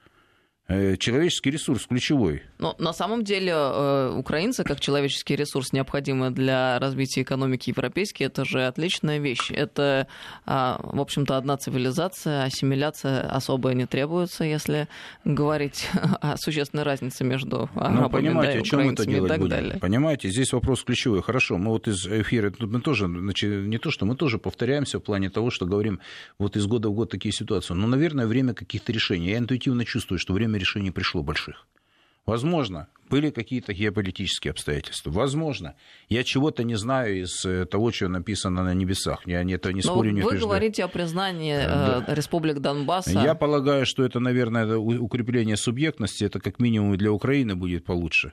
Э, 0.71 0.97
человеческий 0.97 1.51
ресурс 1.51 1.87
ключевой. 1.87 2.45
Но 2.59 2.77
на 2.79 2.93
самом 2.93 3.25
деле 3.25 3.53
э, 3.53 4.15
украинцы, 4.17 4.63
как 4.63 4.79
человеческий 4.79 5.35
ресурс, 5.35 5.73
необходимый 5.73 6.31
для 6.31 6.79
развития 6.79 7.23
экономики 7.23 7.71
европейской, 7.71 8.25
это 8.25 8.45
же 8.45 8.65
отличная 8.65 9.19
вещь. 9.19 9.51
Это, 9.51 10.07
а, 10.47 10.81
в 10.81 11.01
общем-то, 11.01 11.37
одна 11.37 11.57
цивилизация, 11.57 12.45
ассимиляция 12.45 13.23
особая 13.23 13.75
не 13.75 13.87
требуется, 13.87 14.45
если 14.45 14.87
говорить 15.25 15.89
о 16.21 16.37
существенной 16.37 16.85
разнице 16.85 17.25
между 17.25 17.69
ну, 17.75 17.81
арабами, 17.81 18.03
ну, 18.03 18.11
понимаете, 18.11 18.53
да, 18.55 18.61
о 18.61 18.63
чем 18.63 18.91
это 18.91 19.05
делать 19.05 19.25
и 19.25 19.29
так 19.29 19.39
будем? 19.41 19.51
далее. 19.51 19.79
Понимаете, 19.81 20.29
здесь 20.29 20.53
вопрос 20.53 20.85
ключевой. 20.85 21.21
Хорошо, 21.21 21.59
мы 21.59 21.71
вот 21.73 21.89
из 21.89 22.07
эфира, 22.07 22.53
мы 22.61 22.81
тоже, 22.81 23.07
значит, 23.09 23.67
не 23.67 23.79
то, 23.79 23.91
что 23.91 24.07
мы 24.07 24.15
тоже 24.15 24.39
повторяемся 24.39 25.01
в 25.01 25.03
плане 25.03 25.31
того, 25.31 25.51
что 25.51 25.67
говорим 25.67 25.99
вот 26.39 26.57
из 26.57 26.65
года 26.69 26.91
в 26.91 26.93
год 26.93 27.11
такие 27.11 27.33
ситуации. 27.33 27.75
Но, 27.75 27.89
наверное, 27.89 28.29
время 28.29 28.55
каких-то 28.55 28.93
решений. 28.93 29.31
Я 29.31 29.39
интуитивно 29.39 29.85
чувствую, 29.85 30.21
что 30.21 30.33
время 30.33 30.60
решений 30.61 30.91
пришло 30.93 31.23
больших. 31.23 31.67
Возможно, 32.27 32.87
были 33.09 33.31
какие-то 33.31 33.73
геополитические 33.73 34.53
обстоятельства. 34.53 35.11
Возможно, 35.11 35.75
я 36.09 36.23
чего-то 36.23 36.63
не 36.63 36.77
знаю 36.77 37.23
из 37.23 37.45
э, 37.45 37.67
того, 37.67 37.91
что 37.91 38.09
написано 38.09 38.63
на 38.63 38.73
небесах. 38.73 39.27
Я 39.27 39.43
это 39.43 39.73
не 39.73 39.83
спорю, 39.83 40.13
не 40.13 40.23
Вы 40.23 40.39
говорите 40.39 40.85
о 40.85 40.89
признании 40.89 41.57
да. 41.57 42.05
республик 42.07 42.61
Донбасса. 42.61 43.11
Я 43.11 43.35
полагаю, 43.35 43.85
что 43.85 44.05
это, 44.05 44.21
наверное, 44.21 44.77
укрепление 44.77 45.57
субъектности. 45.57 46.23
Это 46.25 46.39
как 46.39 46.61
минимум 46.61 46.97
для 46.97 47.11
Украины 47.11 47.57
будет 47.57 47.85
получше. 47.85 48.33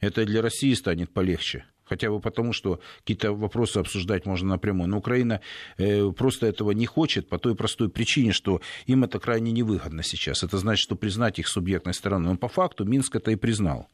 Это 0.00 0.26
для 0.26 0.42
России 0.42 0.74
станет 0.74 1.10
полегче 1.10 1.64
хотя 1.92 2.10
бы 2.10 2.20
потому, 2.20 2.54
что 2.54 2.80
какие-то 3.00 3.34
вопросы 3.34 3.76
обсуждать 3.76 4.24
можно 4.24 4.48
напрямую. 4.48 4.88
Но 4.88 4.96
Украина 4.98 5.42
э, 5.76 6.10
просто 6.12 6.46
этого 6.46 6.70
не 6.70 6.86
хочет 6.86 7.28
по 7.28 7.38
той 7.38 7.54
простой 7.54 7.90
причине, 7.90 8.32
что 8.32 8.62
им 8.86 9.04
это 9.04 9.18
крайне 9.18 9.52
невыгодно 9.52 10.02
сейчас. 10.02 10.42
Это 10.42 10.56
значит, 10.56 10.82
что 10.82 10.96
признать 10.96 11.38
их 11.38 11.48
субъектной 11.48 11.92
стороной. 11.92 12.32
Но 12.32 12.38
по 12.38 12.48
факту 12.48 12.86
Минск 12.86 13.14
это 13.16 13.30
и 13.30 13.36
признал. 13.36 13.88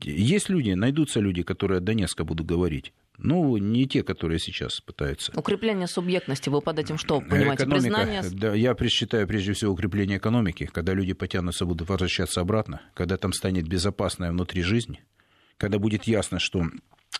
Есть 0.00 0.48
люди, 0.48 0.70
найдутся 0.70 1.20
люди, 1.20 1.42
которые 1.42 1.78
от 1.78 1.84
Донецка 1.84 2.24
будут 2.24 2.46
говорить. 2.46 2.94
Ну, 3.18 3.58
не 3.58 3.86
те, 3.86 4.02
которые 4.02 4.38
сейчас 4.38 4.80
пытаются. 4.80 5.30
Укрепление 5.36 5.86
субъектности, 5.86 6.48
вы 6.48 6.62
под 6.62 6.78
этим 6.78 6.96
что 6.96 7.20
понимаете? 7.20 7.64
Экономика, 7.64 7.94
Признание... 7.94 8.22
Да, 8.32 8.54
я 8.54 8.74
считаю 8.88 9.28
прежде 9.28 9.52
всего 9.52 9.72
укрепление 9.72 10.16
экономики, 10.16 10.64
когда 10.72 10.94
люди 10.94 11.12
потянутся, 11.12 11.66
будут 11.66 11.90
возвращаться 11.90 12.40
обратно, 12.40 12.80
когда 12.94 13.18
там 13.18 13.34
станет 13.34 13.68
безопасная 13.68 14.30
внутри 14.30 14.62
жизни, 14.62 15.04
когда 15.58 15.78
будет 15.78 16.04
ясно, 16.04 16.38
что 16.38 16.64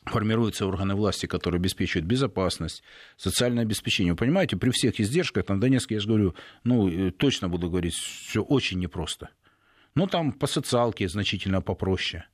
формируются 0.05 0.67
органы 0.67 0.95
власти, 0.95 1.27
которые 1.27 1.59
обеспечивают 1.59 2.07
безопасность, 2.07 2.83
социальное 3.17 3.63
обеспечение. 3.63 4.13
Вы 4.13 4.19
понимаете, 4.19 4.57
при 4.57 4.71
всех 4.71 5.01
издержках, 5.01 5.47
там 5.47 5.61
Донецке, 5.61 5.95
я 5.95 6.01
же 6.01 6.09
говорю, 6.09 6.35
ну, 6.65 6.89
э, 6.89 7.11
точно 7.11 7.49
буду 7.49 7.71
говорить, 7.71 7.95
все 7.95 8.43
очень 8.43 8.79
непросто. 8.79 9.31
Ну, 9.95 10.07
там 10.07 10.33
по 10.33 10.47
социалке 10.47 11.09
значительно 11.09 11.63
попроще. 11.63 12.27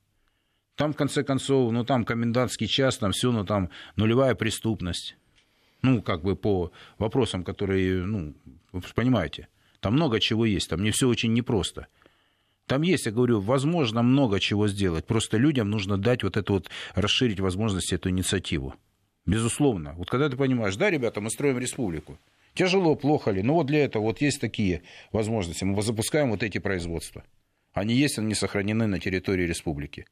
Там, 0.75 0.95
в 0.95 0.97
конце 0.97 1.23
концов, 1.23 1.73
ну, 1.73 1.85
там 1.85 2.05
комендантский 2.05 2.67
час, 2.67 2.99
там 2.99 3.13
все, 3.13 3.31
ну, 3.31 3.45
там 3.45 3.71
нулевая 3.97 4.35
преступность. 4.35 5.17
Ну, 5.83 6.03
как 6.03 6.23
бы 6.23 6.37
по 6.37 6.73
вопросам, 6.99 7.45
которые, 7.45 8.05
ну, 8.05 8.35
вы 8.73 8.83
понимаете, 8.95 9.49
там 9.81 9.95
много 9.95 10.21
чего 10.21 10.45
есть, 10.45 10.71
там 10.71 10.83
не 10.83 10.91
все 10.91 11.09
очень 11.09 11.33
непросто. 11.33 11.87
Там 12.71 12.83
есть, 12.83 13.07
я 13.07 13.11
говорю, 13.11 13.41
возможно 13.41 14.01
много 14.01 14.39
чего 14.39 14.69
сделать. 14.69 15.05
Просто 15.05 15.39
людям 15.39 15.71
нужно 15.71 15.99
дать 15.99 16.23
вот 16.23 16.37
это 16.37 16.53
вот, 16.53 16.71
расширить 16.95 17.41
возможности, 17.41 17.97
эту 17.97 18.11
инициативу. 18.11 18.77
Безусловно. 19.27 19.95
Вот 19.95 20.09
когда 20.09 20.29
ты 20.29 20.37
понимаешь, 20.37 20.77
да, 20.77 20.89
ребята, 20.89 21.21
мы 21.21 21.31
строим 21.31 21.59
республику. 21.59 22.17
Тяжело, 22.55 22.95
плохо 22.95 23.33
ли, 23.33 23.43
но 23.43 23.55
вот 23.55 23.67
для 23.67 23.83
этого 23.83 24.05
вот 24.05 24.21
есть 24.21 24.41
такие 24.41 24.83
возможности. 25.11 25.65
Мы 25.65 25.83
запускаем 25.83 26.31
вот 26.31 26.45
эти 26.45 26.59
производства. 26.59 27.25
Они 27.73 27.93
есть, 27.95 28.21
они 28.21 28.35
сохранены 28.35 28.87
на 28.87 29.01
территории 29.01 29.49
республики. 29.49 30.07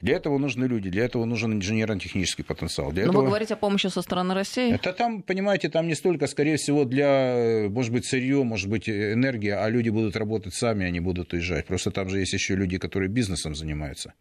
Для 0.00 0.16
этого 0.16 0.38
нужны 0.38 0.64
люди, 0.64 0.88
для 0.88 1.04
этого 1.04 1.24
нужен 1.26 1.52
инженерно-технический 1.52 2.42
потенциал. 2.42 2.90
Для 2.92 3.04
Но 3.04 3.10
этого... 3.10 3.22
вы 3.22 3.28
говорите 3.28 3.54
о 3.54 3.56
помощи 3.56 3.88
со 3.88 4.00
стороны 4.00 4.34
России? 4.34 4.72
Это 4.72 4.92
там, 4.92 5.22
понимаете, 5.22 5.68
там 5.68 5.86
не 5.86 5.94
столько, 5.94 6.26
скорее 6.26 6.56
всего, 6.56 6.84
для, 6.84 7.66
может 7.68 7.92
быть, 7.92 8.06
сырье, 8.06 8.42
может 8.42 8.68
быть, 8.68 8.88
энергия, 8.88 9.56
а 9.56 9.68
люди 9.68 9.90
будут 9.90 10.16
работать 10.16 10.54
сами, 10.54 10.86
они 10.86 11.00
будут 11.00 11.32
уезжать. 11.32 11.66
Просто 11.66 11.90
там 11.90 12.08
же 12.08 12.18
есть 12.18 12.32
еще 12.32 12.54
люди, 12.54 12.78
которые 12.78 13.10
бизнесом 13.10 13.54
занимаются. 13.54 14.14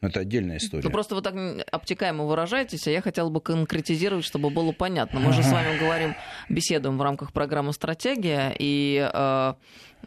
Это 0.00 0.20
отдельная 0.20 0.56
история. 0.56 0.82
Ну, 0.82 0.90
просто 0.90 1.14
вы 1.14 1.20
так 1.20 1.34
обтекаемо 1.70 2.24
выражаетесь, 2.24 2.86
а 2.86 2.90
я 2.90 3.02
хотела 3.02 3.28
бы 3.28 3.42
конкретизировать, 3.42 4.24
чтобы 4.24 4.48
было 4.48 4.72
понятно. 4.72 5.20
Мы 5.20 5.32
же 5.32 5.42
с 5.42 5.52
вами 5.52 5.78
говорим, 5.78 6.14
беседуем 6.48 6.96
в 6.96 7.02
рамках 7.02 7.32
программы 7.34 7.74
«Стратегия», 7.74 8.54
и 8.58 9.10
э, 9.12 9.54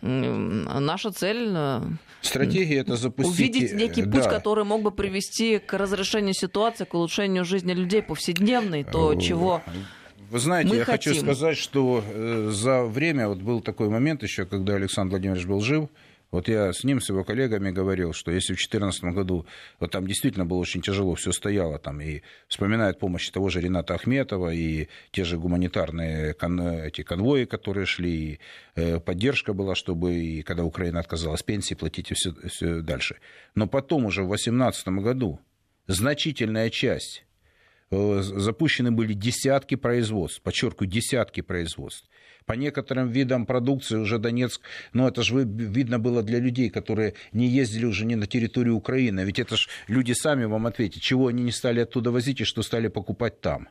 наша 0.04 1.12
цель... 1.12 1.50
Э, 1.56 1.82
Стратегия 2.22 2.80
это 2.80 2.96
запустить... 2.96 3.56
Увидеть 3.56 3.74
некий 3.74 4.04
путь, 4.04 4.24
да. 4.24 4.30
который 4.30 4.64
мог 4.64 4.82
бы 4.82 4.92
привести 4.92 5.60
к 5.60 5.74
разрешению 5.78 6.34
ситуации, 6.34 6.86
к 6.86 6.94
улучшению 6.94 7.46
жизни 7.46 7.74
людей 7.74 8.02
повседневной, 8.02 8.84
то, 8.84 9.16
чего... 9.16 9.62
Вы 10.30 10.40
знаете, 10.40 10.70
Мы 10.70 10.78
я 10.78 10.86
хотим. 10.86 11.14
хочу 11.14 11.22
сказать, 11.22 11.58
что 11.58 12.04
э, 12.04 12.50
за 12.52 12.86
время, 12.86 13.28
вот 13.28 13.38
был 13.38 13.62
такой 13.62 13.90
момент 13.90 14.24
еще, 14.24 14.46
когда 14.46 14.74
Александр 14.74 15.12
Владимирович 15.12 15.46
был 15.46 15.62
жив, 15.62 15.90
вот 16.34 16.48
я 16.48 16.74
с 16.74 16.84
ним, 16.84 17.00
с 17.00 17.10
его 17.10 17.24
коллегами 17.24 17.70
говорил, 17.70 18.12
что 18.12 18.32
если 18.32 18.54
в 18.54 18.58
2014 18.58 19.04
году 19.14 19.46
вот 19.80 19.92
там 19.92 20.08
действительно 20.08 20.48
было 20.48 20.58
очень 20.58 20.82
тяжело, 20.82 21.14
все 21.14 21.32
стояло 21.32 21.78
там, 21.78 22.02
и 22.02 22.24
вспоминает 22.48 22.98
помощь 22.98 23.30
того 23.30 23.50
же 23.50 23.62
Рената 23.62 23.94
Ахметова, 23.94 24.52
и 24.52 24.88
те 25.12 25.26
же 25.26 25.38
гуманитарные 25.38 26.34
кон, 26.34 26.60
эти 26.60 27.04
конвои, 27.04 27.46
которые 27.46 27.86
шли, 27.86 28.12
и 28.12 28.40
э, 28.74 29.00
поддержка 29.00 29.54
была, 29.54 29.76
чтобы, 29.76 30.16
и 30.16 30.42
когда 30.42 30.64
Украина 30.64 31.02
отказалась 31.02 31.44
пенсии, 31.44 31.76
платить 31.76 32.10
и 32.10 32.16
все, 32.16 32.34
все 32.48 32.82
дальше. 32.82 33.18
Но 33.54 33.68
потом 33.68 34.06
уже 34.06 34.24
в 34.24 34.28
2018 34.28 34.88
году 34.88 35.40
значительная 35.86 36.72
часть 36.72 37.26
э, 37.92 38.22
запущены 38.24 38.90
были 38.90 39.14
десятки 39.14 39.76
производств, 39.76 40.42
подчеркиваю, 40.42 40.90
десятки 40.90 41.42
производств 41.42 42.10
по 42.46 42.54
некоторым 42.54 43.10
видам 43.10 43.46
продукции 43.46 43.98
уже 43.98 44.20
Донецк, 44.20 44.62
ну 44.94 45.08
это 45.08 45.24
же 45.24 45.44
видно 45.44 46.00
было 46.00 46.24
для 46.24 46.40
людей, 46.40 46.70
которые 46.70 47.14
не 47.32 47.48
ездили 47.48 47.86
уже 47.86 48.06
не 48.06 48.16
на 48.16 48.28
территорию 48.28 48.76
Украины, 48.76 49.22
ведь 49.22 49.40
это 49.40 49.56
же 49.56 49.70
люди 49.88 50.14
сами 50.14 50.46
вам 50.46 50.68
ответят, 50.68 51.02
чего 51.02 51.28
они 51.28 51.44
не 51.44 51.52
стали 51.52 51.80
оттуда 51.80 52.12
возить 52.12 52.42
и 52.42 52.46
что 52.46 52.64
стали 52.64 52.88
покупать 52.88 53.42
там. 53.42 53.68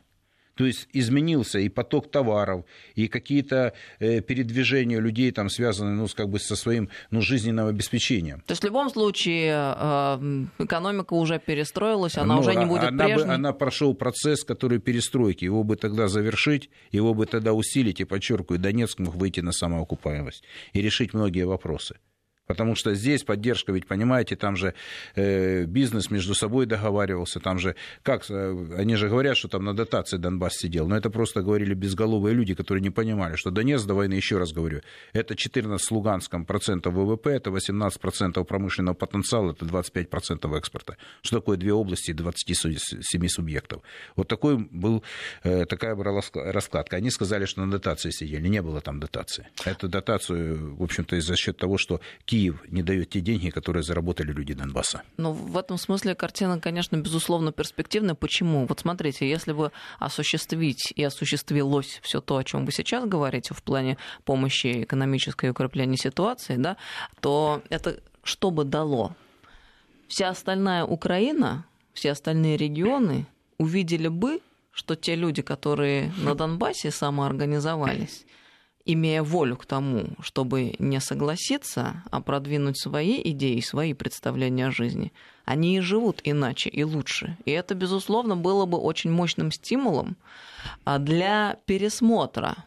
То 0.55 0.67
есть 0.67 0.89
изменился 0.93 1.59
и 1.59 1.69
поток 1.69 2.11
товаров, 2.11 2.65
и 2.95 3.09
какие-то 3.09 3.73
э, 3.99 4.21
передвижения 4.21 5.01
людей 5.01 5.31
там 5.31 5.49
связаны 5.49 5.93
ну, 5.93 6.07
как 6.15 6.29
бы 6.29 6.39
со 6.39 6.57
своим 6.57 6.89
ну, 7.11 7.21
жизненным 7.21 7.67
обеспечением. 7.67 8.43
То 8.47 8.53
есть 8.53 8.63
в 8.63 8.67
любом 8.67 8.91
случае 8.91 9.53
э, 9.55 10.45
экономика 10.59 11.15
уже 11.15 11.39
перестроилась, 11.39 12.19
она 12.19 12.35
Но 12.35 12.41
уже 12.41 12.55
не 12.55 12.67
будет 12.67 12.85
она 12.85 13.05
прежней? 13.05 13.27
Бы, 13.27 13.35
она 13.35 13.53
прошел 13.53 13.95
процесс, 13.95 14.45
который 14.45 14.79
перестройки. 14.79 15.45
Его 15.45 15.65
бы 15.65 15.77
тогда 15.77 16.09
завершить, 16.09 16.71
его 16.91 17.15
бы 17.15 17.27
тогда 17.27 17.53
усилить, 17.53 18.01
и, 18.01 18.05
подчеркиваю, 18.05 18.59
Донецк 18.59 18.99
мог 18.99 19.15
выйти 19.15 19.41
на 19.41 19.53
самоокупаемость 19.53 20.45
и 20.73 20.83
решить 20.83 21.15
многие 21.15 21.47
вопросы. 21.47 21.97
Потому 22.47 22.75
что 22.75 22.95
здесь 22.95 23.23
поддержка, 23.23 23.73
ведь 23.73 23.87
понимаете, 23.87 24.35
там 24.37 24.57
же 24.57 24.75
э, 25.15 25.65
бизнес 25.65 26.11
между 26.11 26.35
собой 26.35 26.67
договаривался, 26.67 27.39
там 27.39 27.59
же, 27.59 27.77
как, 28.03 28.29
э, 28.29 28.75
они 28.77 28.97
же 28.97 29.09
говорят, 29.09 29.37
что 29.37 29.49
там 29.49 29.65
на 29.65 29.75
дотации 29.75 30.17
Донбасс 30.17 30.55
сидел, 30.55 30.89
но 30.89 30.97
это 30.97 31.09
просто 31.09 31.43
говорили 31.43 31.75
безголовые 31.75 32.35
люди, 32.35 32.55
которые 32.55 32.83
не 32.83 32.91
понимали, 32.91 33.37
что 33.37 33.51
Донец 33.51 33.85
до 33.85 33.95
войны, 33.95 34.15
еще 34.15 34.39
раз 34.39 34.53
говорю, 34.53 34.81
это 35.13 35.37
14 35.37 35.81
с 35.87 35.91
Луганском 35.91 36.45
процентов 36.45 36.95
ВВП, 36.95 37.31
это 37.31 37.51
18 37.53 38.01
процентов 38.01 38.47
промышленного 38.47 38.95
потенциала, 38.95 39.53
это 39.53 39.65
25 39.65 40.11
процентов 40.11 40.53
экспорта. 40.55 40.97
Что 41.23 41.39
такое 41.39 41.57
две 41.57 41.73
области 41.73 42.13
27 42.13 43.29
субъектов? 43.29 43.83
Вот 44.17 44.27
такой 44.27 44.57
был, 44.59 45.05
э, 45.45 45.65
такая 45.67 45.95
была 45.95 46.21
раскладка. 46.35 46.97
Они 46.97 47.11
сказали, 47.11 47.45
что 47.45 47.65
на 47.65 47.71
дотации 47.71 48.11
сидели, 48.11 48.49
не 48.49 48.63
было 48.63 48.81
там 48.81 48.99
дотации. 48.99 49.47
Эту 49.65 49.89
дотацию, 49.89 50.75
в 50.75 50.83
общем-то, 50.83 51.21
за 51.21 51.37
счет 51.37 51.57
того, 51.57 51.79
что 51.79 52.01
Киев 52.33 52.63
не 52.69 52.83
дает 52.83 53.11
те 53.11 53.21
деньги, 53.21 53.51
которые 53.51 53.83
заработали 53.83 54.33
люди 54.33 54.55
Донбасса. 54.55 55.03
Ну, 55.19 55.33
в 55.33 55.59
этом 55.59 55.77
смысле 55.77 56.15
картина, 56.15 56.59
конечно, 56.59 56.97
безусловно 56.97 57.53
перспективная. 57.53 58.15
Почему? 58.15 58.65
Вот 58.65 58.81
смотрите, 58.81 59.29
если 59.29 59.53
бы 59.53 59.71
осуществить 59.99 60.95
и 60.97 61.05
осуществилось 61.05 62.01
все 62.03 62.23
то, 62.23 62.39
о 62.39 62.45
чем 62.45 62.65
вы 62.65 62.73
сейчас 62.73 63.05
говорите 63.05 63.53
в 63.53 63.63
плане 63.63 63.99
помощи 64.25 64.85
экономической 64.85 65.47
и 65.47 65.49
укрепления 65.51 65.99
ситуации, 65.99 66.57
да, 66.57 66.79
то 67.21 67.63
это 67.69 68.01
что 68.23 68.51
бы 68.51 68.65
дало? 68.65 69.15
Вся 70.09 70.31
остальная 70.31 70.85
Украина, 70.85 71.67
все 71.93 72.13
остальные 72.13 72.57
регионы 72.57 73.27
увидели 73.59 74.09
бы, 74.09 74.41
что 74.71 74.97
те 74.97 75.17
люди, 75.17 75.43
которые 75.43 76.11
на 76.17 76.35
Донбассе 76.35 76.93
самоорганизовались, 76.93 78.25
имея 78.85 79.23
волю 79.23 79.57
к 79.57 79.67
тому, 79.67 80.09
чтобы 80.21 80.75
не 80.79 81.01
согласиться, 81.01 82.03
а 82.11 82.21
продвинуть 82.21 82.81
свои 82.81 83.21
идеи, 83.31 83.61
свои 83.61 83.95
представления 83.95 84.67
о 84.67 84.71
жизни, 84.71 85.13
они 85.45 85.77
и 85.77 85.81
живут 85.81 86.21
иначе 86.25 86.69
и 86.71 86.85
лучше. 86.85 87.37
И 87.45 87.51
это, 87.51 87.75
безусловно, 87.75 88.37
было 88.37 88.67
бы 88.67 88.79
очень 88.79 89.11
мощным 89.11 89.51
стимулом 89.51 90.17
а, 90.85 90.99
для 90.99 91.59
пересмотра 91.67 92.65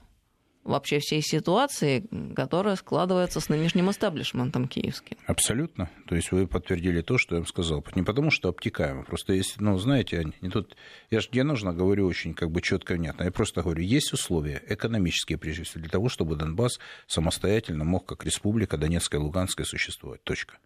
вообще 0.66 1.00
всей 1.00 1.22
ситуации, 1.22 2.06
которая 2.36 2.76
складывается 2.76 3.40
с 3.40 3.50
нынешним 3.50 3.92
эстаблишментом 3.92 4.68
киевским. 4.68 5.16
Абсолютно. 5.28 5.90
То 6.08 6.16
есть 6.16 6.32
вы 6.32 6.48
подтвердили 6.48 7.02
то, 7.02 7.18
что 7.18 7.36
я 7.36 7.42
вам 7.42 7.48
сказал. 7.48 7.86
Не 7.94 8.04
потому, 8.04 8.32
что 8.32 8.50
обтекаемо. 8.50 9.04
Просто 9.04 9.34
есть, 9.34 9.62
ну, 9.62 9.78
знаете, 9.78 10.26
не 10.42 10.50
тут... 10.50 10.76
Я 11.12 11.22
же 11.22 11.30
нужно 11.44 11.72
говорю 11.72 12.08
очень 12.08 12.34
как 12.34 12.52
бы 12.52 12.62
четко 12.62 12.96
и 12.96 12.98
внятно. 12.98 13.24
Я 13.24 13.32
просто 13.32 13.62
говорю, 13.62 13.84
есть 13.84 14.12
условия 14.12 14.62
экономические, 14.68 15.38
прежде 15.38 15.64
всего, 15.64 15.82
для 15.82 15.90
того, 15.92 16.10
чтобы 16.10 16.36
Донбасс 16.36 16.80
самостоятельно 17.08 17.84
мог, 17.84 18.06
как 18.08 18.26
республика 18.26 18.78
Донецкая 18.78 19.22
и 19.22 19.24
Луганская, 19.24 19.66
существовать. 19.66 20.24
Точка. 20.24 20.58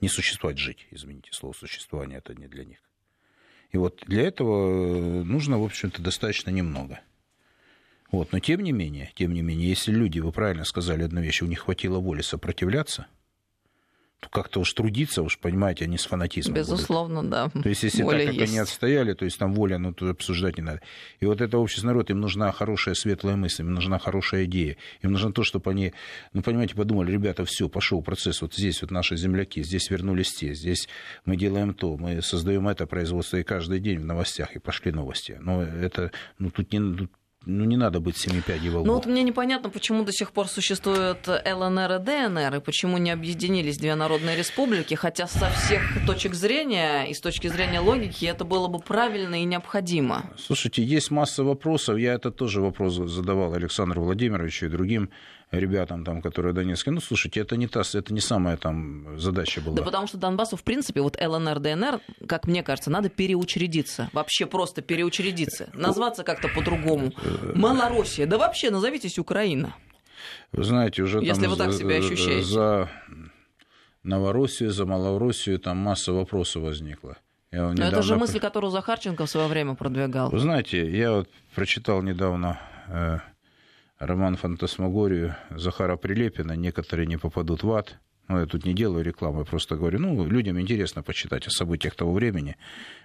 Не 0.00 0.08
существовать, 0.08 0.58
жить, 0.58 0.86
извините, 0.90 1.30
слово 1.32 1.52
существование 1.52 2.18
это 2.18 2.34
не 2.34 2.48
для 2.48 2.64
них. 2.64 2.78
И 3.70 3.76
вот 3.76 4.02
для 4.06 4.22
этого 4.22 5.22
нужно, 5.24 5.58
в 5.58 5.64
общем-то, 5.64 6.00
достаточно 6.00 6.50
немного– 6.50 7.00
вот, 8.14 8.32
но 8.32 8.38
тем 8.38 8.62
не 8.62 8.72
менее, 8.72 9.10
тем 9.14 9.32
не 9.32 9.42
менее, 9.42 9.68
если 9.68 9.92
люди, 9.92 10.18
вы 10.18 10.32
правильно 10.32 10.64
сказали 10.64 11.02
одну 11.02 11.20
вещь, 11.20 11.42
у 11.42 11.46
них 11.46 11.60
хватило 11.60 11.98
воли 11.98 12.22
сопротивляться, 12.22 13.06
как-то 14.30 14.60
уж 14.60 14.72
трудиться, 14.72 15.22
уж 15.22 15.38
понимаете, 15.38 15.84
а 15.84 15.88
не 15.88 15.98
с 15.98 16.06
фанатизмом. 16.06 16.54
Безусловно, 16.54 17.16
будут. 17.16 17.30
да. 17.30 17.48
То 17.48 17.68
есть, 17.68 17.82
если 17.82 18.02
воля 18.02 18.18
так, 18.18 18.26
как 18.26 18.34
есть. 18.34 18.52
они 18.52 18.58
отстояли, 18.58 19.14
то 19.14 19.24
есть 19.24 19.38
там 19.38 19.54
воля, 19.54 19.78
ну, 19.78 19.92
тут 19.92 20.10
обсуждать 20.10 20.56
не 20.56 20.62
надо. 20.62 20.80
И 21.20 21.26
вот 21.26 21.40
это 21.40 21.58
общество 21.58 21.88
народ, 21.88 22.10
им 22.10 22.20
нужна 22.20 22.50
хорошая 22.52 22.94
светлая 22.94 23.36
мысль, 23.36 23.62
им 23.62 23.72
нужна 23.72 23.98
хорошая 23.98 24.44
идея. 24.44 24.76
Им 25.02 25.12
нужно 25.12 25.32
то, 25.32 25.42
чтобы 25.42 25.70
они, 25.70 25.92
ну, 26.32 26.42
понимаете, 26.42 26.74
подумали, 26.74 27.12
ребята, 27.12 27.44
все, 27.44 27.68
пошел 27.68 28.02
процесс, 28.02 28.42
вот 28.42 28.54
здесь 28.54 28.82
вот 28.82 28.90
наши 28.90 29.16
земляки, 29.16 29.62
здесь 29.62 29.90
вернулись 29.90 30.32
те, 30.32 30.54
здесь 30.54 30.88
мы 31.24 31.36
делаем 31.36 31.74
то, 31.74 31.96
мы 31.96 32.22
создаем 32.22 32.68
это 32.68 32.86
производство, 32.86 33.36
и 33.36 33.42
каждый 33.42 33.80
день 33.80 33.98
в 33.98 34.04
новостях, 34.04 34.56
и 34.56 34.58
пошли 34.58 34.92
новости. 34.92 35.36
Но 35.40 35.62
это, 35.62 36.10
ну, 36.38 36.50
тут 36.50 36.72
не, 36.72 37.08
ну, 37.46 37.64
не 37.64 37.76
надо 37.76 38.00
быть 38.00 38.16
семи 38.16 38.40
пядей 38.40 38.70
во 38.70 38.80
лбу. 38.80 38.86
Ну, 38.86 38.94
вот 38.94 39.06
мне 39.06 39.22
непонятно, 39.22 39.70
почему 39.70 40.04
до 40.04 40.12
сих 40.12 40.32
пор 40.32 40.48
существуют 40.48 41.28
ЛНР 41.28 41.92
и 41.92 41.98
ДНР, 41.98 42.56
и 42.56 42.60
почему 42.60 42.98
не 42.98 43.10
объединились 43.10 43.78
две 43.78 43.94
народные 43.94 44.36
республики, 44.36 44.94
хотя 44.94 45.26
со 45.26 45.50
всех 45.50 45.82
точек 46.06 46.34
зрения 46.34 47.04
и 47.04 47.14
с 47.14 47.20
точки 47.20 47.48
зрения 47.48 47.80
логики 47.80 48.24
это 48.24 48.44
было 48.44 48.68
бы 48.68 48.78
правильно 48.78 49.40
и 49.40 49.44
необходимо. 49.44 50.30
Слушайте, 50.38 50.82
есть 50.82 51.10
масса 51.10 51.44
вопросов. 51.44 51.98
Я 51.98 52.14
это 52.14 52.30
тоже 52.30 52.60
вопрос 52.60 52.94
задавал 52.94 53.54
Александру 53.54 54.02
Владимировичу 54.02 54.66
и 54.66 54.68
другим 54.68 55.10
ребятам, 55.58 56.04
там, 56.04 56.22
которые 56.22 56.52
Донецкие. 56.52 56.92
Ну, 56.92 57.00
слушайте, 57.00 57.40
это 57.40 57.56
не 57.56 57.66
та, 57.66 57.80
это 57.80 58.12
не 58.12 58.20
самая 58.20 58.56
там 58.56 59.18
задача 59.18 59.60
была. 59.60 59.76
Да 59.76 59.82
потому 59.82 60.06
что 60.06 60.18
Донбассу, 60.18 60.56
в 60.56 60.62
принципе, 60.62 61.00
вот 61.00 61.20
ЛНР, 61.20 61.60
ДНР, 61.60 62.00
как 62.26 62.46
мне 62.46 62.62
кажется, 62.62 62.90
надо 62.90 63.08
переучредиться. 63.08 64.10
Вообще 64.12 64.46
просто 64.46 64.82
переучредиться. 64.82 65.70
Назваться 65.74 66.24
как-то 66.24 66.48
по-другому. 66.48 67.12
Малороссия. 67.54 68.26
Да 68.26 68.38
вообще 68.38 68.70
назовитесь 68.70 69.18
Украина. 69.18 69.74
Вы 70.52 70.64
знаете, 70.64 71.02
уже 71.02 71.18
Если 71.20 71.42
там 71.42 71.50
вы 71.50 71.56
так 71.56 71.72
за, 71.72 71.78
себя 71.78 71.96
ощущаете. 71.96 72.44
за 72.44 72.90
Новороссию, 74.02 74.70
за 74.70 74.86
Малороссию 74.86 75.58
там 75.58 75.78
масса 75.78 76.12
вопросов 76.12 76.62
возникла. 76.62 77.16
Но 77.50 77.72
недавно... 77.72 77.92
это 77.92 78.02
же 78.02 78.16
мысль, 78.16 78.40
которую 78.40 78.70
Захарченко 78.70 79.26
в 79.26 79.30
свое 79.30 79.46
время 79.48 79.74
продвигал. 79.74 80.30
Вы 80.30 80.38
знаете, 80.38 80.90
я 80.90 81.12
вот 81.12 81.28
прочитал 81.54 82.02
недавно 82.02 82.60
э, 82.88 83.18
роман 83.98 84.36
«Фантасмагорию» 84.36 85.36
Захара 85.50 85.96
Прилепина 85.96 86.52
«Некоторые 86.52 87.06
не 87.06 87.16
попадут 87.16 87.62
в 87.62 87.72
ад». 87.72 87.98
Ну, 88.26 88.40
я 88.40 88.46
тут 88.46 88.64
не 88.64 88.72
делаю 88.72 89.04
рекламы, 89.04 89.40
я 89.40 89.44
просто 89.44 89.76
говорю, 89.76 89.98
ну, 89.98 90.26
людям 90.26 90.58
интересно 90.58 91.02
почитать 91.02 91.46
о 91.46 91.50
событиях 91.50 91.94
того 91.94 92.12
времени, 92.12 92.56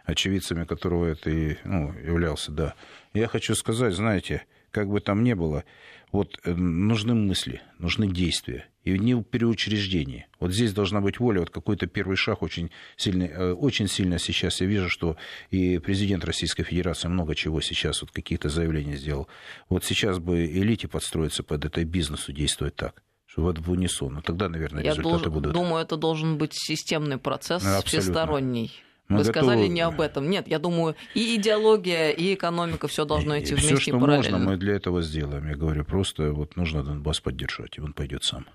очевидцами 0.06 0.64
которого 0.64 1.08
это 1.08 1.30
и 1.30 1.58
ну, 1.66 1.94
являлся, 1.94 2.54
да. 2.54 2.74
Я 3.14 3.28
хочу 3.28 3.54
сказать, 3.54 3.94
знаете, 3.94 4.46
как 4.72 4.88
бы 4.88 5.02
там 5.02 5.24
ни 5.24 5.34
было, 5.34 5.66
вот 6.12 6.39
э, 6.43 6.53
нужны 6.53 7.14
мысли, 7.14 7.62
нужны 7.78 8.07
действия, 8.07 8.68
и 8.84 8.97
не 8.97 9.22
переучреждение. 9.22 10.28
Вот 10.39 10.53
здесь 10.53 10.74
должна 10.74 11.01
быть 11.01 11.20
воля, 11.20 11.41
вот 11.41 11.49
какой-то 11.49 11.88
первый 11.88 12.18
шаг 12.18 12.41
очень 12.41 12.72
сильный, 12.97 13.28
э, 13.28 13.53
очень 13.53 13.88
сильно 13.88 14.20
сейчас 14.20 14.62
я 14.62 14.68
вижу, 14.68 14.89
что 14.89 15.18
и 15.51 15.78
президент 15.80 16.26
Российской 16.26 16.64
Федерации 16.64 17.07
много 17.07 17.36
чего 17.36 17.62
сейчас, 17.62 18.01
вот 18.01 18.12
каких-то 18.12 18.49
заявлений 18.49 18.95
сделал. 18.95 19.28
Вот 19.70 19.84
сейчас 19.84 20.20
бы 20.20 20.45
элите 20.45 20.88
подстроиться 20.88 21.43
под 21.43 21.66
это 21.66 21.84
бизнесу, 21.84 22.32
действовать 22.34 22.76
так 22.76 23.03
что 23.30 23.43
вот 23.43 23.60
в 23.60 23.70
унисон. 23.70 24.16
Ну, 24.16 24.22
тогда, 24.24 24.49
наверное, 24.49 24.84
Я 24.84 24.89
результаты 24.91 25.26
должен, 25.26 25.34
будут. 25.34 25.53
думаю, 25.53 25.84
это 25.84 25.97
должен 25.97 26.39
быть 26.39 26.53
системный 26.53 27.20
процесс, 27.20 27.64
ну, 27.64 27.80
всесторонний. 27.84 28.72
Мы 29.10 29.18
Вы 29.18 29.24
готовы... 29.24 29.45
сказали 29.45 29.68
не 29.68 29.82
об 29.82 29.99
этом. 29.99 30.30
Нет, 30.30 30.47
я 30.47 30.60
думаю, 30.60 30.95
и 31.16 31.36
идеология, 31.36 32.12
и 32.12 32.36
экономика, 32.36 32.88
все 32.88 33.05
должно 33.05 33.39
идти 33.39 33.55
вместе 33.55 33.76
Все, 33.76 33.91
что 33.91 33.99
параллельно. 33.99 34.38
можно, 34.38 34.51
мы 34.51 34.57
для 34.57 34.76
этого 34.76 35.01
сделаем. 35.01 35.47
Я 35.47 35.55
говорю, 35.55 35.84
просто 35.84 36.32
вот 36.32 36.55
нужно 36.55 36.84
Донбасс 36.84 37.20
поддержать, 37.20 37.78
и 37.78 37.82
он 37.82 37.93
пойдет 37.93 38.24
сам. 38.24 38.45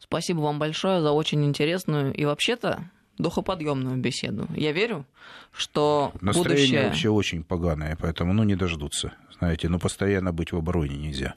Спасибо 0.00 0.40
вам 0.40 0.58
большое 0.58 1.00
за 1.00 1.12
очень 1.12 1.44
интересную 1.44 2.12
и 2.12 2.24
вообще-то 2.24 2.90
духоподъемную 3.18 3.98
беседу. 3.98 4.48
Я 4.56 4.72
верю, 4.72 5.06
что 5.52 6.12
Настроение 6.20 6.64
будущее... 6.64 6.84
вообще 6.86 7.08
очень 7.10 7.44
поганое, 7.44 7.96
поэтому 8.00 8.32
ну 8.32 8.42
не 8.42 8.56
дождутся. 8.56 9.12
Знаете, 9.38 9.68
но 9.68 9.78
постоянно 9.78 10.32
быть 10.32 10.50
в 10.50 10.56
обороне 10.56 10.96
нельзя. 10.96 11.34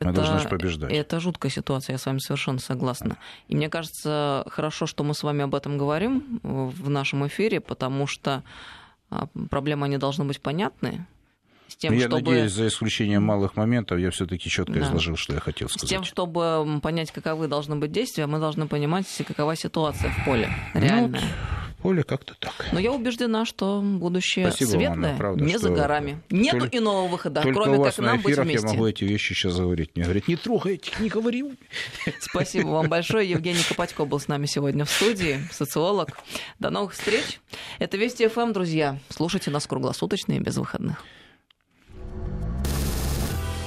Мы 0.00 0.10
это, 0.10 0.20
должны 0.20 0.40
же 0.40 0.48
побеждать. 0.48 0.92
Это 0.92 1.20
жуткая 1.20 1.50
ситуация, 1.50 1.94
я 1.94 1.98
с 1.98 2.06
вами 2.06 2.18
совершенно 2.18 2.58
согласна. 2.58 3.16
И 3.48 3.56
мне 3.56 3.68
кажется, 3.68 4.44
хорошо, 4.50 4.86
что 4.86 5.04
мы 5.04 5.14
с 5.14 5.22
вами 5.22 5.42
об 5.42 5.54
этом 5.54 5.78
говорим 5.78 6.40
в 6.42 6.90
нашем 6.90 7.26
эфире, 7.26 7.60
потому 7.60 8.06
что 8.06 8.42
а, 9.10 9.28
проблемы, 9.50 9.86
они 9.86 9.98
должны 9.98 10.24
быть 10.24 10.40
понятны. 10.40 11.06
С 11.68 11.76
тем, 11.76 11.92
я 11.92 12.06
чтобы... 12.06 12.22
надеюсь, 12.22 12.52
за 12.52 12.68
исключением 12.68 13.22
малых 13.24 13.56
моментов, 13.56 13.98
я 13.98 14.10
все-таки 14.10 14.48
четко 14.48 14.74
да. 14.74 14.80
изложил, 14.80 15.16
что 15.16 15.34
я 15.34 15.40
хотел 15.40 15.68
сказать. 15.68 15.88
С 15.88 15.90
тем, 15.90 16.04
чтобы 16.04 16.80
понять, 16.82 17.10
каковы 17.10 17.48
должны 17.48 17.76
быть 17.76 17.92
действия, 17.92 18.26
мы 18.26 18.38
должны 18.38 18.66
понимать, 18.66 19.06
какова 19.26 19.56
ситуация 19.56 20.10
в 20.10 20.24
поле. 20.24 20.50
Реальная. 20.74 21.20
Ну, 21.20 21.26
поле 21.86 22.02
как-то 22.02 22.34
так. 22.38 22.52
Но 22.72 22.80
я 22.80 22.90
убеждена, 22.90 23.44
что 23.44 23.80
будущее 23.80 24.48
Спасибо 24.48 24.70
светлое, 24.70 25.10
вам, 25.10 25.18
правда, 25.18 25.44
не 25.44 25.56
за 25.56 25.70
горами. 25.70 26.20
Нету 26.30 26.60
только, 26.60 26.78
иного 26.78 27.06
выхода, 27.06 27.42
только 27.42 27.60
кроме 27.60 27.78
у 27.78 27.80
вас 27.80 27.94
как 27.94 28.04
на 28.04 28.12
нам 28.12 28.22
быть 28.22 28.36
вместе. 28.36 28.66
я 28.66 28.72
могу 28.72 28.86
эти 28.86 29.04
вещи 29.04 29.34
сейчас 29.34 29.56
говорить. 29.56 29.90
Мне 29.94 30.04
говорят, 30.04 30.26
не 30.26 30.36
трогай 30.36 30.74
этих, 30.74 30.98
не 30.98 31.08
говори. 31.08 31.44
Спасибо 32.20 32.68
вам 32.68 32.88
большое. 32.88 33.30
Евгений 33.30 33.62
Копатько 33.68 34.04
был 34.04 34.18
с 34.18 34.26
нами 34.26 34.46
сегодня 34.46 34.84
в 34.84 34.90
студии, 34.90 35.38
социолог. 35.52 36.18
До 36.58 36.70
новых 36.70 36.92
встреч. 36.92 37.40
Это 37.78 37.96
Вести 37.96 38.26
ФМ, 38.26 38.52
друзья. 38.52 38.98
Слушайте 39.08 39.50
нас 39.50 39.66
круглосуточно 39.66 40.32
и 40.32 40.40
без 40.40 40.56
выходных. 40.56 41.04